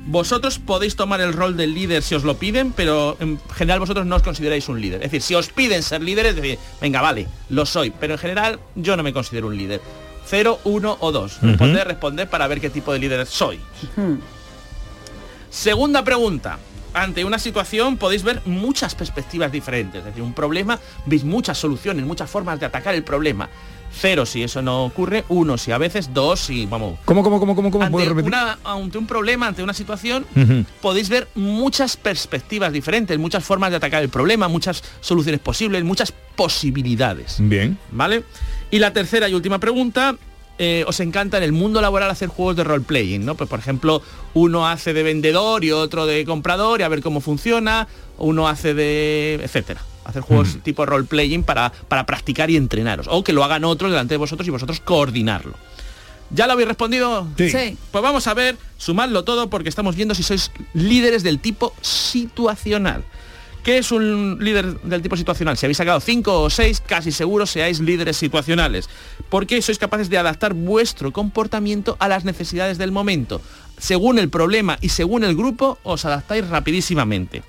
Vosotros 0.06 0.60
podéis 0.60 0.96
tomar 0.96 1.22
el 1.22 1.32
rol 1.32 1.56
del 1.56 1.74
líder 1.74 2.04
si 2.04 2.14
os 2.14 2.24
lo 2.24 2.38
piden, 2.38 2.74
pero 2.74 3.16
en 3.20 3.40
general 3.56 3.80
vosotros 3.80 4.06
no 4.06 4.18
os 4.18 4.22
consideráis 4.22 4.68
un 4.68 4.82
líder. 4.82 5.02
Es 5.02 5.12
decir, 5.12 5.22
si 5.22 5.36
os 5.36 5.48
piden 5.48 5.82
ser 5.82 6.02
líderes, 6.02 6.36
decir, 6.36 6.60
venga, 6.82 7.02
vale, 7.02 7.28
lo 7.50 7.66
soy, 7.66 7.92
pero 7.92 8.14
en 8.14 8.20
general 8.20 8.60
yo 8.76 8.98
no 8.98 9.04
me 9.04 9.14
considero 9.14 9.48
un 9.48 9.58
líder. 9.58 9.82
Cero, 10.26 10.60
uno 10.66 10.98
o 11.00 11.12
dos. 11.12 11.38
Ujú. 11.38 11.48
Responder, 11.48 11.88
responder 11.88 12.30
para 12.30 12.48
ver 12.48 12.60
qué 12.60 12.70
tipo 12.70 12.92
de 12.92 13.00
líder 13.00 13.26
soy. 13.26 13.60
Segunda 15.50 16.04
pregunta. 16.04 16.60
Ante 16.94 17.26
una 17.26 17.40
situación 17.40 17.98
podéis 17.98 18.24
ver 18.24 18.42
muchas 18.46 18.96
perspectivas 18.96 19.52
diferentes. 19.52 20.00
Es 20.00 20.06
decir, 20.06 20.22
un 20.22 20.34
problema, 20.34 20.80
veis 21.06 21.24
muchas 21.24 21.58
soluciones, 21.58 22.06
muchas 22.06 22.30
formas 22.30 22.60
de 22.60 22.68
atacar 22.68 22.94
el 22.94 23.04
problema. 23.04 23.50
Cero 23.96 24.26
si 24.26 24.42
eso 24.44 24.62
no 24.62 24.86
ocurre, 24.86 25.24
uno 25.30 25.58
si 25.58 25.72
a 25.72 25.78
veces, 25.78 26.14
dos 26.14 26.40
si, 26.40 26.66
vamos, 26.66 26.98
¿Cómo, 27.06 27.22
cómo, 27.24 27.40
cómo, 27.40 27.56
cómo, 27.56 27.70
cómo? 27.72 27.92
¿Puedes 27.92 28.10
ante, 28.10 28.24
una- 28.24 28.58
ante 28.64 28.98
un 28.98 29.06
problema, 29.08 29.48
ante 29.48 29.62
una 29.64 29.74
situación, 29.74 30.26
podéis 30.82 31.10
ver 31.10 31.28
muchas 31.36 31.96
perspectivas 31.96 32.74
diferentes, 32.74 33.18
muchas 33.20 33.44
formas 33.44 33.70
de 33.70 33.78
atacar 33.78 34.02
el 34.02 34.10
problema, 34.10 34.48
muchas 34.48 34.84
soluciones 35.00 35.40
posibles, 35.40 35.84
muchas 35.84 36.12
posibilidades. 36.36 37.38
Bien. 37.40 37.78
¿Vale? 37.92 38.24
Y 38.72 38.80
la 38.80 38.94
tercera 38.94 39.30
y 39.30 39.34
última 39.34 39.60
pregunta. 39.60 40.16
eh, 40.60 40.86
os 40.88 41.00
encanta 41.00 41.38
en 41.38 41.44
el 41.44 41.52
mundo 41.52 41.82
laboral 41.82 42.12
hacer 42.12 42.30
juegos 42.30 42.56
de 42.56 42.64
role-playing, 42.64 43.26
¿no? 43.26 43.34
Pues 43.36 43.50
por 43.50 43.58
ejemplo, 43.60 44.04
uno 44.36 44.68
hace 44.68 44.94
de 44.94 45.02
vendedor 45.02 45.64
y 45.64 45.72
otro 45.72 46.06
de 46.06 46.26
comprador 46.26 46.80
y 46.80 46.84
a 46.84 46.88
ver 46.90 47.02
cómo 47.02 47.22
funciona, 47.22 47.88
uno 48.20 48.48
hace 48.48 48.76
de. 48.76 49.40
etcétera. 49.44 49.82
Hacer 50.06 50.22
juegos 50.22 50.58
tipo 50.64 50.86
role-playing 50.86 51.44
para, 51.44 51.72
para 51.72 52.06
practicar 52.06 52.50
y 52.50 52.58
entrenaros. 52.58 53.08
O 53.10 53.24
que 53.24 53.34
lo 53.34 53.44
hagan 53.44 53.64
otros 53.64 53.92
delante 53.92 54.14
de 54.14 54.18
vosotros 54.18 54.48
y 54.48 54.52
vosotros 54.52 54.80
coordinarlo. 54.80 55.54
¿Ya 56.30 56.48
lo 56.48 56.54
habéis 56.54 56.68
respondido? 56.68 57.28
Sí. 57.38 57.50
Sí. 57.50 57.78
Pues 57.92 58.04
vamos 58.04 58.28
a 58.28 58.34
ver, 58.34 58.58
sumadlo 58.78 59.24
todo 59.24 59.50
porque 59.50 59.70
estamos 59.70 59.96
viendo 59.96 60.16
si 60.16 60.24
sois 60.24 60.52
líderes 60.74 61.24
del 61.24 61.40
tipo 61.40 61.74
situacional. 61.82 63.04
¿Qué 63.64 63.78
es 63.78 63.94
un 63.94 64.40
líder 64.42 64.82
del 64.82 65.02
tipo 65.02 65.16
situacional? 65.16 65.56
Si 65.58 65.66
habéis 65.66 65.78
sacado 65.78 66.02
5 66.02 66.42
o 66.42 66.50
6, 66.50 66.84
casi 66.86 67.14
seguro 67.14 67.46
seáis 67.46 67.80
líderes 67.80 68.18
situacionales. 68.18 68.90
Porque 69.30 69.62
sois 69.62 69.80
capaces 69.80 70.10
de 70.10 70.18
adaptar 70.18 70.54
vuestro 70.54 71.14
comportamiento 71.14 71.96
a 72.00 72.10
las 72.10 72.26
necesidades 72.26 72.78
del 72.78 72.92
momento. 72.92 73.42
Según 73.78 74.20
el 74.20 74.30
problema 74.30 74.78
y 74.82 74.90
según 74.90 75.24
el 75.24 75.36
grupo, 75.36 75.78
os 75.84 76.04
adaptáis 76.04 76.46
rapidísimamente. 76.50 77.44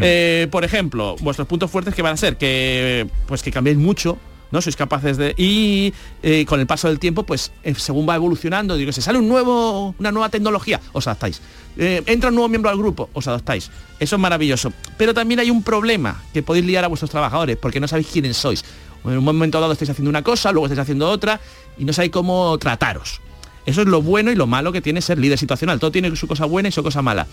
Eh, 0.00 0.48
por 0.50 0.64
ejemplo, 0.64 1.16
vuestros 1.20 1.46
puntos 1.46 1.70
fuertes 1.70 1.94
que 1.94 2.02
van 2.02 2.14
a 2.14 2.16
ser 2.16 2.36
que 2.36 3.06
pues 3.26 3.42
que 3.42 3.50
cambiéis 3.50 3.78
mucho, 3.78 4.18
¿no? 4.50 4.60
Sois 4.60 4.76
capaces 4.76 5.16
de. 5.16 5.34
Y 5.36 5.92
eh, 6.22 6.44
con 6.46 6.60
el 6.60 6.66
paso 6.66 6.88
del 6.88 6.98
tiempo, 6.98 7.24
pues 7.24 7.52
eh, 7.62 7.74
según 7.74 8.08
va 8.08 8.16
evolucionando, 8.16 8.76
digo, 8.76 8.92
se 8.92 9.02
sale 9.02 9.18
un 9.18 9.28
nuevo, 9.28 9.94
una 9.98 10.12
nueva 10.12 10.28
tecnología, 10.28 10.80
os 10.92 11.06
adaptáis. 11.06 11.40
Entra 11.78 12.30
un 12.30 12.36
nuevo 12.36 12.48
miembro 12.48 12.70
al 12.70 12.78
grupo, 12.78 13.10
os 13.12 13.28
adaptáis. 13.28 13.70
Eso 14.00 14.16
es 14.16 14.20
maravilloso. 14.20 14.72
Pero 14.96 15.12
también 15.12 15.40
hay 15.40 15.50
un 15.50 15.62
problema 15.62 16.22
que 16.32 16.42
podéis 16.42 16.64
liar 16.64 16.84
a 16.84 16.88
vuestros 16.88 17.10
trabajadores, 17.10 17.58
porque 17.58 17.80
no 17.80 17.88
sabéis 17.88 18.08
quiénes 18.08 18.36
sois. 18.36 18.64
En 19.04 19.18
un 19.18 19.24
momento 19.24 19.60
dado 19.60 19.72
estáis 19.72 19.90
haciendo 19.90 20.08
una 20.08 20.22
cosa, 20.22 20.52
luego 20.52 20.66
estáis 20.66 20.80
haciendo 20.80 21.08
otra, 21.08 21.40
y 21.78 21.84
no 21.84 21.92
sabéis 21.92 22.12
cómo 22.12 22.56
trataros. 22.58 23.20
Eso 23.66 23.82
es 23.82 23.88
lo 23.88 24.00
bueno 24.00 24.30
y 24.30 24.36
lo 24.36 24.46
malo 24.46 24.70
que 24.70 24.80
tiene 24.80 25.02
ser 25.02 25.18
líder 25.18 25.38
situacional. 25.38 25.80
Todo 25.80 25.90
tiene 25.90 26.14
su 26.14 26.28
cosa 26.28 26.44
buena 26.44 26.68
y 26.68 26.72
su 26.72 26.82
cosa 26.82 27.02
mala. 27.02 27.26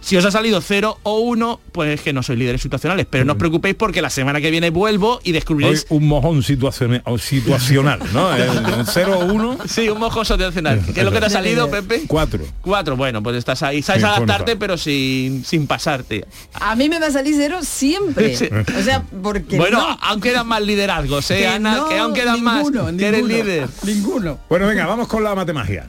Si 0.00 0.16
os 0.16 0.24
ha 0.24 0.30
salido 0.30 0.60
0 0.60 0.98
o 1.02 1.18
1, 1.20 1.60
pues 1.72 1.94
es 1.94 2.00
que 2.00 2.12
no 2.12 2.22
sois 2.22 2.38
líderes 2.38 2.62
situacionales. 2.62 3.06
Pero 3.08 3.24
no 3.24 3.32
os 3.32 3.38
preocupéis 3.38 3.74
porque 3.74 4.00
la 4.00 4.08
semana 4.10 4.40
que 4.40 4.50
viene 4.50 4.70
vuelvo 4.70 5.20
y 5.22 5.28
Hoy 5.30 5.32
descubriréis... 5.34 5.86
un 5.90 6.08
mojón 6.08 6.42
situacional, 6.42 7.02
o 7.04 7.18
situacional 7.18 8.00
¿no? 8.12 8.34
El, 8.34 8.50
0 8.86 9.18
o 9.18 9.24
1. 9.26 9.58
Sí, 9.68 9.88
un 9.88 9.98
mojón 9.98 10.24
situacional. 10.24 10.80
¿Qué 10.94 11.00
es 11.00 11.04
lo 11.04 11.12
que 11.12 11.20
te 11.20 11.26
ha 11.26 11.30
salido, 11.30 11.70
Pepe? 11.70 12.04
4. 12.06 12.44
Cuatro, 12.62 12.96
bueno, 12.96 13.22
pues 13.22 13.36
estás 13.36 13.62
ahí. 13.62 13.82
Sabes 13.82 14.02
Sí, 14.02 14.08
adaptarte, 14.08 14.56
pero 14.56 14.76
sin, 14.78 15.44
sin 15.44 15.66
pasarte. 15.66 16.24
A 16.54 16.74
mí 16.76 16.88
me 16.88 16.98
va 16.98 17.06
a 17.08 17.10
salir 17.10 17.34
cero 17.36 17.58
siempre. 17.62 18.36
Sí. 18.40 18.48
O 18.78 18.82
sea, 18.82 19.02
porque 19.22 19.56
Bueno, 19.58 19.80
no. 19.80 19.98
aún 20.00 20.20
quedan 20.20 20.46
más 20.46 20.62
liderazgos, 20.62 21.30
¿eh, 21.30 21.38
Que 21.38 21.46
Ana? 21.46 21.76
no, 21.76 21.88
que 21.88 21.98
aún 21.98 22.14
quedan 22.14 22.42
más. 22.42 22.64
ninguno, 22.64 22.96
Que 22.96 23.06
eres 23.06 23.24
líder. 23.24 23.68
Ninguno. 23.84 24.38
Bueno, 24.48 24.66
venga, 24.66 24.86
vamos 24.86 25.08
con 25.08 25.22
la 25.22 25.34
matemagia. 25.34 25.86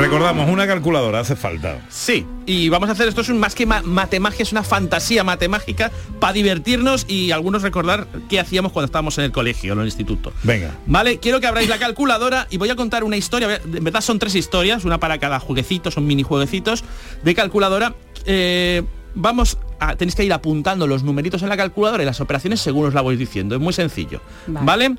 Recordamos, 0.00 0.48
una 0.48 0.66
calculadora 0.66 1.20
hace 1.20 1.36
falta. 1.36 1.80
Sí, 1.90 2.26
y 2.46 2.68
vamos 2.70 2.88
a 2.88 2.92
hacer 2.92 3.06
esto 3.08 3.20
es 3.20 3.28
un 3.28 3.38
más 3.38 3.54
que 3.54 3.66
ma- 3.66 3.82
matemagia, 3.82 4.42
es 4.42 4.52
una 4.52 4.62
fantasía 4.62 5.24
matemágica 5.24 5.90
para 6.18 6.32
divertirnos 6.32 7.04
y 7.08 7.30
algunos 7.32 7.62
recordar 7.62 8.06
qué 8.28 8.40
hacíamos 8.40 8.72
cuando 8.72 8.86
estábamos 8.86 9.18
en 9.18 9.24
el 9.24 9.32
colegio, 9.32 9.74
en 9.74 9.80
el 9.80 9.84
instituto. 9.86 10.32
Venga. 10.42 10.74
Vale, 10.86 11.18
quiero 11.18 11.40
que 11.40 11.46
abráis 11.46 11.68
la 11.68 11.78
calculadora 11.78 12.46
y 12.50 12.56
voy 12.56 12.70
a 12.70 12.76
contar 12.76 13.04
una 13.04 13.16
historia. 13.16 13.60
En 13.62 13.84
verdad 13.84 14.00
son 14.00 14.18
tres 14.18 14.34
historias, 14.34 14.84
una 14.84 14.98
para 14.98 15.18
cada 15.18 15.38
jueguecito, 15.38 15.90
son 15.90 16.06
mini 16.06 16.22
jueguecitos 16.22 16.82
de 17.22 17.34
calculadora. 17.34 17.94
Eh, 18.24 18.82
vamos 19.14 19.58
a, 19.80 19.96
tenéis 19.96 20.14
que 20.14 20.24
ir 20.24 20.32
apuntando 20.32 20.86
los 20.86 21.02
numeritos 21.02 21.42
en 21.42 21.48
la 21.50 21.56
calculadora 21.56 22.02
y 22.02 22.06
las 22.06 22.20
operaciones 22.20 22.60
según 22.60 22.86
os 22.86 22.94
la 22.94 23.00
voy 23.02 23.16
diciendo. 23.16 23.54
Es 23.54 23.60
muy 23.60 23.72
sencillo. 23.72 24.20
Vale. 24.46 24.64
¿Vale? 24.66 24.96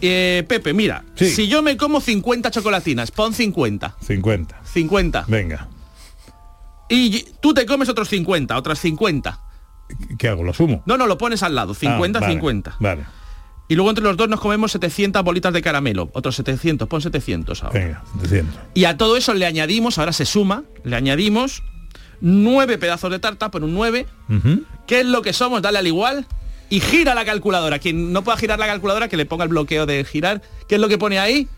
Eh, 0.00 0.44
Pepe, 0.48 0.72
mira, 0.74 1.04
Sí. 1.16 1.30
si 1.30 1.48
yo 1.48 1.62
me 1.62 1.76
como 1.76 2.00
50 2.00 2.50
chocolatinas, 2.50 3.10
pon 3.10 3.32
50. 3.34 3.96
50. 4.00 4.60
50. 4.64 5.24
Venga. 5.28 5.68
Y 6.88 7.24
tú 7.40 7.52
te 7.52 7.66
comes 7.66 7.88
otros 7.88 8.08
50, 8.08 8.56
otras 8.56 8.78
50. 8.78 9.40
¿Qué 10.18 10.28
hago? 10.28 10.44
¿Lo 10.44 10.52
sumo? 10.54 10.82
No, 10.86 10.96
no, 10.96 11.06
lo 11.06 11.18
pones 11.18 11.42
al 11.42 11.54
lado, 11.54 11.74
50, 11.74 12.18
Ah, 12.18 12.22
vale, 12.22 12.32
50. 12.34 12.76
Vale. 12.80 13.04
Y 13.68 13.74
luego 13.74 13.90
entre 13.90 14.04
los 14.04 14.16
dos 14.16 14.28
nos 14.28 14.40
comemos 14.40 14.72
700 14.72 15.22
bolitas 15.22 15.52
de 15.52 15.60
caramelo, 15.60 16.10
otros 16.14 16.36
700, 16.36 16.88
pon 16.88 17.02
700 17.02 17.62
ahora. 17.64 17.78
Venga, 17.78 18.02
700. 18.22 18.60
Y 18.74 18.84
a 18.84 18.96
todo 18.96 19.16
eso 19.16 19.34
le 19.34 19.44
añadimos, 19.44 19.98
ahora 19.98 20.12
se 20.12 20.24
suma, 20.24 20.64
le 20.84 20.96
añadimos 20.96 21.62
nueve 22.20 22.78
pedazos 22.78 23.10
de 23.10 23.18
tarta 23.18 23.50
por 23.50 23.62
un 23.64 23.74
9. 23.74 24.06
Ujú. 24.30 24.62
¿Qué 24.86 25.00
es 25.00 25.06
lo 25.06 25.20
que 25.22 25.32
somos? 25.34 25.60
Dale 25.60 25.78
al 25.78 25.86
igual. 25.86 26.26
Y 26.70 26.80
gira 26.80 27.14
la 27.14 27.24
calculadora. 27.24 27.78
Quien 27.78 28.12
no 28.12 28.22
pueda 28.22 28.36
girar 28.36 28.58
la 28.58 28.66
calculadora, 28.66 29.08
que 29.08 29.16
le 29.16 29.26
ponga 29.26 29.44
el 29.44 29.48
bloqueo 29.50 29.86
de 29.86 30.04
girar. 30.04 30.42
¿Qué 30.68 30.74
es 30.74 30.80
lo 30.80 30.88
que 30.88 30.98
pone 30.98 31.18
ahí? 31.18 31.48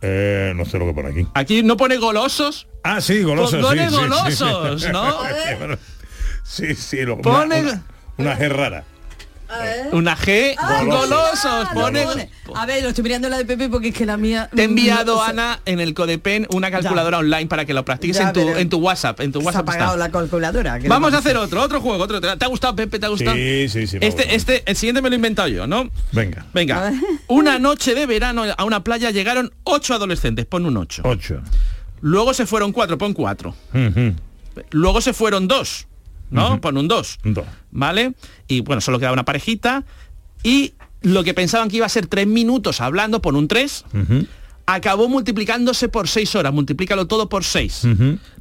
Eh, 0.00 0.52
no 0.56 0.64
sé 0.64 0.78
lo 0.78 0.86
que 0.86 0.92
pone 0.94 1.10
aquí. 1.10 1.26
Aquí 1.34 1.62
no 1.62 1.76
pone 1.76 1.96
golosos. 1.96 2.66
Ah, 2.84 3.00
sí, 3.00 3.22
golosos. 3.22 3.60
Pone 3.64 3.88
sí, 3.88 3.94
sí, 3.94 3.94
sí. 3.96 4.00
golosos, 4.08 4.92
¿no? 4.92 5.16
Sí, 6.44 6.74
sí, 6.74 7.02
lo, 7.02 7.18
Pone- 7.18 7.60
una, 7.60 7.82
una 8.18 8.38
G 8.38 8.48
rara. 8.50 8.84
Una 9.92 10.16
G. 10.16 10.54
Golosos. 10.84 11.68
Golosos. 11.74 11.74
Pone... 11.74 12.30
A 12.54 12.66
ver, 12.66 12.82
lo 12.82 12.90
estoy 12.90 13.04
mirando 13.04 13.28
la 13.28 13.38
de 13.38 13.44
Pepe 13.44 13.68
porque 13.68 13.88
es 13.88 13.94
que 13.94 14.06
la 14.06 14.16
mía... 14.16 14.48
Te 14.54 14.62
he 14.62 14.64
enviado, 14.64 15.16
no 15.16 15.24
sé. 15.24 15.30
Ana, 15.30 15.60
en 15.64 15.80
el 15.80 15.94
Codepen 15.94 16.46
una 16.50 16.70
calculadora 16.70 17.18
online 17.18 17.46
para 17.46 17.64
que 17.64 17.74
lo 17.74 17.84
practiques 17.84 18.16
Ya, 18.18 18.28
en, 18.28 18.32
tu, 18.32 18.40
en 18.48 18.68
tu 18.68 18.78
WhatsApp. 18.78 19.20
En 19.20 19.32
tu 19.32 19.40
Se 19.40 19.44
ha 19.44 19.46
WhatsApp 19.46 19.68
está. 19.68 19.96
la 19.96 20.10
calculadora. 20.10 20.78
que 20.78 20.88
Vamos 20.88 21.14
a 21.14 21.18
hacer 21.18 21.36
otro, 21.36 21.62
otro 21.62 21.80
juego, 21.80 22.02
otro. 22.02 22.20
¿Te 22.20 22.44
ha 22.44 22.48
gustado, 22.48 22.74
Pepe? 22.76 22.98
¿Te 22.98 23.06
ha 23.06 23.10
gustado? 23.10 23.36
Sí, 23.36 23.68
sí, 23.68 23.86
sí. 23.86 23.98
Este, 24.00 24.34
este, 24.34 24.62
el 24.66 24.76
siguiente 24.76 25.02
me 25.02 25.08
lo 25.08 25.14
he 25.14 25.16
inventado 25.16 25.48
yo, 25.48 25.66
¿no? 25.66 25.90
Venga. 26.12 26.46
Venga. 26.52 26.92
Una 27.28 27.58
noche 27.58 27.94
de 27.94 28.06
verano 28.06 28.44
a 28.56 28.64
una 28.64 28.84
playa 28.84 29.10
llegaron 29.10 29.52
ocho 29.64 29.94
adolescentes, 29.94 30.46
pon 30.46 30.66
un 30.66 30.76
8. 30.76 31.02
8. 31.04 31.40
Luego 32.00 32.34
se 32.34 32.46
fueron 32.46 32.72
cuatro, 32.72 32.98
pon 32.98 33.14
cuatro. 33.14 33.54
Luego 34.70 35.00
se 35.00 35.12
fueron 35.12 35.48
dos, 35.48 35.86
¿no? 36.32 36.60
Pon 36.60 36.76
un 36.76 36.88
2. 36.88 37.18
Dos. 37.24 37.44
¿Vale? 37.70 38.14
Y 38.48 38.60
bueno, 38.60 38.80
solo 38.80 38.98
queda 38.98 39.12
una 39.12 39.24
parejita. 39.24 39.84
Y 40.42 40.74
lo 41.02 41.22
que 41.24 41.34
pensaban 41.34 41.68
que 41.68 41.76
iba 41.76 41.86
a 41.86 41.88
ser 41.88 42.06
tres 42.06 42.26
minutos 42.26 42.80
hablando, 42.80 43.22
pon 43.22 43.36
un 43.36 43.48
3. 43.48 43.84
Acabó 44.66 45.08
multiplicándose 45.08 45.88
por 45.88 46.08
seis 46.08 46.34
horas. 46.34 46.52
Multiplícalo 46.52 47.06
todo 47.06 47.28
por 47.28 47.44
seis. 47.44 47.82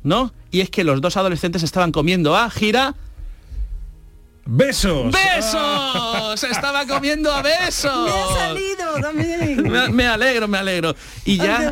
¿No? 0.03 0.33
Y 0.51 0.61
es 0.61 0.69
que 0.69 0.83
los 0.83 1.01
dos 1.01 1.17
adolescentes 1.17 1.63
estaban 1.63 1.91
comiendo 1.91 2.35
a 2.35 2.49
gira. 2.49 2.95
¡Besos! 4.45 5.13
¡Besos! 5.13 6.39
Se 6.39 6.47
estaba 6.47 6.85
comiendo 6.87 7.31
a 7.31 7.41
besos. 7.43 8.05
Me 8.05 8.11
ha 8.11 8.27
salido 8.47 9.01
también. 9.01 9.63
Me, 9.71 9.89
me 9.89 10.07
alegro, 10.07 10.47
me 10.47 10.57
alegro. 10.57 10.95
Y 11.25 11.37
ya 11.37 11.71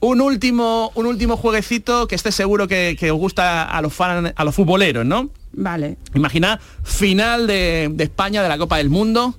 un 0.00 0.20
último, 0.20 0.92
un 0.94 1.06
último 1.06 1.36
jueguecito 1.36 2.08
que 2.08 2.14
esté 2.14 2.32
seguro 2.32 2.66
que, 2.68 2.96
que 2.98 3.10
os 3.10 3.18
gusta 3.18 3.64
a 3.64 3.82
los 3.82 3.92
fan, 3.92 4.32
a 4.34 4.44
los 4.44 4.54
futboleros, 4.54 5.04
¿no? 5.04 5.30
Vale, 5.56 5.96
Imagina 6.14 6.60
final 6.84 7.46
de, 7.46 7.88
de 7.92 8.04
España 8.04 8.42
de 8.42 8.48
la 8.48 8.58
Copa 8.58 8.76
del 8.76 8.90
Mundo 8.90 9.34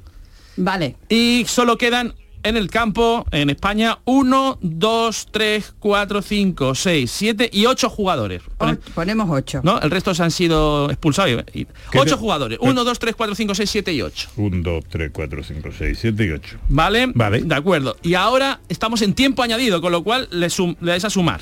vale. 0.58 0.96
y 1.10 1.46
solo 1.48 1.78
quedan 1.78 2.14
en 2.44 2.56
el 2.56 2.70
campo 2.70 3.26
en 3.32 3.50
España 3.50 4.00
1, 4.06 4.60
2, 4.62 5.28
3, 5.32 5.74
4, 5.80 6.22
5, 6.22 6.76
6, 6.76 7.12
7 7.12 7.50
y 7.52 7.66
8 7.66 7.90
jugadores. 7.90 8.42
Pone- 8.58 8.78
ponemos 8.96 9.28
ocho. 9.30 9.60
¿No? 9.64 9.80
El 9.82 9.92
resto 9.92 10.14
se 10.16 10.24
han 10.24 10.32
sido 10.32 10.90
expulsados. 10.90 11.44
y- 11.54 11.62
y- 11.62 11.66
¿Qué 11.92 12.00
Ocho 12.00 12.16
te- 12.16 12.22
jugadores. 12.22 12.58
1, 12.62 12.84
2, 12.86 13.00
3, 13.00 13.16
4, 13.16 13.36
5, 13.36 13.54
6, 13.56 13.70
7 13.70 13.92
y 13.92 14.02
8. 14.02 14.30
1, 14.38 14.62
2, 14.64 14.84
3, 14.88 15.10
4, 15.12 15.44
5, 15.44 15.70
6, 15.78 15.98
7 16.00 16.26
y 16.26 16.32
8. 16.32 16.58
¿Vale? 16.70 17.12
Vale. 17.14 17.42
De 17.42 17.56
acuerdo. 17.56 17.98
Y 18.02 18.14
ahora 18.14 18.62
estamos 18.70 19.02
en 19.02 19.14
tiempo 19.14 19.44
añadido, 19.44 19.82
con 19.82 19.92
lo 19.92 20.04
cual 20.04 20.30
le, 20.32 20.50
sum- 20.50 20.76
le 20.80 20.92
dais 20.92 21.04
a 21.06 21.10
sumar. 21.10 21.42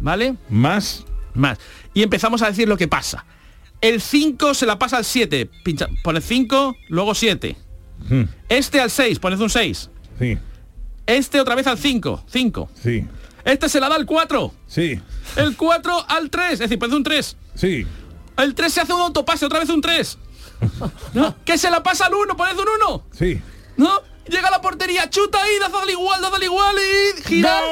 ¿Vale? 0.00 0.34
Más. 0.50 1.04
Más. 1.34 1.58
Y 1.94 2.02
empezamos 2.02 2.42
a 2.42 2.48
decir 2.48 2.68
lo 2.68 2.76
que 2.76 2.86
pasa. 2.88 3.24
El 3.80 4.00
5 4.00 4.54
se 4.54 4.66
la 4.66 4.78
pasa 4.78 4.96
al 4.96 5.04
7. 5.04 5.48
Pincha, 5.62 5.86
pone 6.02 6.20
5, 6.20 6.76
luego 6.88 7.14
7. 7.14 7.56
Mm, 8.08 8.22
Este 8.48 8.80
al 8.80 8.90
6, 8.90 9.18
poned 9.18 9.38
un 9.40 9.50
6. 9.50 9.90
Sí, 10.18 10.38
Este 11.06 11.40
otra 11.40 11.54
vez 11.54 11.66
al 11.66 11.78
5, 11.78 12.24
5. 12.26 12.70
sí, 12.82 13.04
Este 13.44 13.68
se 13.68 13.80
la 13.80 13.88
da 13.88 13.94
al 13.96 14.06
4. 14.06 14.52
sí, 14.66 15.00
El 15.36 15.56
4 15.56 16.04
al 16.08 16.28
3, 16.30 16.52
es 16.54 16.58
decir, 16.60 16.78
poned 16.78 16.94
un 16.94 17.02
3. 17.04 17.36
sí. 17.54 17.86
El 18.36 18.54
3 18.54 18.72
se 18.72 18.80
hace 18.80 18.92
un 18.92 19.00
autopase, 19.00 19.46
otra 19.46 19.58
vez 19.58 19.68
un 19.68 19.80
3. 19.80 20.16
¿No? 21.14 21.34
Que 21.44 21.58
se 21.58 21.70
la 21.70 21.82
pasa 21.82 22.06
al 22.06 22.14
1, 22.14 22.36
poned 22.36 22.56
un 22.58 22.66
1. 22.88 23.04
Sí. 23.12 23.40
¿No? 23.76 24.00
Llega 24.28 24.46
a 24.48 24.50
la 24.52 24.60
portería, 24.60 25.08
chuta 25.10 25.42
ahí, 25.42 25.52
daz 25.58 25.72
al 25.74 25.88
igual, 25.90 26.20
daz 26.20 26.34
al 26.34 26.42
igual 26.44 26.76
y 26.76 27.22
girar. 27.22 27.62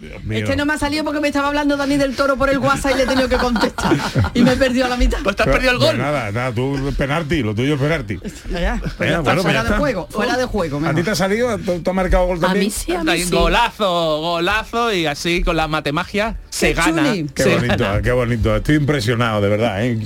Dios 0.00 0.24
mío. 0.24 0.38
Es 0.38 0.41
que 0.52 0.56
no 0.56 0.66
me 0.66 0.74
ha 0.74 0.78
salido 0.78 1.02
porque 1.02 1.18
me 1.20 1.28
estaba 1.28 1.48
hablando 1.48 1.78
Dani 1.78 1.96
del 1.96 2.14
Toro 2.14 2.36
por 2.36 2.50
el 2.50 2.58
WhatsApp 2.58 2.92
y 2.92 2.96
le 2.98 3.02
he 3.04 3.06
tenido 3.06 3.26
que 3.28 3.36
contestar. 3.38 3.96
Y 4.34 4.42
me 4.42 4.52
he 4.52 4.56
perdido 4.56 4.84
a 4.84 4.88
la 4.90 4.96
mitad. 4.98 5.18
Pues 5.24 5.34
te 5.34 5.42
has 5.42 5.46
Pero- 5.46 5.56
perdido 5.58 5.72
el 5.72 5.78
gol. 5.78 5.96
nada, 5.98 6.30
nada, 6.30 6.52
tú 6.52 6.92
penalti, 6.98 7.42
lo 7.42 7.54
tuyo 7.54 7.74
es 7.74 7.80
penalti. 7.80 8.18
Ya, 8.50 8.60
ya, 8.60 8.80
pues 8.98 9.10
ya 9.10 9.20
bueno, 9.20 9.22
pues 9.24 9.42
fuera 9.42 9.52
ya 9.58 9.62
de 9.62 9.68
está. 9.68 9.78
juego, 9.78 10.08
fuera 10.10 10.36
de 10.36 10.44
juego. 10.44 10.76
¿A 10.76 10.80
mejor. 10.80 10.96
ti 10.96 11.02
te 11.02 11.10
ha 11.10 11.14
salido? 11.14 11.58
¿Tú, 11.58 11.80
tú 11.80 11.90
has 11.90 11.96
marcado 11.96 12.26
gol 12.26 12.36
A 12.38 12.40
también? 12.40 12.66
mí 12.66 12.70
sí, 12.70 12.92
a 12.94 13.02
mí 13.02 13.18
sí. 13.22 13.30
Golazo, 13.30 14.20
golazo 14.20 14.92
y 14.92 15.06
así 15.06 15.42
con 15.42 15.56
la 15.56 15.68
matemagia 15.68 16.36
se 16.50 16.68
Qué 16.68 16.74
gana. 16.74 17.04
chuli. 17.10 17.26
Qué 17.34 17.42
se 17.44 17.56
bonito, 17.56 17.84
gana. 17.84 18.02
qué 18.02 18.12
bonito. 18.12 18.56
Estoy 18.56 18.74
impresionado, 18.76 19.40
de 19.40 19.48
verdad. 19.48 19.84
¿eh? 19.86 19.98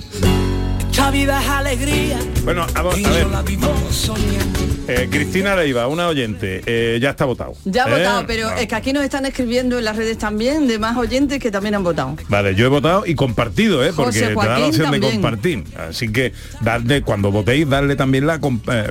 La 0.97 1.11
vida 1.13 1.41
es 1.41 1.49
alegría 1.49 2.19
Bueno, 2.43 2.67
a, 2.75 2.81
a 2.81 2.97
y 2.99 3.03
yo 3.03 3.11
ver, 3.11 3.27
la 3.27 3.43
vivo 3.43 3.73
soñando. 3.91 4.61
Eh, 4.89 5.09
Cristina 5.11 5.57
Leiva, 5.57 5.87
una 5.89 6.09
oyente, 6.09 6.63
eh, 6.67 6.99
ya 7.01 7.11
está 7.11 7.25
votado. 7.25 7.55
Ya 7.65 7.85
ha 7.85 7.89
¿Eh? 7.89 7.99
votado, 7.99 8.25
pero 8.27 8.51
No. 8.51 8.57
es 8.57 8.67
que 8.67 8.75
aquí 8.75 8.93
nos 8.93 9.03
están 9.05 9.27
escribiendo 9.27 9.79
en 9.79 9.85
las 9.85 9.97
redes 9.97 10.19
también 10.19 10.67
de 10.69 10.79
más 10.79 10.97
oyentes 10.97 11.39
que 11.41 11.51
también 11.51 11.75
han 11.75 11.83
votado. 11.85 12.17
Vale, 12.29 12.55
yo 12.55 12.67
he 12.67 12.69
votado 12.69 13.05
y 13.07 13.15
compartido, 13.15 13.85
¿eh? 13.85 13.93
porque 13.95 14.21
te 14.21 14.35
da 14.35 14.59
la 14.59 14.67
opción 14.67 14.91
de 14.93 15.01
compartir. 15.01 15.65
Así 15.77 16.11
que 16.13 16.33
darle, 16.61 17.03
cuando 17.03 17.31
votéis, 17.33 17.69
darle 17.69 17.97
también 17.97 18.27
la, 18.27 18.41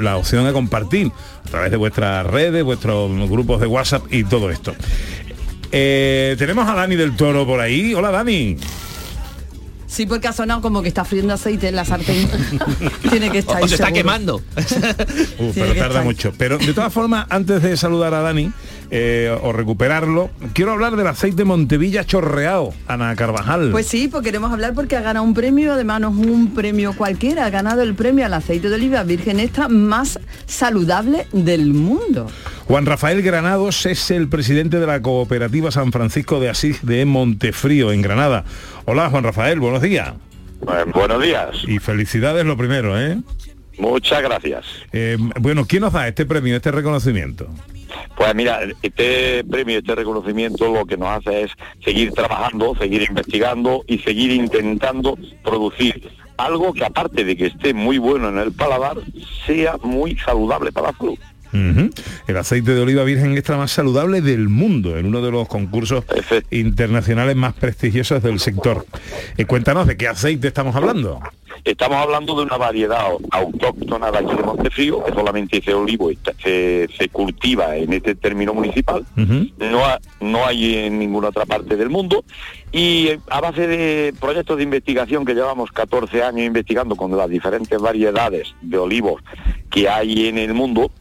la 0.02 0.18
opción 0.18 0.46
de 0.46 0.54
compartir 0.54 1.12
a 1.46 1.50
través 1.50 1.72
de 1.72 1.78
vuestras 1.78 2.26
redes, 2.28 2.64
vuestros 2.64 3.12
grupos 3.30 3.62
de 3.62 3.68
WhatsApp 3.68 4.04
y 4.12 4.24
todo 4.24 4.52
esto. 4.52 4.76
Tenemos 5.72 6.68
a 6.70 6.74
Dani 6.76 6.96
del 6.96 7.16
Toro 7.16 7.46
por 7.46 7.60
ahí. 7.60 7.94
Hola 7.94 8.12
Dani. 8.12 8.58
Sí, 9.96 10.06
porque 10.06 10.28
ha 10.28 10.34
sonado 10.34 10.60
como 10.62 10.82
que 10.82 10.90
está 10.90 11.06
friendo 11.06 11.34
aceite 11.34 11.70
en 11.70 11.76
la 11.78 11.86
sartén. 11.86 12.28
Tiene 13.10 13.30
que 13.32 13.38
estar 13.38 13.56
O 13.56 13.58
ahí 13.60 13.70
se 13.70 13.76
está 13.76 13.86
seguro. 13.88 14.04
quemando. 14.04 14.42
Uh, 15.38 15.52
pero 15.54 15.74
que 15.74 15.80
tarda 15.80 16.02
mucho. 16.02 16.34
Pero 16.38 16.58
de 16.58 16.74
todas 16.74 16.92
formas, 16.92 17.28
antes 17.30 17.62
de 17.62 17.76
saludar 17.78 18.14
a 18.14 18.22
Dani 18.22 18.52
eh, 18.92 19.36
o 19.44 19.52
recuperarlo, 19.54 20.30
quiero 20.54 20.72
hablar 20.72 20.96
del 20.96 21.08
aceite 21.08 21.44
Montevilla 21.44 22.06
chorreado, 22.06 22.74
Ana 22.88 23.16
Carvajal. 23.16 23.72
Pues 23.72 23.88
sí, 23.88 24.08
pues 24.08 24.24
queremos 24.24 24.52
hablar 24.52 24.74
porque 24.74 24.96
ha 24.96 25.02
ganado 25.02 25.26
un 25.26 25.34
premio, 25.34 25.74
además 25.74 26.02
no 26.02 26.10
es 26.10 26.28
un 26.28 26.54
premio 26.54 26.94
cualquiera, 26.96 27.46
ha 27.46 27.50
ganado 27.50 27.82
el 27.82 27.96
premio 27.96 28.26
al 28.26 28.34
aceite 28.34 28.70
de 28.70 28.76
oliva 28.76 29.04
virgen 29.04 29.40
extra 29.40 29.68
más 29.68 30.20
saludable 30.46 31.28
del 31.32 31.74
mundo. 31.74 32.28
Juan 32.68 32.88
Rafael 32.88 33.22
Granados 33.22 33.86
es 33.86 34.10
el 34.10 34.28
presidente 34.28 34.80
de 34.80 34.88
la 34.88 35.00
cooperativa 35.00 35.70
San 35.70 35.92
Francisco 35.92 36.40
de 36.40 36.50
Asís 36.50 36.84
de 36.84 37.06
Montefrío, 37.06 37.92
en 37.92 38.02
Granada. 38.02 38.44
Hola 38.86 39.08
Juan 39.12 39.24
Rafael, 39.24 39.60
buenos 39.60 39.84
días. 39.84 40.14
Pues, 40.62 40.84
buenos 40.92 41.22
días. 41.22 41.50
Y 41.68 41.78
felicidades 41.78 42.44
lo 42.44 42.58
primero, 42.58 43.00
¿eh? 43.00 43.20
Muchas 43.78 44.24
gracias. 44.24 44.66
Eh, 44.92 45.16
bueno, 45.40 45.66
¿quién 45.66 45.82
nos 45.82 45.94
da 45.94 46.08
este 46.08 46.26
premio, 46.26 46.56
este 46.56 46.72
reconocimiento? 46.72 47.48
Pues 48.18 48.34
mira, 48.34 48.62
este 48.82 49.44
premio, 49.44 49.78
este 49.78 49.94
reconocimiento 49.94 50.74
lo 50.74 50.88
que 50.88 50.98
nos 50.98 51.20
hace 51.20 51.44
es 51.44 51.52
seguir 51.84 52.14
trabajando, 52.14 52.76
seguir 52.80 53.04
investigando 53.08 53.84
y 53.86 54.00
seguir 54.00 54.32
intentando 54.32 55.20
producir 55.44 56.10
algo 56.38 56.74
que 56.74 56.84
aparte 56.84 57.24
de 57.24 57.38
que 57.38 57.46
esté 57.46 57.76
muy 57.76 58.00
bueno 58.00 58.30
en 58.30 58.40
el 58.40 58.52
paladar, 58.52 58.98
sea 59.46 59.78
muy 59.84 60.18
saludable 60.18 60.72
para 60.72 60.88
la 60.88 60.98
salud. 60.98 61.18
El 61.54 62.38
aceite 62.38 62.74
de 62.76 62.82
oliva 62.82 63.04
virgen 63.04 63.34
extra 63.34 63.58
más 63.58 63.72
saludable 63.72 64.22
del 64.22 64.50
mundo, 64.50 64.98
en 64.98 65.06
uno 65.06 65.22
de 65.22 65.32
los 65.32 65.48
concursos 65.48 66.04
internacionales 66.52 67.36
más 67.36 67.54
prestigiosos 67.54 68.22
del 68.24 68.40
sector. 68.40 68.86
Eh, 69.38 69.46
cuéntanos 69.46 69.88
de 69.88 69.98
qué 69.98 70.08
aceite 70.08 70.48
estamos 70.48 70.76
hablando. 70.76 71.20
Estamos 71.64 71.98
hablando 71.98 72.36
de 72.36 72.44
una 72.44 72.58
variedad 72.58 73.06
autóctona 73.32 74.12
de 74.12 74.18
aquí 74.20 74.36
de 74.36 74.44
Montefrío, 74.44 75.04
que 75.04 75.14
solamente 75.14 75.58
ese 75.58 75.74
olivo 75.74 76.12
está- 76.12 76.34
se, 76.44 76.88
se 76.98 77.08
cultiva 77.10 77.76
en 77.78 77.94
este 77.94 78.14
término 78.14 78.54
municipal, 78.54 79.06
no, 79.16 79.86
ha- 79.86 80.00
no 80.20 80.46
hay 80.46 80.76
en 80.76 81.00
ninguna 81.00 81.30
otra 81.30 81.46
parte 81.46 81.76
del 81.78 81.90
mundo, 81.90 82.24
y 82.72 83.08
eh, 83.08 83.20
a 83.30 83.40
base 83.40 83.68
de 83.68 84.14
proyectos 84.20 84.58
de 84.58 84.64
investigación 84.64 85.26
que 85.26 85.34
llevamos 85.34 85.72
14 85.72 86.22
años 86.24 86.46
investigando 86.46 86.96
con 86.96 87.16
las 87.16 87.30
diferentes 87.30 87.80
variedades 87.82 88.54
de 88.62 88.78
olivos 88.78 89.22
que 89.72 89.88
hay 89.90 90.28
en 90.28 90.38
el 90.38 90.54
mundo, 90.54 90.92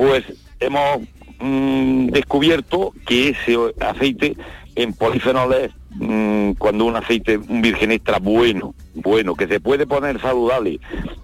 pues 0.00 0.24
hemos 0.60 1.00
mm, 1.40 2.06
descubierto 2.06 2.94
que 3.06 3.28
ese 3.30 3.54
aceite 3.80 4.34
en 4.76 4.94
polifenoles, 4.94 5.72
mm, 5.90 6.52
cuando 6.52 6.86
un 6.86 6.96
aceite, 6.96 7.36
un 7.36 7.60
virgen 7.60 7.92
extra 7.92 8.18
bueno, 8.18 8.74
bueno, 8.94 9.34
que 9.34 9.46
se 9.46 9.60
puede 9.60 9.86
poner 9.86 10.18
saludable, 10.18 10.80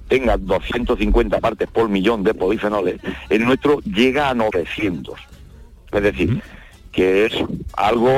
tenga 0.09 0.37
250 0.37 1.41
partes 1.41 1.68
por 1.68 1.89
millón 1.89 2.22
de 2.22 2.35
polifenoles, 2.35 3.01
el 3.31 3.47
nuestro 3.47 3.81
llega 3.81 4.29
a 4.29 4.35
900. 4.35 5.18
Es 5.93 6.03
decir, 6.03 6.43
que 6.93 7.24
es 7.24 7.33
algo 7.79 8.11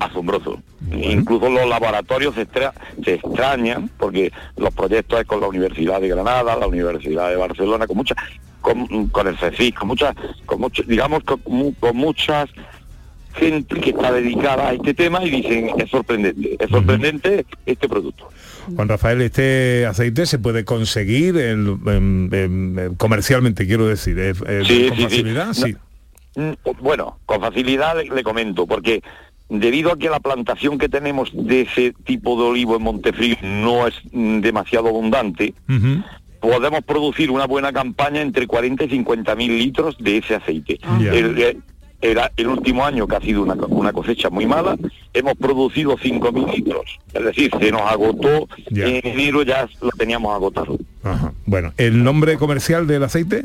asombroso. 0.00 0.58
Incluso 0.90 1.50
los 1.50 1.68
laboratorios 1.68 2.34
se, 2.34 2.42
extra- 2.42 2.72
se 3.04 3.14
extrañan 3.14 3.90
porque 3.98 4.32
los 4.56 4.72
proyectos 4.72 5.20
es 5.20 5.26
con 5.26 5.40
la 5.42 5.48
Universidad 5.48 6.00
de 6.00 6.08
Granada, 6.08 6.56
la 6.56 6.66
Universidad 6.66 7.28
de 7.28 7.36
Barcelona, 7.36 7.86
con 7.86 7.98
muchas, 7.98 8.16
con, 8.60 9.08
con 9.08 9.26
el 9.28 9.36
CECIC, 9.38 9.74
con 9.78 9.88
muchas, 9.88 10.14
con 10.46 10.60
mucho- 10.60 10.82
digamos 10.84 11.22
con, 11.24 11.38
con 11.80 11.96
muchas 11.96 12.48
gente 13.34 13.80
que 13.80 13.90
está 13.90 14.10
dedicada 14.10 14.68
a 14.68 14.72
este 14.72 14.94
tema 14.94 15.22
y 15.24 15.30
dicen 15.30 15.70
es 15.78 15.88
sorprendente, 15.90 16.56
es 16.58 16.70
sorprendente 16.70 17.46
este 17.66 17.88
producto. 17.88 18.28
Juan 18.74 18.88
Rafael, 18.88 19.22
este 19.22 19.86
aceite 19.86 20.26
se 20.26 20.38
puede 20.38 20.64
conseguir 20.64 21.36
en- 21.38 21.78
en- 21.86 22.30
en- 22.32 22.78
en- 22.78 22.94
comercialmente, 22.96 23.66
quiero 23.66 23.86
decir, 23.86 24.16
Sí, 24.66 24.88
con 24.88 24.96
sí, 24.96 25.02
facilidad, 25.04 25.52
sí. 25.52 25.76
Bueno, 26.80 27.18
con 27.26 27.40
facilidad 27.40 27.96
le, 27.96 28.04
le 28.14 28.22
comento, 28.22 28.66
porque 28.66 29.02
debido 29.48 29.92
a 29.92 29.96
que 29.98 30.10
la 30.10 30.20
plantación 30.20 30.76
que 30.78 30.88
tenemos 30.88 31.30
de 31.32 31.62
ese 31.62 31.94
tipo 32.04 32.36
de 32.40 32.48
olivo 32.50 32.76
en 32.76 32.82
Montefrío 32.82 33.36
no 33.42 33.86
es 33.86 33.94
mm, 34.12 34.40
demasiado 34.40 34.88
abundante, 34.88 35.54
podemos 36.40 36.82
producir 36.84 37.30
una 37.30 37.46
buena 37.46 37.72
campaña 37.72 38.20
entre 38.20 38.46
40 38.46 38.84
y 38.84 38.90
50 38.90 39.34
mil 39.34 39.58
litros 39.58 39.96
de 39.98 40.18
ese 40.18 40.34
aceite. 40.34 40.78
El, 41.00 41.38
eh, 41.38 41.56
era 42.00 42.30
el 42.36 42.46
último 42.46 42.84
año 42.84 43.08
que 43.08 43.16
ha 43.16 43.20
sido 43.20 43.42
una, 43.42 43.54
una 43.54 43.92
cosecha 43.92 44.30
muy 44.30 44.46
mala, 44.46 44.76
hemos 45.12 45.34
producido 45.34 45.96
5 46.00 46.32
mil 46.32 46.46
litros. 46.46 46.98
Es 47.12 47.24
decir, 47.24 47.50
se 47.60 47.72
nos 47.72 47.82
agotó, 47.82 48.48
en 48.70 49.00
enero 49.04 49.42
ya 49.42 49.68
lo 49.80 49.90
teníamos 49.90 50.34
agotado. 50.34 50.78
Ajá. 51.02 51.32
Bueno, 51.44 51.72
¿el 51.76 52.04
nombre 52.04 52.36
comercial 52.36 52.86
del 52.86 53.02
aceite? 53.02 53.42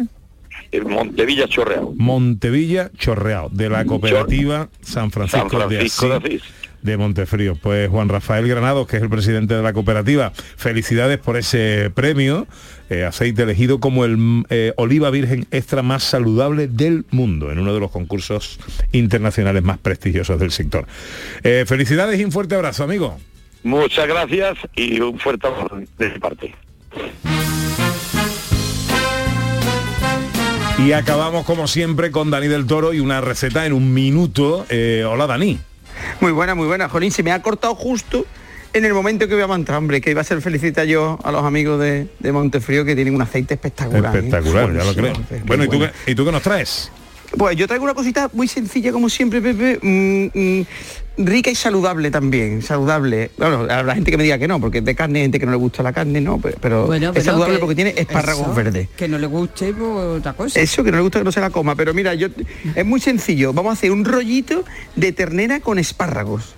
El 0.71 0.85
Montevilla 0.85 1.47
Chorreado. 1.47 1.93
Montevilla 1.95 2.91
Chorreado, 2.97 3.49
de 3.49 3.69
la 3.69 3.85
cooperativa 3.85 4.69
San 4.81 5.11
Francisco, 5.11 5.49
San 5.49 5.69
Francisco 5.69 6.09
de 6.09 6.19
de 6.19 6.25
Asís. 6.27 6.43
De 6.83 6.97
Montefrío. 6.97 7.55
Pues 7.55 7.89
Juan 7.89 8.09
Rafael 8.09 8.47
Granados, 8.47 8.87
que 8.87 8.97
es 8.97 9.03
el 9.03 9.09
presidente 9.09 9.55
de 9.55 9.63
la 9.63 9.73
cooperativa, 9.73 10.31
felicidades 10.57 11.17
por 11.17 11.37
ese 11.37 11.89
premio, 11.95 12.45
eh, 12.89 13.05
aceite 13.05 13.43
elegido 13.43 13.79
como 13.79 14.05
el 14.05 14.43
eh, 14.49 14.73
oliva 14.75 15.09
virgen 15.09 15.47
extra 15.51 15.81
más 15.81 16.03
saludable 16.03 16.67
del 16.67 17.05
mundo, 17.09 17.51
en 17.51 17.59
uno 17.59 17.73
de 17.73 17.79
los 17.79 17.89
concursos 17.89 18.59
internacionales 18.91 19.63
más 19.63 19.77
prestigiosos 19.77 20.39
del 20.39 20.51
sector. 20.51 20.85
Eh, 21.43 21.63
felicidades 21.65 22.19
y 22.19 22.25
un 22.25 22.31
fuerte 22.31 22.55
abrazo, 22.55 22.83
amigo. 22.83 23.17
Muchas 23.63 24.07
gracias 24.07 24.57
y 24.75 24.99
un 24.99 25.17
fuerte 25.17 25.47
abrazo 25.47 25.79
de 25.97 26.09
mi 26.09 26.19
parte. 26.19 26.53
Y 30.85 30.91
acabamos 30.91 31.45
como 31.45 31.67
siempre 31.67 32.11
con 32.11 32.29
Dani 32.29 32.47
del 32.47 32.67
Toro 32.67 32.93
y 32.93 32.99
una 32.99 33.21
receta 33.21 33.65
en 33.65 33.71
un 33.71 33.93
minuto. 33.93 34.65
Hola 34.69 35.27
Dani. 35.27 35.57
Muy 36.19 36.31
buena, 36.31 36.55
muy 36.55 36.67
buena. 36.67 36.89
Jolín, 36.89 37.11
se 37.11 37.23
me 37.23 37.31
ha 37.31 37.41
cortado 37.41 37.75
justo 37.75 38.25
en 38.73 38.85
el 38.85 38.93
momento 38.93 39.27
que 39.27 39.35
voy 39.35 39.43
a 39.49 39.55
entrar, 39.55 39.77
hombre, 39.77 40.01
que 40.01 40.11
iba 40.11 40.21
a 40.21 40.23
ser 40.23 40.41
felicitar 40.41 40.85
yo 40.85 41.19
a 41.23 41.31
los 41.31 41.43
amigos 41.43 41.79
de, 41.79 42.07
de 42.19 42.31
Montefrío 42.31 42.85
que 42.85 42.95
tienen 42.95 43.13
un 43.13 43.21
aceite 43.21 43.53
espectacular. 43.53 44.15
¿eh? 44.15 44.19
Espectacular, 44.19 44.73
ya 44.73 44.83
lo 44.83 44.93
creo. 44.93 45.13
Bueno, 45.45 45.63
¿y 45.63 45.67
tú, 45.67 45.77
bueno. 45.77 45.93
¿y 46.07 46.15
tú 46.15 46.25
qué 46.25 46.31
nos 46.31 46.41
traes? 46.41 46.91
Pues 47.37 47.57
yo 47.57 47.67
traigo 47.67 47.83
una 47.83 47.93
cosita 47.93 48.29
muy 48.33 48.47
sencilla 48.47 48.91
como 48.91 49.09
siempre, 49.09 49.41
Pepe, 49.41 49.79
mm, 49.81 50.25
mm, 50.59 50.65
rica 51.25 51.49
y 51.49 51.55
saludable 51.55 52.11
también, 52.11 52.61
saludable. 52.61 53.31
Bueno, 53.37 53.61
habrá 53.69 53.95
gente 53.95 54.11
que 54.11 54.17
me 54.17 54.23
diga 54.23 54.37
que 54.37 54.47
no, 54.47 54.59
porque 54.61 54.79
es 54.79 54.85
de 54.85 54.93
carne, 54.95 55.19
hay 55.19 55.25
gente 55.25 55.39
que 55.39 55.45
no 55.45 55.51
le 55.51 55.57
gusta 55.57 55.81
la 55.83 55.93
carne, 55.93 56.21
no, 56.21 56.39
pero, 56.39 56.57
pero 56.61 56.85
Bueno, 56.85 57.07
es 57.07 57.13
pero 57.13 57.25
saludable 57.25 57.55
que- 57.55 57.59
porque 57.59 57.75
tiene 57.75 57.93
espárragos 57.97 58.43
eso, 58.45 58.53
verdes. 58.53 58.87
Que 58.95 59.07
no 59.07 59.17
le 59.17 59.27
guste 59.27 59.73
pues, 59.73 60.19
otra 60.19 60.33
cosa. 60.33 60.59
Eso 60.59 60.83
que 60.83 60.91
no 60.91 60.97
le 60.97 61.03
gusta 61.03 61.19
que 61.19 61.25
no 61.25 61.31
se 61.31 61.41
la 61.41 61.49
coma, 61.49 61.75
pero 61.75 61.93
mira, 61.93 62.13
yo 62.13 62.27
es 62.75 62.85
muy 62.85 62.99
sencillo. 62.99 63.51
Vamos 63.51 63.71
a 63.71 63.73
hacer 63.73 63.91
un 63.91 64.05
rollito 64.05 64.63
de 64.95 65.11
ternera 65.11 65.59
con 65.59 65.79
espárragos. 65.79 66.55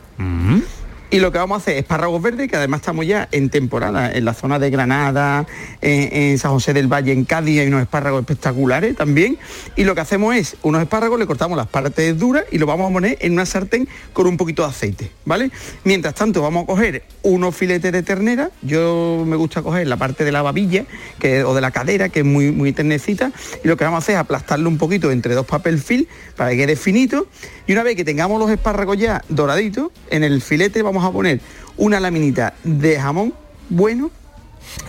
Y 1.12 1.20
lo 1.20 1.32
que 1.32 1.38
vamos 1.38 1.56
a 1.56 1.62
hacer 1.62 1.76
es 1.76 1.82
espárragos 1.82 2.22
verdes, 2.22 2.50
que 2.50 2.56
además 2.56 2.82
estamos 2.82 3.06
ya 3.06 3.30
en 3.32 3.50
temporada, 3.50 4.12
en 4.12 4.26
la 4.26 4.34
zona 4.34 4.58
de 4.58 4.72
Granada, 4.72 5.46
en, 5.82 6.38
San 6.40 6.52
José 6.52 6.74
del 6.74 6.92
Valle, 6.92 7.12
en 7.12 7.26
Cádiz, 7.26 7.60
hay 7.60 7.68
unos 7.68 7.84
espárragos 7.84 8.22
espectaculares 8.22 8.96
también. 8.96 9.38
Y 9.76 9.84
lo 9.84 9.94
que 9.94 10.02
hacemos 10.02 10.36
es, 10.36 10.58
unos 10.64 10.82
espárragos, 10.82 11.20
le 11.20 11.28
cortamos 11.28 11.58
las 11.58 11.68
partes 11.68 12.18
duras 12.18 12.46
y 12.52 12.58
lo 12.58 12.66
vamos 12.66 12.90
a 12.90 12.94
poner 12.94 13.18
en 13.22 13.34
una 13.34 13.46
sartén 13.46 13.88
con 14.14 14.26
un 14.26 14.36
poquito 14.36 14.64
de 14.64 14.70
aceite, 14.70 15.12
¿vale? 15.26 15.52
Mientras 15.84 16.16
tanto, 16.16 16.42
vamos 16.42 16.64
a 16.64 16.66
coger 16.66 17.04
unos 17.22 17.56
filetes 17.56 17.92
de 17.92 18.02
ternera, 18.02 18.50
yo 18.64 19.24
me 19.26 19.36
gusta 19.36 19.62
coger 19.62 19.88
la 19.88 19.98
parte 19.98 20.24
de 20.24 20.32
la 20.32 20.42
babilla 20.42 20.86
que, 21.20 21.44
o 21.44 21.54
de 21.54 21.62
la 21.62 21.72
cadera, 21.72 22.10
que 22.10 22.22
es 22.22 22.26
muy, 22.26 22.52
muy 22.52 22.74
ternecita, 22.74 23.32
y 23.64 23.68
lo 23.68 23.78
que 23.78 23.84
vamos 23.84 23.98
a 23.98 24.00
hacer 24.00 24.16
es 24.16 24.22
aplastarlo 24.22 24.70
un 24.70 24.78
poquito 24.78 25.12
entre 25.12 25.36
dos 25.36 25.46
papel 25.46 25.80
film 25.80 26.06
para 26.36 26.50
que 26.50 26.58
quede 26.58 26.76
finito, 26.76 27.28
y 27.68 27.74
una 27.74 27.84
vez 27.84 27.96
que 27.96 28.04
tengamos 28.04 28.40
los 28.40 28.50
espárragos 28.50 28.98
ya 28.98 29.24
doraditos, 29.30 29.92
en 30.10 30.24
el 30.24 30.42
filete 30.42 30.82
vamos 30.82 30.95
a 31.04 31.12
poner 31.12 31.42
una 31.78 32.00
laminita 32.00 32.54
de 32.64 33.00
jamón 33.00 33.34
bueno, 33.70 34.12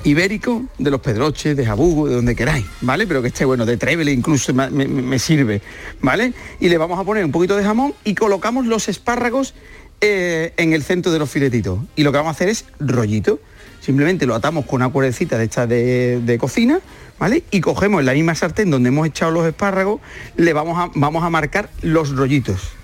ibérico, 0.04 0.64
de 0.78 0.90
los 0.90 1.00
pedroches, 1.00 1.57
de 1.57 1.64
jabugo, 1.64 2.09
de 2.09 2.14
donde 2.14 2.36
queráis, 2.36 2.66
¿vale? 2.82 3.07
Pero 3.07 3.22
que 3.22 3.28
esté 3.28 3.44
bueno, 3.44 3.64
de 3.64 3.76
trébele 3.76 4.12
incluso 4.12 4.52
me 4.54 5.18
sirve, 5.18 5.62
¿vale? 6.00 6.32
Y 6.61 6.68
le 6.68 6.78
vamos 6.78 6.98
a 6.98 7.04
poner 7.04 7.24
un 7.24 7.32
poquito 7.32 7.57
de 7.57 7.64
jamón 7.64 7.94
y 8.04 8.14
colocamos 8.14 8.66
los 8.66 8.88
espárragos 8.88 9.54
eh, 10.02 10.52
en 10.59 10.74
el 10.74 10.82
centro 10.82 11.11
de 11.11 11.18
los 11.18 11.30
filetitos. 11.30 11.78
Y 11.96 12.02
lo 12.02 12.12
que 12.12 12.18
vamos 12.18 12.28
a 12.28 12.32
hacer 12.32 12.50
es 12.50 12.66
rollito. 12.78 13.40
Simplemente 13.80 14.26
lo 14.26 14.34
atamos 14.34 14.66
con 14.66 14.82
una 14.82 14.90
cuerdecita 14.90 15.38
de 15.38 15.44
esta 15.44 15.66
de, 15.66 16.20
de 16.20 16.38
cocina, 16.38 16.80
¿vale? 17.18 17.44
Y 17.50 17.62
cogemos 17.62 18.00
en 18.00 18.07
la 18.07 18.12
misma 18.12 18.34
sartén 18.34 18.70
donde 18.70 18.88
hemos 18.90 19.07
echado 19.07 19.32
los 19.32 19.46
espárragos, 19.46 20.00
le 20.36 20.52
vamos 20.52 20.78
a, 20.78 20.90
vamos 20.94 21.24
a 21.24 21.30
marcar 21.30 21.70
los 21.80 22.14
rollitos. 22.14 22.76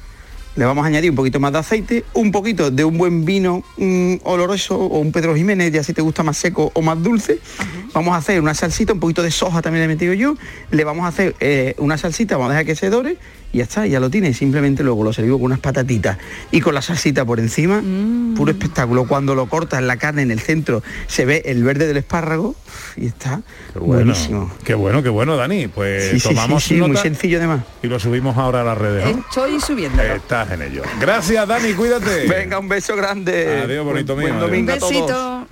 Le 0.54 0.66
vamos 0.66 0.84
a 0.84 0.88
añadir 0.88 1.10
un 1.10 1.16
poquito 1.16 1.40
más 1.40 1.52
de 1.52 1.58
aceite, 1.58 2.04
un 2.12 2.30
poquito 2.30 2.70
de 2.70 2.84
un 2.84 2.98
buen 2.98 3.24
vino 3.24 3.64
mm, 3.78 4.16
oloroso 4.24 4.78
o 4.78 4.98
un 4.98 5.10
Pedro 5.10 5.34
Jiménez, 5.34 5.72
ya 5.72 5.82
si 5.82 5.94
te 5.94 6.02
gusta 6.02 6.22
más 6.22 6.36
seco 6.36 6.70
o 6.74 6.82
más 6.82 7.02
dulce. 7.02 7.38
Vamos 7.94 8.14
a 8.14 8.18
hacer 8.18 8.40
una 8.40 8.54
salsita, 8.54 8.92
un 8.92 9.00
poquito 9.00 9.22
de 9.22 9.30
soja 9.30 9.62
también 9.62 9.80
le 9.80 9.84
he 9.86 9.94
metido 9.94 10.12
yo. 10.12 10.36
Le 10.70 10.84
vamos 10.84 11.06
a 11.06 11.08
hacer 11.08 11.34
eh, 11.40 11.74
una 11.78 11.96
salsita, 11.96 12.36
vamos 12.36 12.50
a 12.50 12.52
dejar 12.54 12.66
que 12.66 12.76
se 12.76 12.90
dore 12.90 13.16
y 13.52 13.58
ya 13.58 13.64
está, 13.64 13.86
ya 13.86 14.00
lo 14.00 14.10
tiene. 14.10 14.32
Simplemente 14.34 14.82
luego 14.82 15.04
lo 15.04 15.12
servimos 15.12 15.38
con 15.38 15.46
unas 15.46 15.58
patatitas 15.60 16.18
y 16.50 16.60
con 16.60 16.74
la 16.74 16.82
salsita 16.82 17.24
por 17.24 17.38
encima. 17.40 17.82
Puro 18.36 18.50
espectáculo. 18.50 19.06
Cuando 19.06 19.34
lo 19.34 19.46
cortas 19.46 19.82
la 19.82 19.96
carne 19.96 20.22
en 20.22 20.30
el 20.30 20.40
centro 20.40 20.82
se 21.06 21.24
ve 21.24 21.42
el 21.46 21.62
verde 21.64 21.86
del 21.86 21.96
espárrago 21.98 22.54
y 22.96 23.06
está 23.06 23.42
Bueno, 23.74 23.86
buenísimo. 24.04 24.50
Qué 24.64 24.74
bueno, 24.74 25.02
qué 25.02 25.08
bueno, 25.10 25.36
Dani. 25.36 25.68
Pues 25.68 26.10
Sí, 26.22 26.28
tomamos 26.28 26.64
sí, 26.64 26.74
sí, 26.76 26.80
muy 26.80 26.96
sencillo 26.96 27.38
además. 27.38 27.60
y 27.82 27.86
lo 27.88 27.98
subimos 28.00 28.36
ahora 28.36 28.62
a 28.62 28.64
las 28.64 28.78
redes. 28.78 29.04
¿no? 29.16 29.22
Estoy 29.28 29.60
subiendo. 29.60 30.02
Estás 30.02 30.50
en 30.52 30.62
ello. 30.62 30.82
Gracias, 31.00 31.46
Dani, 31.46 31.72
cuídate. 31.74 32.26
Venga, 32.26 32.58
un 32.58 32.68
beso 32.68 32.96
grande. 32.96 33.60
Adiós, 33.64 33.84
bonito 33.84 34.16
mío. 34.16 34.28
buen 34.28 34.40
domingo 34.40 34.72
a 34.72 34.78
todos. 34.78 35.48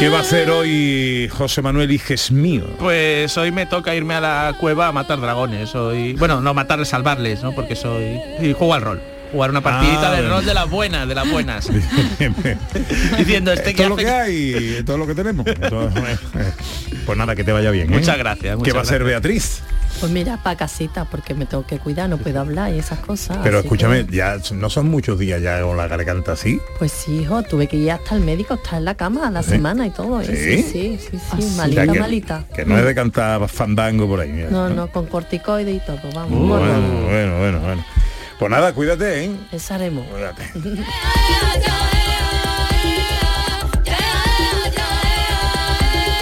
¿Qué 0.00 0.08
va 0.08 0.16
a 0.16 0.20
hacer 0.22 0.50
hoy 0.50 1.28
José 1.28 1.60
Manuel 1.60 1.90
Iges 1.90 2.32
mío? 2.32 2.64
Pues 2.78 3.36
hoy 3.36 3.52
me 3.52 3.66
toca 3.66 3.94
irme 3.94 4.14
a 4.14 4.20
la 4.22 4.54
cueva 4.58 4.88
a 4.88 4.92
matar 4.92 5.20
dragones. 5.20 5.74
Hoy, 5.74 6.14
bueno, 6.14 6.40
no 6.40 6.54
matarles, 6.54 6.88
salvarles, 6.88 7.42
¿no? 7.42 7.52
Porque 7.52 7.76
soy 7.76 8.18
y 8.40 8.54
juego 8.54 8.72
al 8.72 8.80
rol. 8.80 9.02
Jugar 9.32 9.50
una 9.50 9.60
partidita 9.60 10.10
Ah, 10.12 10.20
de 10.20 10.28
rol 10.28 10.44
de 10.44 10.54
las 10.54 10.68
buenas, 10.70 11.08
de 11.08 11.14
las 11.14 11.30
buenas. 11.30 11.68
Diciendo, 13.18 13.52
este 13.52 13.74
que 13.74 13.88
lo 13.88 13.94
hace- 13.94 14.04
que 14.04 14.10
hay, 14.10 14.74
esto 14.78 14.92
es 14.94 14.98
lo 14.98 15.06
que 15.06 15.14
tenemos. 15.14 15.46
Eh, 15.46 15.54
pues 17.06 17.18
nada, 17.18 17.34
que 17.36 17.44
te 17.44 17.52
vaya 17.52 17.70
bien. 17.70 17.92
¿eh? 17.92 17.96
Muchas 17.96 18.18
gracias, 18.18 18.52
¿Qué 18.52 18.56
muchas 18.56 18.76
va 18.76 18.80
a 18.82 18.84
ser. 18.84 19.04
Beatriz? 19.04 19.62
Pues 19.98 20.12
mira, 20.12 20.38
para 20.42 20.56
casita, 20.56 21.04
porque 21.04 21.34
me 21.34 21.46
tengo 21.46 21.66
que 21.66 21.78
cuidar, 21.78 22.08
no 22.08 22.16
puedo 22.16 22.40
hablar 22.40 22.72
y 22.72 22.78
esas 22.78 23.00
cosas. 23.00 23.38
Pero 23.42 23.58
escúchame, 23.58 24.06
que- 24.06 24.16
ya 24.16 24.36
no 24.54 24.70
son 24.70 24.88
muchos 24.88 25.18
días 25.18 25.42
ya 25.42 25.60
con 25.62 25.76
la 25.76 25.88
garganta 25.88 26.32
así. 26.32 26.58
Pues 26.78 26.92
sí, 26.92 27.18
hijo, 27.22 27.42
tuve 27.42 27.66
que 27.66 27.76
ir 27.76 27.90
hasta 27.90 28.14
el 28.14 28.22
médico, 28.22 28.54
estar 28.54 28.78
en 28.78 28.84
la 28.86 28.94
cama 28.94 29.26
a 29.26 29.30
la 29.30 29.42
¿Sí? 29.42 29.50
semana 29.50 29.86
y 29.86 29.90
todo. 29.90 30.20
¿eh? 30.22 30.26
¿Sí? 30.26 30.62
Sí, 30.62 30.98
sí, 30.98 31.18
sí, 31.18 31.42
sea, 31.42 31.56
malita, 31.56 31.86
que, 31.92 32.00
malita. 32.00 32.44
Que 32.54 32.64
no 32.64 32.78
es 32.78 32.84
de 32.84 32.94
cantar 32.94 33.46
fandango 33.48 34.06
por 34.08 34.20
ahí. 34.20 34.30
mira. 34.32 34.48
No, 34.50 34.68
no, 34.70 34.86
con 34.90 35.06
corticoide 35.06 35.72
y 35.72 35.80
todo, 35.80 35.98
vamos. 36.14 36.32
Uh, 36.32 36.46
Bueno, 36.46 36.66
bueno, 36.66 37.04
bueno, 37.08 37.38
bueno, 37.38 37.60
bueno. 37.60 37.84
Pues 38.40 38.50
nada, 38.50 38.72
cuídate, 38.72 39.24
¿eh? 39.26 39.36
Eso 39.52 39.74
haremos. 39.74 40.06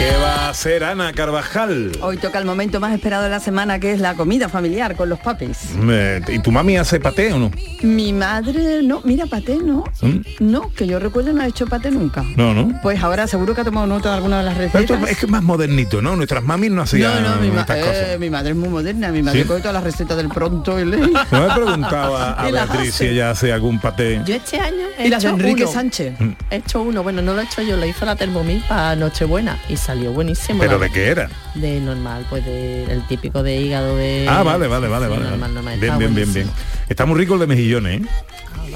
¿Qué 0.09 0.17
va 0.17 0.47
a 0.47 0.49
hacer 0.49 0.85
Ana 0.85 1.13
Carvajal? 1.13 1.93
Hoy 2.01 2.17
toca 2.17 2.39
el 2.39 2.47
momento 2.47 2.81
más 2.81 2.95
esperado 2.95 3.25
de 3.25 3.29
la 3.29 3.41
semana, 3.41 3.79
que 3.79 3.93
es 3.93 4.01
la 4.01 4.15
comida 4.15 4.49
familiar 4.49 4.97
con 4.97 5.11
los 5.11 5.19
papis. 5.19 5.59
Eh, 5.87 6.23
¿Y 6.29 6.39
tu 6.39 6.51
mami 6.51 6.79
hace 6.79 6.99
paté 6.99 7.31
o 7.35 7.39
no? 7.39 7.51
Mi 7.83 8.15
madre, 8.15 8.83
no, 8.83 9.03
mira, 9.05 9.27
paté, 9.27 9.57
no. 9.59 9.85
¿Mm? 10.01 10.21
No, 10.41 10.73
que 10.75 10.87
yo 10.87 10.99
recuerdo 10.99 11.35
no 11.35 11.43
ha 11.43 11.47
hecho 11.47 11.67
paté 11.67 11.91
nunca. 11.91 12.25
No, 12.37 12.55
no. 12.55 12.81
Pues 12.83 13.03
ahora 13.03 13.27
seguro 13.27 13.55
que 13.55 13.61
ha 13.61 13.65
tomado 13.65 13.87
nota 13.87 14.09
de 14.11 14.17
alguna 14.17 14.39
de 14.39 14.45
las 14.45 14.55
Pero 14.55 14.69
recetas. 14.73 14.91
esto 14.99 15.07
es 15.09 15.19
que 15.19 15.27
es 15.27 15.31
más 15.31 15.43
modernito, 15.43 16.01
¿no? 16.01 16.17
Nuestras 16.17 16.43
mamis 16.43 16.71
no 16.71 16.81
hacían 16.83 17.23
no, 17.23 17.35
no, 17.37 17.41
mi, 17.43 17.51
ma- 17.51 17.61
estas 17.61 17.79
cosas. 17.79 17.97
eh, 18.09 18.17
mi 18.19 18.31
madre 18.31 18.51
es 18.53 18.57
muy 18.57 18.71
moderna, 18.71 19.09
mi 19.11 19.23
madre 19.23 19.43
¿Sí? 19.43 19.47
coge 19.47 19.61
todas 19.61 19.75
las 19.75 19.85
recetas 19.85 20.17
del 20.17 20.29
pronto 20.31 20.81
y 20.81 20.87
le... 20.87 20.97
No 21.31 21.49
me 21.49 21.55
preguntaba 21.55 22.33
a 22.39 22.51
Beatriz 22.51 22.95
si 22.95 23.09
ella 23.09 23.31
hace 23.33 23.53
algún 23.53 23.79
paté. 23.79 24.23
Yo 24.25 24.35
este 24.37 24.59
año 24.59 24.87
he 24.99 25.07
Y 25.09 25.11
las 25.11 25.23
de 25.23 25.29
hecho 25.29 25.37
Enrique 25.37 25.65
uno. 25.65 25.73
Sánchez. 25.73 26.15
He 26.51 26.57
hecho 26.57 26.81
uno, 26.81 27.03
bueno, 27.03 27.21
no 27.21 27.35
lo 27.35 27.43
he 27.43 27.45
hecho 27.45 27.61
yo, 27.61 27.77
lo 27.77 27.85
hizo 27.85 28.07
la 28.07 28.17
Thermomix 28.17 28.65
para 28.65 28.97
Nochebuena 28.97 29.59
y 29.69 29.77
salió 29.77 29.98
buenísimo. 30.07 30.61
¿Pero 30.61 30.79
de 30.79 30.91
qué 30.91 31.09
era? 31.09 31.29
De 31.55 31.81
normal, 31.81 32.25
pues 32.31 32.45
de, 32.45 32.85
el 32.85 33.07
típico 33.09 33.43
de 33.43 33.57
hígado 33.57 33.97
de... 33.97 34.27
Ah, 34.29 34.43
vale, 34.43 34.69
vale, 34.69 34.87
vale, 34.89 35.07
Sí, 35.07 35.11
vale. 35.11 35.23
normal, 35.31 35.41
vale. 35.41 35.55
normal, 35.55 35.81
Bien, 35.81 35.93
está 35.93 35.99
bien, 35.99 36.15
bien, 36.15 36.33
bien. 36.33 36.51
Está 36.89 37.07
muy 37.07 37.19
rico 37.19 37.35
el 37.35 37.41
de 37.41 37.47
mejillones, 37.49 38.03
¿eh? 38.03 38.07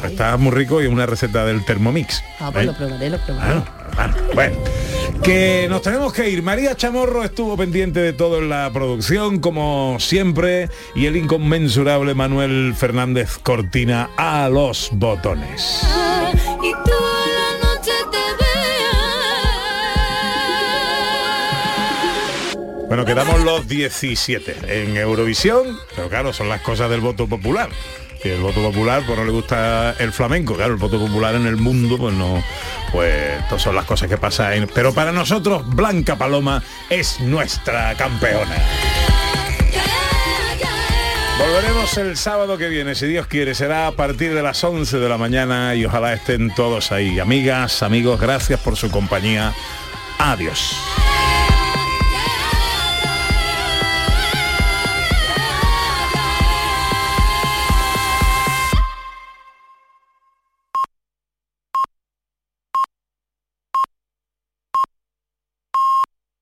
Está 0.04 0.36
muy 0.36 0.50
rico 0.50 0.82
y 0.82 0.86
es 0.86 0.90
una 0.90 1.06
receta 1.06 1.44
del 1.44 1.64
Thermomix. 1.64 2.22
Ah, 2.40 2.50
pues 2.50 2.64
¿eh? 2.64 2.66
lo 2.66 2.74
probaré, 2.74 3.10
lo 3.10 3.18
probaré. 3.18 3.54
Bueno, 3.94 4.14
bueno, 4.34 4.56
que 5.22 5.66
nos 5.68 5.82
tenemos 5.82 6.12
que 6.12 6.28
ir. 6.28 6.42
María 6.42 6.74
Chamorro 6.74 7.22
estuvo 7.22 7.56
pendiente 7.56 8.00
de 8.00 8.12
todo 8.12 8.38
en 8.38 8.48
la 8.48 8.70
producción, 8.72 9.38
como 9.38 9.98
siempre, 10.00 10.70
y 10.94 11.06
el 11.06 11.16
inconmensurable 11.16 12.14
Manuel 12.14 12.74
Fernández 12.76 13.38
Cortina 13.42 14.10
a 14.16 14.48
los 14.48 14.88
botones. 14.92 15.82
Bueno, 22.92 23.06
quedamos 23.06 23.40
los 23.40 23.66
17 23.66 24.82
en 24.82 24.98
Eurovisión, 24.98 25.78
pero 25.96 26.10
claro, 26.10 26.34
son 26.34 26.50
las 26.50 26.60
cosas 26.60 26.90
del 26.90 27.00
voto 27.00 27.26
popular. 27.26 27.70
Si 28.22 28.28
el 28.28 28.42
voto 28.42 28.60
popular, 28.60 29.02
pues 29.06 29.18
no 29.18 29.24
le 29.24 29.30
gusta 29.30 29.94
el 29.98 30.12
flamenco, 30.12 30.54
claro, 30.54 30.74
el 30.74 30.78
voto 30.78 30.98
popular 30.98 31.34
en 31.34 31.46
el 31.46 31.56
mundo, 31.56 31.96
pues 31.96 32.14
no, 32.14 32.44
pues 32.92 33.40
estas 33.40 33.62
son 33.62 33.76
las 33.76 33.86
cosas 33.86 34.10
que 34.10 34.18
pasan. 34.18 34.68
Pero 34.74 34.92
para 34.92 35.10
nosotros, 35.10 35.74
Blanca 35.74 36.16
Paloma 36.16 36.62
es 36.90 37.18
nuestra 37.20 37.94
campeona. 37.94 38.56
Volveremos 41.38 41.96
el 41.96 42.18
sábado 42.18 42.58
que 42.58 42.68
viene, 42.68 42.94
si 42.94 43.06
Dios 43.06 43.26
quiere, 43.26 43.54
será 43.54 43.86
a 43.86 43.92
partir 43.92 44.34
de 44.34 44.42
las 44.42 44.62
11 44.62 44.98
de 44.98 45.08
la 45.08 45.16
mañana 45.16 45.74
y 45.74 45.86
ojalá 45.86 46.12
estén 46.12 46.54
todos 46.54 46.92
ahí. 46.92 47.18
Amigas, 47.18 47.82
amigos, 47.82 48.20
gracias 48.20 48.60
por 48.60 48.76
su 48.76 48.90
compañía. 48.90 49.54
Adiós. 50.18 50.76